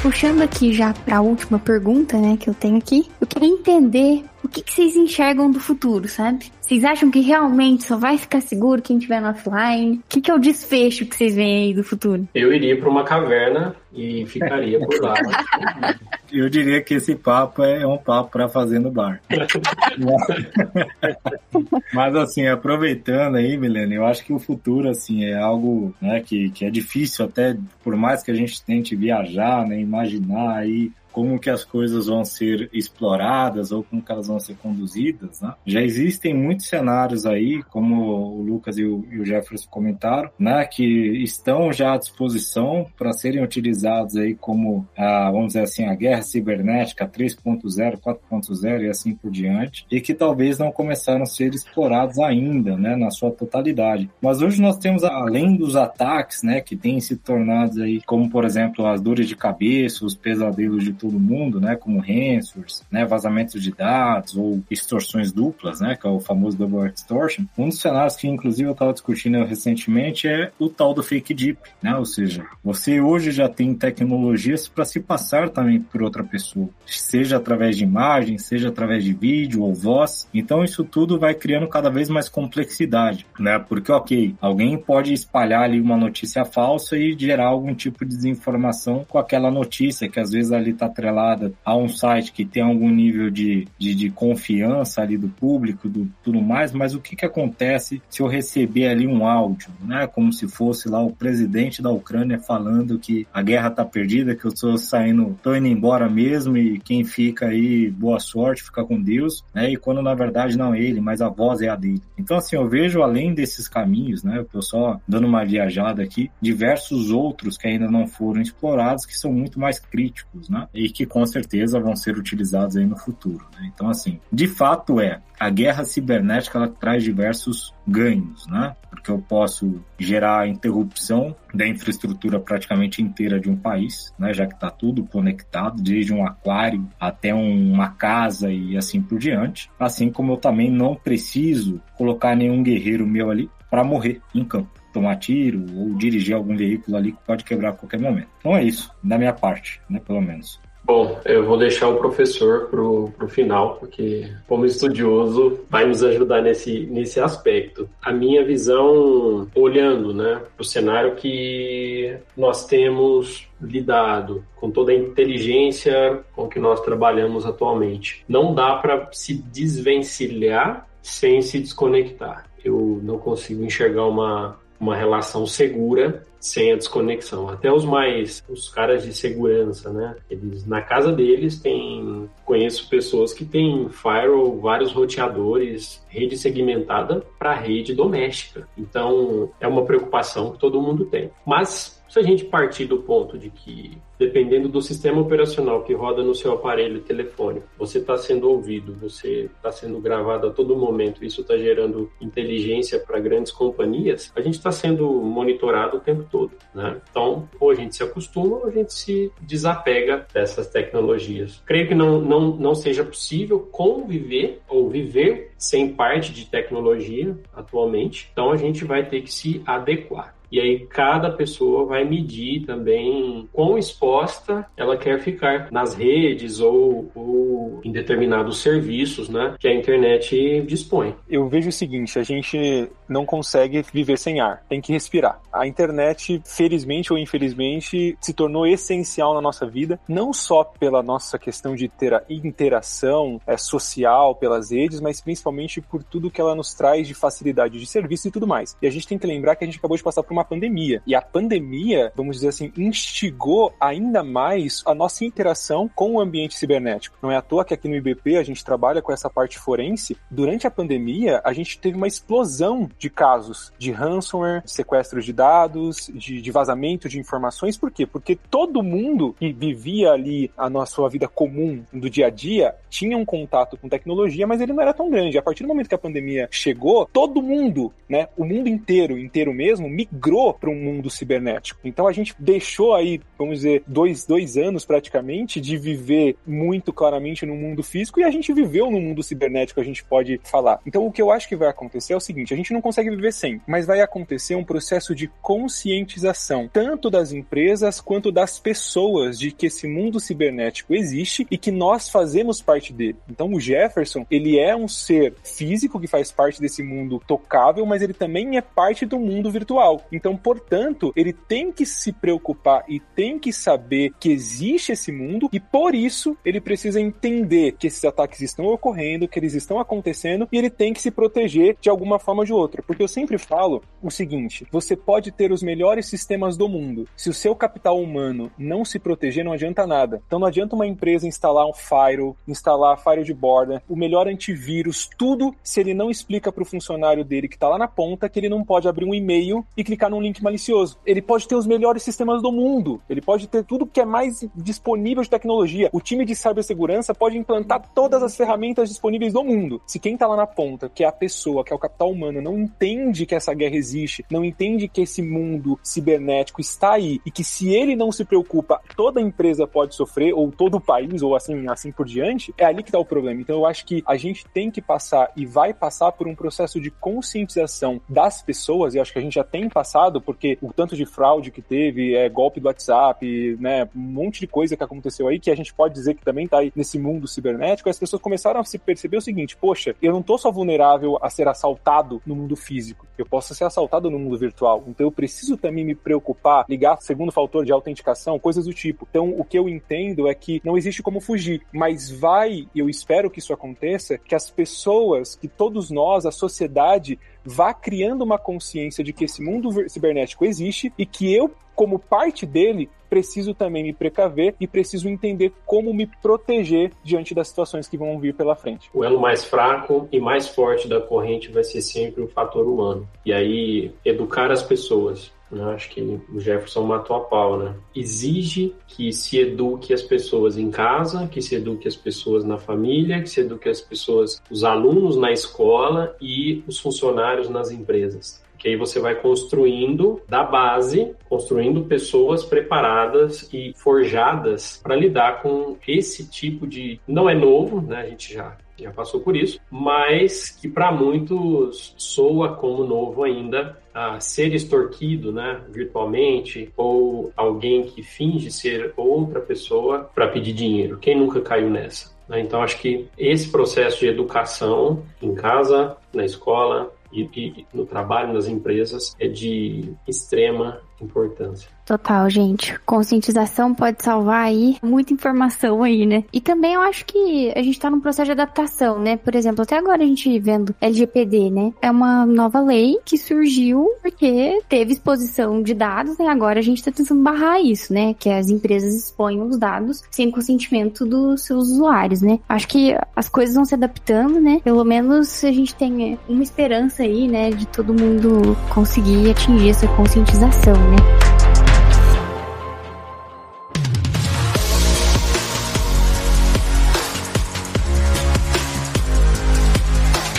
Puxando 0.01 0.41
aqui 0.41 0.73
já 0.73 0.93
para 0.93 1.17
a 1.17 1.21
última 1.21 1.59
pergunta, 1.59 2.17
né, 2.17 2.35
que 2.35 2.49
eu 2.49 2.55
tenho 2.55 2.77
aqui, 2.77 3.07
eu 3.21 3.27
queria 3.27 3.49
entender 3.49 4.25
o 4.43 4.47
que, 4.47 4.63
que 4.63 4.73
vocês 4.73 4.95
enxergam 4.95 5.51
do 5.51 5.59
futuro, 5.59 6.07
sabe? 6.07 6.51
Vocês 6.71 6.85
acham 6.85 7.11
que 7.11 7.19
realmente 7.19 7.83
só 7.83 7.97
vai 7.97 8.17
ficar 8.17 8.39
seguro 8.39 8.81
quem 8.81 8.97
tiver 8.97 9.19
no 9.19 9.27
offline? 9.27 9.97
O 9.97 10.03
que, 10.07 10.21
que 10.21 10.31
é 10.31 10.33
o 10.33 10.39
desfecho 10.39 11.05
que 11.05 11.17
vocês 11.17 11.35
veem 11.35 11.65
aí 11.65 11.73
do 11.73 11.83
futuro? 11.83 12.25
Eu 12.33 12.53
iria 12.53 12.79
para 12.79 12.89
uma 12.89 13.03
caverna 13.03 13.75
e 13.93 14.25
ficaria 14.25 14.79
por 14.79 15.01
lá. 15.01 15.15
Eu 16.31 16.49
diria 16.49 16.81
que 16.81 16.93
esse 16.93 17.13
papo 17.13 17.61
é 17.61 17.85
um 17.85 17.97
papo 17.97 18.31
para 18.31 18.47
fazer 18.47 18.79
no 18.79 18.89
bar. 18.89 19.21
Mas 21.93 22.15
assim, 22.15 22.47
aproveitando 22.47 23.35
aí, 23.35 23.57
Milene, 23.57 23.95
eu 23.95 24.05
acho 24.05 24.23
que 24.23 24.31
o 24.31 24.39
futuro 24.39 24.87
assim 24.87 25.25
é 25.25 25.37
algo, 25.37 25.93
né, 26.01 26.21
que, 26.21 26.49
que 26.51 26.63
é 26.63 26.69
difícil 26.69 27.25
até 27.25 27.57
por 27.83 27.97
mais 27.97 28.23
que 28.23 28.31
a 28.31 28.33
gente 28.33 28.63
tente 28.63 28.95
viajar, 28.95 29.67
né, 29.67 29.77
imaginar 29.77 30.59
aí 30.59 30.89
como 31.11 31.39
que 31.39 31.49
as 31.49 31.63
coisas 31.63 32.07
vão 32.07 32.23
ser 32.23 32.69
exploradas 32.73 33.71
ou 33.71 33.83
como 33.83 34.01
que 34.01 34.11
elas 34.11 34.27
vão 34.27 34.39
ser 34.39 34.55
conduzidas, 34.55 35.41
né? 35.41 35.53
Já 35.65 35.81
existem 35.81 36.33
muitos 36.33 36.67
cenários 36.67 37.25
aí, 37.25 37.63
como 37.63 38.03
o 38.03 38.41
Lucas 38.41 38.77
e 38.77 38.83
o, 38.83 39.05
e 39.11 39.19
o 39.19 39.25
Jefferson 39.25 39.69
comentaram, 39.69 40.29
né, 40.37 40.65
que 40.65 40.83
estão 41.23 41.71
já 41.71 41.93
à 41.93 41.97
disposição 41.97 42.85
para 42.97 43.13
serem 43.13 43.43
utilizados 43.43 44.15
aí 44.15 44.35
como, 44.35 44.87
a, 44.97 45.29
vamos 45.31 45.47
dizer 45.47 45.63
assim, 45.63 45.85
a 45.85 45.95
guerra 45.95 46.21
cibernética 46.21 47.07
3.0, 47.07 47.97
4.0 47.97 48.81
e 48.81 48.89
assim 48.89 49.13
por 49.15 49.31
diante, 49.31 49.85
e 49.91 50.01
que 50.01 50.13
talvez 50.13 50.57
não 50.57 50.71
começaram 50.71 51.23
a 51.23 51.25
ser 51.25 51.53
explorados 51.53 52.19
ainda, 52.19 52.77
né, 52.77 52.95
na 52.95 53.09
sua 53.09 53.31
totalidade. 53.31 54.09
Mas 54.21 54.41
hoje 54.41 54.61
nós 54.61 54.77
temos, 54.77 55.03
além 55.03 55.55
dos 55.55 55.75
ataques, 55.75 56.43
né, 56.43 56.61
que 56.61 56.75
têm 56.75 56.99
se 56.99 57.15
tornado 57.15 57.81
aí, 57.81 58.01
como 58.01 58.29
por 58.29 58.45
exemplo 58.45 58.85
as 58.85 59.01
dores 59.01 59.27
de 59.27 59.35
cabeça, 59.35 60.05
os 60.05 60.15
pesadelos 60.15 60.83
de 60.83 60.93
todo 61.01 61.19
mundo, 61.19 61.59
né, 61.59 61.75
como 61.75 61.99
ransomwares, 61.99 62.85
né, 62.91 63.05
vazamentos 63.05 63.61
de 63.61 63.71
dados 63.71 64.37
ou 64.37 64.61
extorsões 64.69 65.31
duplas, 65.31 65.81
né, 65.81 65.97
que 65.99 66.05
é 66.05 66.09
o 66.09 66.19
famoso 66.19 66.57
double 66.57 66.87
extortion. 66.87 67.45
Um 67.57 67.69
dos 67.69 67.79
cenários 67.79 68.15
que 68.15 68.27
inclusive 68.27 68.69
eu 68.69 68.73
estava 68.73 68.93
discutindo 68.93 69.43
recentemente 69.43 70.27
é 70.27 70.51
o 70.59 70.69
tal 70.69 70.93
do 70.93 71.01
fake 71.01 71.33
deep, 71.33 71.59
né, 71.81 71.95
ou 71.95 72.05
seja, 72.05 72.45
você 72.63 73.01
hoje 73.01 73.31
já 73.31 73.49
tem 73.49 73.73
tecnologias 73.73 74.67
para 74.67 74.85
se 74.85 74.99
passar 74.99 75.49
também 75.49 75.81
por 75.81 76.03
outra 76.03 76.23
pessoa, 76.23 76.69
seja 76.85 77.37
através 77.37 77.75
de 77.75 77.83
imagem, 77.83 78.37
seja 78.37 78.69
através 78.69 79.03
de 79.03 79.13
vídeo 79.13 79.63
ou 79.63 79.73
voz. 79.73 80.27
Então 80.33 80.63
isso 80.63 80.83
tudo 80.83 81.19
vai 81.19 81.33
criando 81.33 81.67
cada 81.67 81.89
vez 81.89 82.09
mais 82.09 82.29
complexidade, 82.29 83.25
né? 83.39 83.57
Porque 83.57 83.91
ok, 83.91 84.35
alguém 84.39 84.77
pode 84.77 85.13
espalhar 85.13 85.63
ali 85.63 85.79
uma 85.79 85.97
notícia 85.97 86.45
falsa 86.45 86.97
e 86.97 87.17
gerar 87.17 87.47
algum 87.47 87.73
tipo 87.73 88.05
de 88.05 88.15
desinformação 88.15 89.05
com 89.07 89.17
aquela 89.17 89.49
notícia 89.49 90.09
que 90.09 90.19
às 90.19 90.31
vezes 90.31 90.51
ali 90.51 90.71
está 90.71 90.89
atrelada 90.91 91.53
a 91.65 91.75
um 91.75 91.87
site 91.87 92.31
que 92.31 92.45
tem 92.45 92.63
algum 92.63 92.89
nível 92.89 93.29
de, 93.29 93.67
de, 93.77 93.95
de, 93.95 94.09
confiança 94.09 95.01
ali 95.01 95.17
do 95.17 95.29
público, 95.29 95.89
do 95.89 96.09
tudo 96.23 96.41
mais, 96.41 96.71
mas 96.71 96.93
o 96.93 96.99
que, 96.99 97.15
que 97.15 97.25
acontece 97.25 98.01
se 98.09 98.21
eu 98.21 98.27
receber 98.27 98.87
ali 98.87 99.07
um 99.07 99.25
áudio, 99.25 99.69
né? 99.81 100.07
Como 100.07 100.31
se 100.31 100.47
fosse 100.47 100.89
lá 100.89 101.01
o 101.01 101.11
presidente 101.11 101.81
da 101.81 101.89
Ucrânia 101.89 102.39
falando 102.39 102.99
que 102.99 103.27
a 103.33 103.41
guerra 103.41 103.69
está 103.69 103.85
perdida, 103.85 104.35
que 104.35 104.45
eu 104.45 104.51
estou 104.51 104.77
saindo, 104.77 105.31
estou 105.31 105.55
indo 105.55 105.67
embora 105.67 106.09
mesmo 106.09 106.57
e 106.57 106.79
quem 106.79 107.03
fica 107.03 107.47
aí, 107.47 107.89
boa 107.89 108.19
sorte, 108.19 108.63
fica 108.63 108.83
com 108.83 109.01
Deus, 109.01 109.43
né? 109.53 109.71
E 109.71 109.77
quando 109.77 110.01
na 110.01 110.13
verdade 110.13 110.57
não 110.57 110.73
é 110.73 110.79
ele, 110.79 110.99
mas 110.99 111.21
a 111.21 111.29
voz 111.29 111.61
é 111.61 111.69
a 111.69 111.75
dele. 111.75 112.01
Então 112.17 112.37
assim, 112.37 112.55
eu 112.55 112.67
vejo 112.67 113.01
além 113.01 113.33
desses 113.33 113.67
caminhos, 113.67 114.23
né? 114.23 114.37
Eu 114.37 114.45
tô 114.45 114.61
só 114.61 114.99
dando 115.07 115.27
uma 115.27 115.45
viajada 115.45 116.03
aqui, 116.03 116.29
diversos 116.41 117.11
outros 117.11 117.57
que 117.57 117.67
ainda 117.67 117.89
não 117.89 118.07
foram 118.07 118.41
explorados 118.41 119.05
que 119.05 119.17
são 119.17 119.31
muito 119.31 119.59
mais 119.59 119.79
críticos, 119.79 120.49
né? 120.49 120.67
Que 120.89 121.05
com 121.05 121.25
certeza 121.25 121.79
vão 121.79 121.95
ser 121.95 122.17
utilizados 122.17 122.77
aí 122.77 122.85
no 122.85 122.97
futuro. 122.97 123.45
Né? 123.55 123.71
Então, 123.73 123.89
assim, 123.89 124.19
de 124.31 124.47
fato 124.47 124.99
é, 124.99 125.19
a 125.39 125.49
guerra 125.49 125.83
cibernética 125.83 126.57
ela 126.57 126.67
traz 126.67 127.03
diversos 127.03 127.73
ganhos, 127.87 128.45
né? 128.47 128.75
Porque 128.89 129.09
eu 129.09 129.19
posso 129.19 129.83
gerar 129.97 130.47
interrupção 130.47 131.35
da 131.53 131.67
infraestrutura 131.67 132.39
praticamente 132.39 133.01
inteira 133.01 133.39
de 133.39 133.49
um 133.49 133.55
país, 133.55 134.13
né? 134.19 134.33
Já 134.33 134.45
que 134.45 134.53
está 134.53 134.69
tudo 134.69 135.03
conectado, 135.03 135.81
desde 135.81 136.13
um 136.13 136.25
aquário 136.25 136.87
até 136.99 137.33
uma 137.33 137.89
casa 137.89 138.51
e 138.51 138.77
assim 138.77 139.01
por 139.01 139.17
diante. 139.17 139.69
Assim 139.79 140.11
como 140.11 140.33
eu 140.33 140.37
também 140.37 140.69
não 140.69 140.95
preciso 140.95 141.81
colocar 141.97 142.35
nenhum 142.35 142.61
guerreiro 142.61 143.07
meu 143.07 143.31
ali 143.31 143.49
para 143.69 143.83
morrer 143.83 144.21
em 144.35 144.43
campo 144.45 144.81
tomar 144.91 145.15
tiro 145.15 145.65
ou 145.75 145.93
dirigir 145.95 146.35
algum 146.35 146.55
veículo 146.55 146.97
ali 146.97 147.11
que 147.13 147.23
pode 147.25 147.43
quebrar 147.43 147.69
a 147.69 147.73
qualquer 147.73 147.99
momento. 147.99 148.27
Então 148.39 148.55
é 148.55 148.63
isso, 148.63 148.91
da 149.03 149.17
minha 149.17 149.33
parte, 149.33 149.81
né, 149.89 149.99
pelo 149.99 150.21
menos. 150.21 150.59
Bom, 150.83 151.19
eu 151.25 151.45
vou 151.45 151.57
deixar 151.57 151.87
o 151.89 151.97
professor 151.97 152.67
pro, 152.67 153.11
pro 153.15 153.27
final, 153.27 153.75
porque 153.75 154.27
como 154.47 154.65
estudioso 154.65 155.59
vai 155.69 155.85
nos 155.85 156.03
ajudar 156.03 156.41
nesse, 156.41 156.87
nesse 156.87 157.19
aspecto. 157.19 157.87
A 158.01 158.11
minha 158.11 158.43
visão, 158.43 159.47
olhando 159.53 160.13
né, 160.13 160.41
o 160.57 160.63
cenário 160.63 161.15
que 161.15 162.17
nós 162.35 162.65
temos 162.65 163.47
lidado, 163.61 164.43
com 164.55 164.71
toda 164.71 164.91
a 164.91 164.95
inteligência 164.95 166.23
com 166.35 166.47
que 166.47 166.59
nós 166.59 166.81
trabalhamos 166.81 167.45
atualmente, 167.45 168.25
não 168.27 168.53
dá 168.53 168.75
para 168.75 169.07
se 169.11 169.35
desvencilhar 169.35 170.87
sem 171.01 171.41
se 171.41 171.59
desconectar. 171.59 172.49
Eu 172.63 172.99
não 173.03 173.17
consigo 173.17 173.63
enxergar 173.63 174.05
uma, 174.05 174.59
uma 174.81 174.95
relação 174.95 175.45
segura 175.45 176.25
sem 176.39 176.73
a 176.73 176.75
desconexão. 176.75 177.47
Até 177.47 177.71
os 177.71 177.85
mais, 177.85 178.43
os 178.49 178.67
caras 178.67 179.03
de 179.03 179.13
segurança, 179.13 179.93
né? 179.93 180.15
Eles 180.27 180.65
na 180.65 180.81
casa 180.81 181.11
deles 181.11 181.59
tem, 181.59 182.27
conheço 182.43 182.89
pessoas 182.89 183.31
que 183.31 183.45
têm 183.45 183.87
firewall, 183.89 184.59
vários 184.59 184.91
roteadores, 184.91 186.03
rede 186.09 186.35
segmentada 186.35 187.23
para 187.37 187.53
rede 187.53 187.93
doméstica. 187.93 188.67
Então 188.75 189.51
é 189.59 189.67
uma 189.67 189.85
preocupação 189.85 190.51
que 190.51 190.57
todo 190.57 190.81
mundo 190.81 191.05
tem. 191.05 191.29
Mas 191.45 192.00
se 192.11 192.19
a 192.19 192.23
gente 192.23 192.43
partir 192.43 192.87
do 192.87 192.97
ponto 192.97 193.37
de 193.37 193.49
que, 193.49 193.97
dependendo 194.19 194.67
do 194.67 194.81
sistema 194.81 195.21
operacional 195.21 195.81
que 195.81 195.93
roda 195.93 196.21
no 196.21 196.35
seu 196.35 196.51
aparelho 196.51 196.99
telefônico, 196.99 197.65
você 197.77 197.99
está 197.99 198.17
sendo 198.17 198.49
ouvido, 198.49 198.93
você 198.99 199.49
está 199.55 199.71
sendo 199.71 199.97
gravado 200.01 200.47
a 200.47 200.51
todo 200.51 200.75
momento, 200.75 201.23
isso 201.23 201.39
está 201.39 201.57
gerando 201.57 202.11
inteligência 202.19 202.99
para 202.99 203.17
grandes 203.17 203.53
companhias, 203.53 204.29
a 204.35 204.41
gente 204.41 204.55
está 204.55 204.73
sendo 204.73 205.09
monitorado 205.09 205.95
o 205.95 205.99
tempo 206.01 206.25
todo. 206.29 206.51
Né? 206.75 206.99
Então, 207.09 207.47
ou 207.57 207.71
a 207.71 207.75
gente 207.75 207.95
se 207.95 208.03
acostuma 208.03 208.57
ou 208.57 208.65
a 208.65 208.71
gente 208.71 208.93
se 208.93 209.31
desapega 209.39 210.27
dessas 210.33 210.67
tecnologias. 210.67 211.63
Creio 211.65 211.87
que 211.87 211.95
não, 211.95 212.19
não, 212.19 212.57
não 212.57 212.75
seja 212.75 213.05
possível 213.05 213.57
conviver 213.71 214.59
ou 214.67 214.89
viver 214.89 215.53
sem 215.57 215.93
parte 215.93 216.33
de 216.33 216.45
tecnologia 216.45 217.37
atualmente, 217.55 218.29
então 218.33 218.51
a 218.51 218.57
gente 218.57 218.83
vai 218.83 219.07
ter 219.07 219.21
que 219.21 219.33
se 219.33 219.61
adequar. 219.65 220.40
E 220.51 220.59
aí 220.59 220.85
cada 220.87 221.31
pessoa 221.31 221.85
vai 221.85 222.03
medir 222.03 222.65
também 222.65 223.47
quão 223.53 223.77
exposta 223.77 224.65
ela 224.75 224.97
quer 224.97 225.19
ficar 225.19 225.71
nas 225.71 225.93
redes 225.93 226.59
ou, 226.59 227.09
ou 227.15 227.79
em 227.83 227.91
determinados 227.91 228.61
serviços, 228.61 229.29
né, 229.29 229.55
que 229.59 229.67
a 229.67 229.73
internet 229.73 230.61
dispõe. 230.61 231.15
Eu 231.29 231.47
vejo 231.47 231.69
o 231.69 231.71
seguinte, 231.71 232.19
a 232.19 232.23
gente 232.23 232.89
não 233.07 233.25
consegue 233.25 233.83
viver 233.93 234.17
sem 234.17 234.39
ar, 234.39 234.63
tem 234.67 234.81
que 234.81 234.91
respirar. 234.91 235.41
A 235.51 235.67
internet, 235.67 236.41
felizmente 236.45 237.11
ou 237.11 237.19
infelizmente, 237.19 238.17
se 238.19 238.33
tornou 238.33 238.65
essencial 238.65 239.33
na 239.33 239.41
nossa 239.41 239.65
vida, 239.65 239.99
não 240.07 240.33
só 240.33 240.63
pela 240.63 241.03
nossa 241.03 241.37
questão 241.37 241.75
de 241.75 241.87
ter 241.87 242.13
a 242.13 242.23
interação 242.29 243.39
é, 243.45 243.57
social 243.57 244.35
pelas 244.35 244.71
redes, 244.71 244.99
mas 244.99 245.21
principalmente 245.21 245.81
por 245.81 246.03
tudo 246.03 246.31
que 246.31 246.41
ela 246.41 246.55
nos 246.55 246.73
traz 246.73 247.07
de 247.07 247.13
facilidade 247.13 247.79
de 247.79 247.85
serviço 247.85 248.27
e 248.27 248.31
tudo 248.31 248.47
mais. 248.47 248.75
E 248.81 248.87
a 248.87 248.91
gente 248.91 249.07
tem 249.07 249.17
que 249.17 249.27
lembrar 249.27 249.55
que 249.55 249.63
a 249.63 249.67
gente 249.67 249.77
acabou 249.77 249.97
de 249.97 250.03
passar 250.03 250.23
por 250.23 250.31
uma 250.31 250.40
uma 250.41 250.45
pandemia. 250.45 251.01
E 251.05 251.15
a 251.15 251.21
pandemia, 251.21 252.11
vamos 252.15 252.37
dizer 252.37 252.49
assim, 252.49 252.71
instigou 252.75 253.73
ainda 253.79 254.23
mais 254.23 254.81
a 254.85 254.93
nossa 254.93 255.23
interação 255.23 255.89
com 255.93 256.13
o 256.13 256.19
ambiente 256.19 256.55
cibernético. 256.55 257.17
Não 257.21 257.31
é 257.31 257.37
à 257.37 257.41
toa 257.41 257.63
que 257.63 257.73
aqui 257.73 257.87
no 257.87 257.95
IBP 257.95 258.37
a 258.37 258.43
gente 258.43 258.65
trabalha 258.65 259.01
com 259.01 259.11
essa 259.11 259.29
parte 259.29 259.59
forense. 259.59 260.17
Durante 260.29 260.65
a 260.67 260.71
pandemia, 260.71 261.41
a 261.43 261.53
gente 261.53 261.79
teve 261.79 261.95
uma 261.95 262.07
explosão 262.07 262.89
de 262.97 263.09
casos 263.09 263.71
de 263.77 263.91
ransomware, 263.91 264.63
de 264.63 264.71
sequestro 264.71 265.21
de 265.21 265.31
dados, 265.31 266.09
de, 266.13 266.41
de 266.41 266.51
vazamento 266.51 267.07
de 267.07 267.19
informações. 267.19 267.77
Por 267.77 267.91
quê? 267.91 268.05
Porque 268.05 268.35
todo 268.35 268.83
mundo 268.83 269.35
que 269.39 269.53
vivia 269.53 270.11
ali 270.11 270.51
a 270.57 270.69
nossa 270.69 271.07
vida 271.09 271.27
comum 271.27 271.83
do 271.93 272.09
dia 272.09 272.27
a 272.27 272.29
dia 272.29 272.75
tinha 272.89 273.17
um 273.17 273.25
contato 273.25 273.77
com 273.77 273.89
tecnologia, 273.89 274.47
mas 274.47 274.61
ele 274.61 274.73
não 274.73 274.81
era 274.81 274.93
tão 274.93 275.09
grande. 275.09 275.37
A 275.37 275.41
partir 275.41 275.63
do 275.63 275.69
momento 275.69 275.87
que 275.87 275.95
a 275.95 275.99
pandemia 275.99 276.47
chegou, 276.51 277.07
todo 277.11 277.41
mundo, 277.41 277.93
né, 278.07 278.27
o 278.37 278.45
mundo 278.45 278.67
inteiro, 278.67 279.17
inteiro 279.17 279.53
mesmo, 279.53 279.89
migrou 279.89 280.30
migrou 280.31 280.53
para 280.53 280.69
um 280.69 280.75
mundo 280.75 281.09
cibernético. 281.09 281.79
Então 281.83 282.07
a 282.07 282.13
gente 282.13 282.33
deixou 282.39 282.95
aí, 282.95 283.19
vamos 283.37 283.57
dizer, 283.57 283.83
dois, 283.85 284.25
dois 284.25 284.55
anos 284.55 284.85
praticamente 284.85 285.59
de 285.59 285.77
viver 285.77 286.37
muito 286.47 286.93
claramente 286.93 287.45
no 287.45 287.55
mundo 287.55 287.83
físico 287.83 288.19
e 288.19 288.23
a 288.23 288.31
gente 288.31 288.53
viveu 288.53 288.89
no 288.89 288.99
mundo 288.99 289.21
cibernético, 289.21 289.81
a 289.81 289.83
gente 289.83 290.03
pode 290.03 290.39
falar. 290.43 290.79
Então 290.85 291.05
o 291.05 291.11
que 291.11 291.21
eu 291.21 291.31
acho 291.31 291.49
que 291.49 291.55
vai 291.55 291.67
acontecer 291.67 292.13
é 292.13 292.15
o 292.15 292.21
seguinte: 292.21 292.53
a 292.53 292.57
gente 292.57 292.73
não 292.73 292.81
consegue 292.81 293.09
viver 293.09 293.33
sem, 293.33 293.61
mas 293.67 293.85
vai 293.85 294.01
acontecer 294.01 294.55
um 294.55 294.63
processo 294.63 295.13
de 295.13 295.27
conscientização, 295.41 296.69
tanto 296.71 297.09
das 297.09 297.33
empresas 297.33 297.99
quanto 297.99 298.31
das 298.31 298.57
pessoas, 298.57 299.37
de 299.37 299.51
que 299.51 299.65
esse 299.65 299.87
mundo 299.87 300.19
cibernético 300.19 300.93
existe 300.93 301.45
e 301.51 301.57
que 301.57 301.71
nós 301.71 302.09
fazemos 302.09 302.61
parte 302.61 302.93
dele. 302.93 303.17
Então 303.29 303.51
o 303.51 303.59
Jefferson, 303.59 304.25
ele 304.31 304.57
é 304.57 304.75
um 304.75 304.87
ser 304.87 305.35
físico 305.43 305.99
que 305.99 306.07
faz 306.07 306.31
parte 306.31 306.61
desse 306.61 306.81
mundo 306.81 307.21
tocável, 307.27 307.85
mas 307.85 308.01
ele 308.01 308.13
também 308.13 308.57
é 308.57 308.61
parte 308.61 309.05
do 309.05 309.19
mundo 309.19 309.51
virtual. 309.51 310.05
Então, 310.21 310.37
portanto, 310.37 311.11
ele 311.15 311.33
tem 311.33 311.71
que 311.71 311.83
se 311.83 312.13
preocupar 312.13 312.85
e 312.87 312.99
tem 312.99 313.39
que 313.39 313.51
saber 313.51 314.13
que 314.19 314.31
existe 314.31 314.91
esse 314.91 315.11
mundo 315.11 315.49
e 315.51 315.59
por 315.59 315.95
isso 315.95 316.37
ele 316.45 316.61
precisa 316.61 317.01
entender 317.01 317.71
que 317.71 317.87
esses 317.87 318.05
ataques 318.05 318.39
estão 318.39 318.67
ocorrendo, 318.67 319.27
que 319.27 319.39
eles 319.39 319.55
estão 319.55 319.79
acontecendo 319.79 320.47
e 320.51 320.57
ele 320.59 320.69
tem 320.69 320.93
que 320.93 321.01
se 321.01 321.09
proteger 321.09 321.75
de 321.81 321.89
alguma 321.89 322.19
forma 322.19 322.41
ou 322.41 322.45
de 322.45 322.53
outra. 322.53 322.83
Porque 322.83 323.01
eu 323.01 323.07
sempre 323.07 323.39
falo 323.39 323.81
o 323.99 324.11
seguinte: 324.11 324.67
você 324.71 324.95
pode 324.95 325.31
ter 325.31 325.51
os 325.51 325.63
melhores 325.63 326.05
sistemas 326.05 326.55
do 326.55 326.69
mundo. 326.69 327.07
Se 327.17 327.27
o 327.27 327.33
seu 327.33 327.55
capital 327.55 327.99
humano 327.99 328.51
não 328.59 328.85
se 328.85 328.99
proteger, 328.99 329.43
não 329.43 329.53
adianta 329.53 329.87
nada. 329.87 330.21
Então 330.27 330.37
não 330.37 330.47
adianta 330.47 330.75
uma 330.75 330.85
empresa 330.85 331.27
instalar 331.27 331.65
um 331.65 331.73
firewall, 331.73 332.37
instalar 332.47 332.97
firewall 332.97 333.23
de 333.23 333.33
borda, 333.33 333.81
o 333.89 333.95
melhor 333.95 334.27
antivírus, 334.27 335.09
tudo, 335.17 335.55
se 335.63 335.79
ele 335.79 335.95
não 335.95 336.11
explica 336.11 336.51
para 336.51 336.61
o 336.61 336.65
funcionário 336.65 337.25
dele 337.25 337.47
que 337.47 337.55
está 337.55 337.67
lá 337.67 337.79
na 337.79 337.87
ponta 337.87 338.29
que 338.29 338.39
ele 338.39 338.49
não 338.49 338.63
pode 338.63 338.87
abrir 338.87 339.05
um 339.05 339.13
e-mail 339.13 339.65
e 339.75 339.83
clicar 339.83 340.10
num 340.11 340.21
link 340.21 340.43
malicioso. 340.43 340.99
Ele 341.05 341.21
pode 341.21 341.47
ter 341.47 341.55
os 341.55 341.65
melhores 341.65 342.03
sistemas 342.03 342.41
do 342.41 342.51
mundo. 342.51 343.01
Ele 343.09 343.21
pode 343.21 343.47
ter 343.47 343.63
tudo 343.63 343.87
que 343.87 343.99
é 343.99 344.05
mais 344.05 344.47
disponível 344.55 345.23
de 345.23 345.29
tecnologia. 345.29 345.89
O 345.91 345.99
time 345.99 346.25
de 346.25 346.35
cibersegurança 346.35 347.15
pode 347.15 347.37
implantar 347.37 347.81
todas 347.95 348.21
as 348.21 348.35
ferramentas 348.35 348.89
disponíveis 348.89 349.33
do 349.33 349.43
mundo. 349.43 349.81
Se 349.87 349.99
quem 349.99 350.15
tá 350.15 350.27
lá 350.27 350.35
na 350.35 350.45
ponta, 350.45 350.89
que 350.89 351.03
é 351.03 351.07
a 351.07 351.11
pessoa, 351.11 351.63
que 351.63 351.73
é 351.73 351.75
o 351.75 351.79
capital 351.79 352.11
humano, 352.11 352.41
não 352.41 352.59
entende 352.59 353.25
que 353.25 353.33
essa 353.33 353.53
guerra 353.53 353.75
existe, 353.75 354.25
não 354.29 354.43
entende 354.43 354.87
que 354.87 355.01
esse 355.01 355.21
mundo 355.21 355.79
cibernético 355.81 356.59
está 356.59 356.93
aí 356.93 357.19
e 357.25 357.31
que 357.31 357.43
se 357.43 357.73
ele 357.73 357.95
não 357.95 358.11
se 358.11 358.25
preocupa, 358.25 358.81
toda 358.95 359.21
empresa 359.21 359.65
pode 359.65 359.95
sofrer, 359.95 360.33
ou 360.33 360.51
todo 360.51 360.75
o 360.75 360.81
país, 360.81 361.21
ou 361.21 361.35
assim, 361.35 361.67
assim 361.67 361.91
por 361.91 362.05
diante, 362.05 362.53
é 362.57 362.65
ali 362.65 362.83
que 362.83 362.91
tá 362.91 362.99
o 362.99 363.05
problema. 363.05 363.41
Então 363.41 363.55
eu 363.55 363.65
acho 363.65 363.85
que 363.85 364.03
a 364.05 364.17
gente 364.17 364.45
tem 364.53 364.69
que 364.69 364.81
passar 364.81 365.31
e 365.35 365.45
vai 365.45 365.73
passar 365.73 366.11
por 366.11 366.27
um 366.27 366.35
processo 366.35 366.79
de 366.79 366.91
conscientização 366.91 368.01
das 368.09 368.41
pessoas, 368.41 368.93
e 368.93 368.99
acho 368.99 369.13
que 369.13 369.19
a 369.19 369.21
gente 369.21 369.35
já 369.35 369.43
tem 369.43 369.69
passado 369.69 370.00
passado, 370.01 370.21
porque 370.21 370.57
o 370.61 370.73
tanto 370.73 370.95
de 370.95 371.05
fraude 371.05 371.51
que 371.51 371.61
teve, 371.61 372.15
é, 372.15 372.27
golpe 372.27 372.59
do 372.59 372.67
WhatsApp, 372.67 373.57
né, 373.59 373.87
um 373.95 373.99
monte 373.99 374.39
de 374.39 374.47
coisa 374.47 374.75
que 374.75 374.83
aconteceu 374.83 375.27
aí, 375.27 375.39
que 375.39 375.51
a 375.51 375.55
gente 375.55 375.73
pode 375.73 375.93
dizer 375.93 376.15
que 376.15 376.23
também 376.23 376.47
tá 376.47 376.59
aí 376.59 376.71
nesse 376.75 376.97
mundo 376.97 377.27
cibernético, 377.27 377.89
as 377.89 377.99
pessoas 377.99 378.21
começaram 378.21 378.59
a 378.59 378.63
se 378.63 378.79
perceber 378.79 379.17
o 379.17 379.21
seguinte, 379.21 379.55
poxa, 379.55 379.95
eu 380.01 380.11
não 380.11 380.21
tô 380.21 380.37
só 380.37 380.51
vulnerável 380.51 381.17
a 381.21 381.29
ser 381.29 381.47
assaltado 381.47 382.21
no 382.25 382.35
mundo 382.35 382.55
físico, 382.55 383.05
eu 383.17 383.25
posso 383.25 383.53
ser 383.53 383.65
assaltado 383.65 384.09
no 384.09 384.17
mundo 384.17 384.37
virtual, 384.37 384.83
então 384.87 385.05
eu 385.05 385.11
preciso 385.11 385.57
também 385.57 385.85
me 385.85 385.95
preocupar, 385.95 386.65
ligar 386.67 386.97
segundo 387.01 387.31
fator 387.31 387.65
de 387.65 387.71
autenticação, 387.71 388.39
coisas 388.39 388.65
do 388.65 388.73
tipo. 388.73 389.07
Então, 389.09 389.29
o 389.37 389.43
que 389.43 389.57
eu 389.57 389.69
entendo 389.69 390.27
é 390.27 390.33
que 390.33 390.61
não 390.63 390.77
existe 390.77 391.03
como 391.03 391.19
fugir, 391.19 391.61
mas 391.71 392.09
vai, 392.09 392.67
eu 392.75 392.89
espero 392.89 393.29
que 393.29 393.39
isso 393.39 393.53
aconteça, 393.53 394.17
que 394.17 394.35
as 394.35 394.49
pessoas, 394.49 395.35
que 395.35 395.47
todos 395.47 395.91
nós, 395.91 396.25
a 396.25 396.31
sociedade, 396.31 397.19
vá 397.43 397.73
criando 397.73 398.23
uma 398.23 398.37
consciência 398.37 399.03
de 399.03 399.13
que 399.13 399.25
esse 399.25 399.41
mundo 399.41 399.89
cibernético 399.89 400.45
existe 400.45 400.93
e 400.97 401.05
que 401.05 401.33
eu, 401.33 401.51
como 401.75 401.97
parte 401.99 402.45
dele, 402.45 402.89
preciso 403.09 403.53
também 403.53 403.83
me 403.83 403.93
precaver 403.93 404.55
e 404.59 404.65
preciso 404.65 405.09
entender 405.09 405.51
como 405.65 405.93
me 405.93 406.07
proteger 406.07 406.91
diante 407.03 407.35
das 407.35 407.49
situações 407.49 407.87
que 407.87 407.97
vão 407.97 408.17
vir 408.19 408.33
pela 408.33 408.55
frente. 408.55 408.89
O 408.93 409.03
elo 409.03 409.19
mais 409.19 409.43
fraco 409.43 410.07
e 410.11 410.19
mais 410.19 410.47
forte 410.47 410.87
da 410.87 411.01
corrente 411.01 411.51
vai 411.51 411.63
ser 411.63 411.81
sempre 411.81 412.23
o 412.23 412.27
fator 412.27 412.65
humano. 412.65 413.07
E 413.25 413.33
aí, 413.33 413.93
educar 414.05 414.49
as 414.51 414.63
pessoas 414.63 415.31
eu 415.51 415.69
acho 415.69 415.89
que 415.89 416.01
o 416.01 416.39
Jefferson 416.39 416.83
matou 416.83 417.17
a 417.17 417.19
pau, 417.21 417.59
né? 417.59 417.75
Exige 417.95 418.73
que 418.87 419.11
se 419.11 419.37
eduque 419.37 419.93
as 419.93 420.01
pessoas 420.01 420.57
em 420.57 420.71
casa, 420.71 421.27
que 421.27 421.41
se 421.41 421.55
eduque 421.55 421.87
as 421.87 421.95
pessoas 421.95 422.45
na 422.45 422.57
família, 422.57 423.21
que 423.21 423.29
se 423.29 423.41
eduque 423.41 423.69
as 423.69 423.81
pessoas, 423.81 424.41
os 424.49 424.63
alunos 424.63 425.17
na 425.17 425.31
escola 425.31 426.15
e 426.21 426.63
os 426.67 426.79
funcionários 426.79 427.49
nas 427.49 427.71
empresas 427.71 428.41
Que 428.61 428.69
aí 428.69 428.75
você 428.75 428.99
vai 428.99 429.15
construindo 429.15 430.21
da 430.29 430.43
base, 430.43 431.15
construindo 431.27 431.85
pessoas 431.85 432.45
preparadas 432.45 433.49
e 433.51 433.73
forjadas 433.75 434.79
para 434.83 434.95
lidar 434.95 435.41
com 435.41 435.75
esse 435.87 436.29
tipo 436.29 436.67
de. 436.67 436.99
Não 437.07 437.27
é 437.27 437.33
novo, 437.33 437.81
né? 437.81 438.01
A 438.01 438.05
gente 438.05 438.33
já 438.33 438.55
já 438.83 438.91
passou 438.91 439.19
por 439.19 439.35
isso, 439.35 439.59
mas 439.69 440.49
que 440.49 440.67
para 440.67 440.91
muitos 440.91 441.93
soa 441.97 442.55
como 442.55 442.83
novo 442.83 443.23
ainda 443.23 443.77
a 443.93 444.19
ser 444.19 444.53
extorquido, 444.55 445.31
né, 445.31 445.61
virtualmente, 445.69 446.71
ou 446.75 447.31
alguém 447.35 447.83
que 447.83 448.01
finge 448.01 448.49
ser 448.49 448.93
outra 448.97 449.39
pessoa 449.39 450.09
para 450.15 450.27
pedir 450.27 450.53
dinheiro. 450.53 450.97
Quem 450.97 451.15
nunca 451.17 451.41
caiu 451.41 451.69
nessa? 451.69 452.11
Né? 452.27 452.39
Então, 452.39 452.63
acho 452.63 452.79
que 452.79 453.07
esse 453.17 453.51
processo 453.51 453.99
de 453.99 454.07
educação 454.07 455.03
em 455.21 455.35
casa, 455.35 455.97
na 456.13 456.23
escola 456.23 456.91
e, 457.11 457.23
e 457.35 457.65
no 457.73 457.85
trabalho, 457.85 458.33
nas 458.33 458.47
empresas, 458.47 459.15
é 459.19 459.27
de 459.27 459.93
extrema 460.07 460.81
importância. 461.03 461.69
Total, 461.85 462.29
gente. 462.29 462.79
Conscientização 462.85 463.73
pode 463.73 464.01
salvar 464.03 464.45
aí 464.45 464.77
muita 464.81 465.13
informação 465.13 465.83
aí, 465.83 466.05
né? 466.05 466.23
E 466.31 466.39
também 466.39 466.75
eu 466.75 466.81
acho 466.81 467.05
que 467.05 467.51
a 467.55 467.61
gente 467.61 467.79
tá 467.79 467.89
num 467.89 467.99
processo 467.99 468.27
de 468.27 468.31
adaptação, 468.31 468.99
né? 468.99 469.17
Por 469.17 469.35
exemplo, 469.35 469.63
até 469.63 469.77
agora 469.77 470.01
a 470.01 470.05
gente 470.05 470.39
vendo 470.39 470.73
LGPD, 470.79 471.49
né? 471.49 471.73
É 471.81 471.91
uma 471.91 472.25
nova 472.25 472.61
lei 472.61 472.97
que 473.03 473.17
surgiu 473.17 473.89
porque 474.01 474.61
teve 474.69 474.93
exposição 474.93 475.61
de 475.61 475.73
dados 475.73 476.17
e 476.19 476.23
agora 476.23 476.59
a 476.59 476.63
gente 476.63 476.83
tá 476.83 476.91
tentando 476.91 477.21
barrar 477.21 477.59
isso, 477.59 477.93
né? 477.93 478.13
Que 478.13 478.29
as 478.29 478.49
empresas 478.49 478.95
exponham 478.95 479.47
os 479.47 479.57
dados 479.57 480.01
sem 480.09 480.31
consentimento 480.31 481.05
dos 481.05 481.43
seus 481.43 481.71
usuários, 481.71 482.21
né? 482.21 482.39
Acho 482.47 482.67
que 482.67 482.95
as 483.15 483.27
coisas 483.27 483.55
vão 483.55 483.65
se 483.65 483.75
adaptando, 483.75 484.39
né? 484.39 484.61
Pelo 484.63 484.85
menos 484.85 485.43
a 485.43 485.51
gente 485.51 485.75
tem 485.75 486.17
uma 486.29 486.43
esperança 486.43 487.03
aí, 487.03 487.27
né? 487.27 487.49
De 487.49 487.67
todo 487.67 487.93
mundo 487.93 488.55
conseguir 488.73 489.29
atingir 489.31 489.69
essa 489.69 489.87
conscientização, 489.89 490.75
né? 490.91 491.21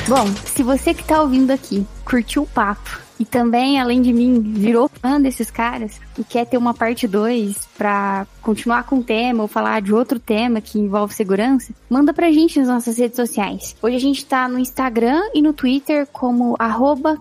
Bom, 0.09 0.27
se 0.45 0.63
você 0.63 0.93
que 0.93 1.05
tá 1.05 1.23
ouvindo 1.23 1.53
aqui 1.53 1.87
curtiu 2.13 2.43
o 2.43 2.47
papo 2.47 3.01
e 3.19 3.25
também, 3.25 3.81
além 3.81 4.03
de 4.03 4.13
mim, 4.13 4.41
virou 4.41 4.91
fã 5.01 5.21
desses 5.21 5.49
caras 5.49 6.01
e 6.19 6.25
quer 6.25 6.45
ter 6.45 6.57
uma 6.57 6.75
parte 6.75 7.07
2 7.07 7.69
para 7.79 8.27
continuar 8.43 8.83
com 8.85 8.99
o 8.99 9.03
tema 9.03 9.43
ou 9.43 9.49
falar 9.49 9.81
de 9.81 9.95
outro 9.95 10.19
tema 10.19 10.61
que 10.61 10.79
envolve 10.79 11.15
segurança, 11.15 11.73
manda 11.89 12.13
pra 12.13 12.33
gente 12.33 12.59
nas 12.59 12.67
nossas 12.67 12.99
redes 12.99 13.15
sociais. 13.15 13.77
Hoje 13.81 13.97
a 13.97 14.01
gente 14.01 14.27
tá 14.27 14.49
no 14.49 14.59
Instagram 14.59 15.21
e 15.33 15.41
no 15.41 15.53
Twitter 15.53 16.07
como 16.13 16.57
arroba. 16.59 17.17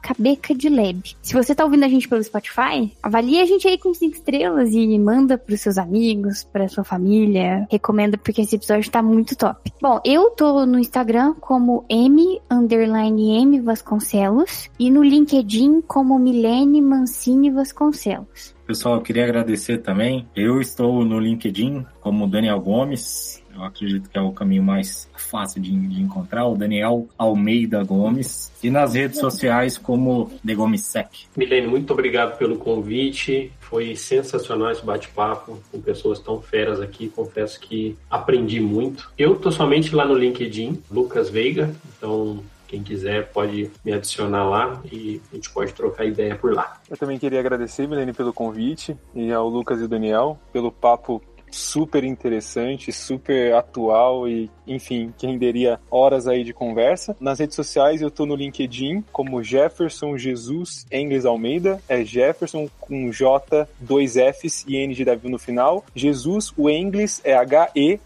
Se 1.22 1.34
você 1.34 1.54
tá 1.54 1.64
ouvindo 1.64 1.86
a 1.86 1.88
gente 1.88 2.08
pelo 2.08 2.24
Spotify, 2.24 2.92
avalie 3.04 3.40
a 3.40 3.46
gente 3.46 3.68
aí 3.68 3.78
com 3.78 3.94
5 3.94 4.16
estrelas 4.16 4.74
e 4.74 4.98
manda 4.98 5.38
pros 5.38 5.62
seus 5.62 5.78
amigos, 5.78 6.44
pra 6.44 6.68
sua 6.68 6.84
família. 6.84 7.68
Recomenda 7.70 8.18
porque 8.18 8.42
esse 8.42 8.56
episódio 8.56 8.90
tá 8.90 9.04
muito 9.04 9.36
top. 9.36 9.72
Bom, 9.80 10.00
eu 10.04 10.32
tô 10.32 10.66
no 10.66 10.80
Instagram 10.80 11.36
como 11.40 11.86
M 11.88 12.42
M 12.50 13.62
Vasconcelos 13.62 14.70
e 14.82 14.90
no 14.90 15.04
LinkedIn 15.04 15.82
como 15.82 16.18
Milene 16.18 16.82
Mancini 16.82 17.52
Vasconcelos. 17.52 18.56
Pessoal, 18.66 18.96
eu 18.96 19.02
queria 19.02 19.26
agradecer 19.26 19.78
também. 19.78 20.28
Eu 20.36 20.60
estou 20.60 21.06
no 21.06 21.20
LinkedIn 21.20 21.86
como 22.00 22.28
Daniel 22.28 22.60
Gomes. 22.60 23.44
Eu 23.54 23.64
acredito 23.64 24.10
que 24.10 24.18
é 24.18 24.22
o 24.22 24.32
caminho 24.32 24.64
mais 24.64 25.08
fácil 25.16 25.62
de, 25.62 25.70
de 25.70 26.02
encontrar, 26.02 26.48
o 26.48 26.56
Daniel 26.56 27.08
Almeida 27.16 27.84
Gomes. 27.84 28.52
E 28.64 28.72
nas 28.72 28.96
redes 28.96 29.20
sociais 29.20 29.78
como 29.78 30.32
The 30.44 30.56
Gomes 30.56 30.82
Sec. 30.82 31.10
Milene, 31.38 31.68
muito 31.68 31.94
obrigado 31.94 32.36
pelo 32.40 32.58
convite. 32.58 33.52
Foi 33.60 33.96
sensacional 33.96 34.72
esse 34.72 34.84
bate-papo 34.84 35.60
com 35.72 35.80
pessoas 35.80 36.18
tão 36.18 36.42
feras 36.42 36.82
aqui. 36.82 37.08
Confesso 37.08 37.60
que 37.60 37.96
aprendi 38.10 38.60
muito. 38.60 39.12
Eu 39.16 39.36
tô 39.36 39.52
somente 39.52 39.94
lá 39.94 40.06
no 40.06 40.16
LinkedIn, 40.16 40.82
Lucas 40.90 41.30
Veiga. 41.30 41.72
Então, 41.96 42.40
quem 42.72 42.82
quiser 42.82 43.28
pode 43.34 43.70
me 43.84 43.92
adicionar 43.92 44.46
lá 44.46 44.82
e 44.90 45.22
a 45.30 45.36
gente 45.36 45.50
pode 45.50 45.74
trocar 45.74 46.06
ideia 46.06 46.38
por 46.38 46.54
lá. 46.54 46.80
Eu 46.90 46.96
também 46.96 47.20
queria 47.20 47.42
agradecer, 47.42 47.86
Milene, 47.86 48.14
pelo 48.14 48.32
convite 48.32 48.98
e 49.14 49.30
ao 49.30 49.50
Lucas 49.50 49.82
e 49.82 49.88
Daniel 49.90 50.40
pelo 50.54 50.72
papo 50.72 51.22
super 51.52 52.04
interessante, 52.04 52.92
super 52.92 53.54
atual 53.54 54.28
e, 54.28 54.50
enfim, 54.68 55.14
que 55.18 55.28
renderia 55.28 55.80
horas 55.90 56.28
aí 56.28 56.44
de 56.44 56.54
conversa. 56.54 57.16
Nas 57.20 57.40
redes 57.40 57.56
sociais 57.56 58.02
eu 58.02 58.10
tô 58.10 58.26
no 58.26 58.36
LinkedIn 58.36 59.04
como 59.12 59.44
Jefferson 59.44 60.18
Jesus 60.18 60.86
Engles 60.92 61.26
Almeida, 61.26 61.82
é 61.88 62.04
Jefferson 62.04 62.70
com 62.80 63.12
J, 63.12 63.68
dois 63.80 64.14
Fs 64.14 64.66
e 64.68 64.78
N 64.78 64.94
de 64.94 65.06
Davi 65.06 65.30
no 65.30 65.40
final. 65.40 65.84
Jesus, 65.96 66.54
o 66.58 66.70
Engles 66.70 67.22
é 67.24 67.34
H-E-N-G-L-E-S 67.34 68.02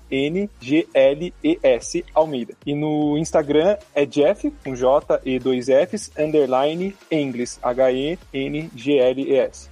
Almeida. 2.13 2.53
E 2.65 2.73
no 2.73 3.17
Instagram 3.17 3.77
é 3.93 4.05
Jeff 4.05 4.51
com 4.63 4.75
J 4.75 5.21
e 5.25 5.37
dois 5.39 5.67
Fs, 5.67 6.11
underline 6.17 6.95
Engles, 7.11 7.59
H-E-N-G-L-E-S. 7.61 8.15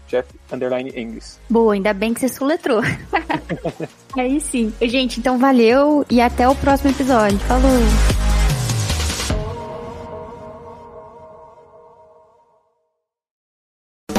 Jeff 0.07 0.28
underline 0.54 0.91
Engels. 0.95 1.39
Boa, 1.49 1.74
ainda 1.74 1.93
bem 1.93 2.14
que 2.14 2.20
você 2.20 2.30
soletrou. 2.30 2.82
Aí 4.18 4.39
sim. 4.39 4.72
Gente, 4.82 5.20
então 5.20 5.38
valeu 5.38 6.06
e 6.10 6.22
até 6.22 6.47
o 6.47 6.56
próximo 6.56 6.91
episódio. 6.91 7.39
Falou! 7.39 7.72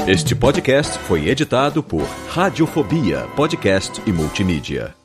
Este 0.06 0.34
podcast 0.34 0.98
foi 0.98 1.28
editado 1.28 1.82
por 1.82 2.02
Radiofobia, 2.28 3.26
podcast 3.34 4.02
e 4.06 4.12
multimídia. 4.12 5.03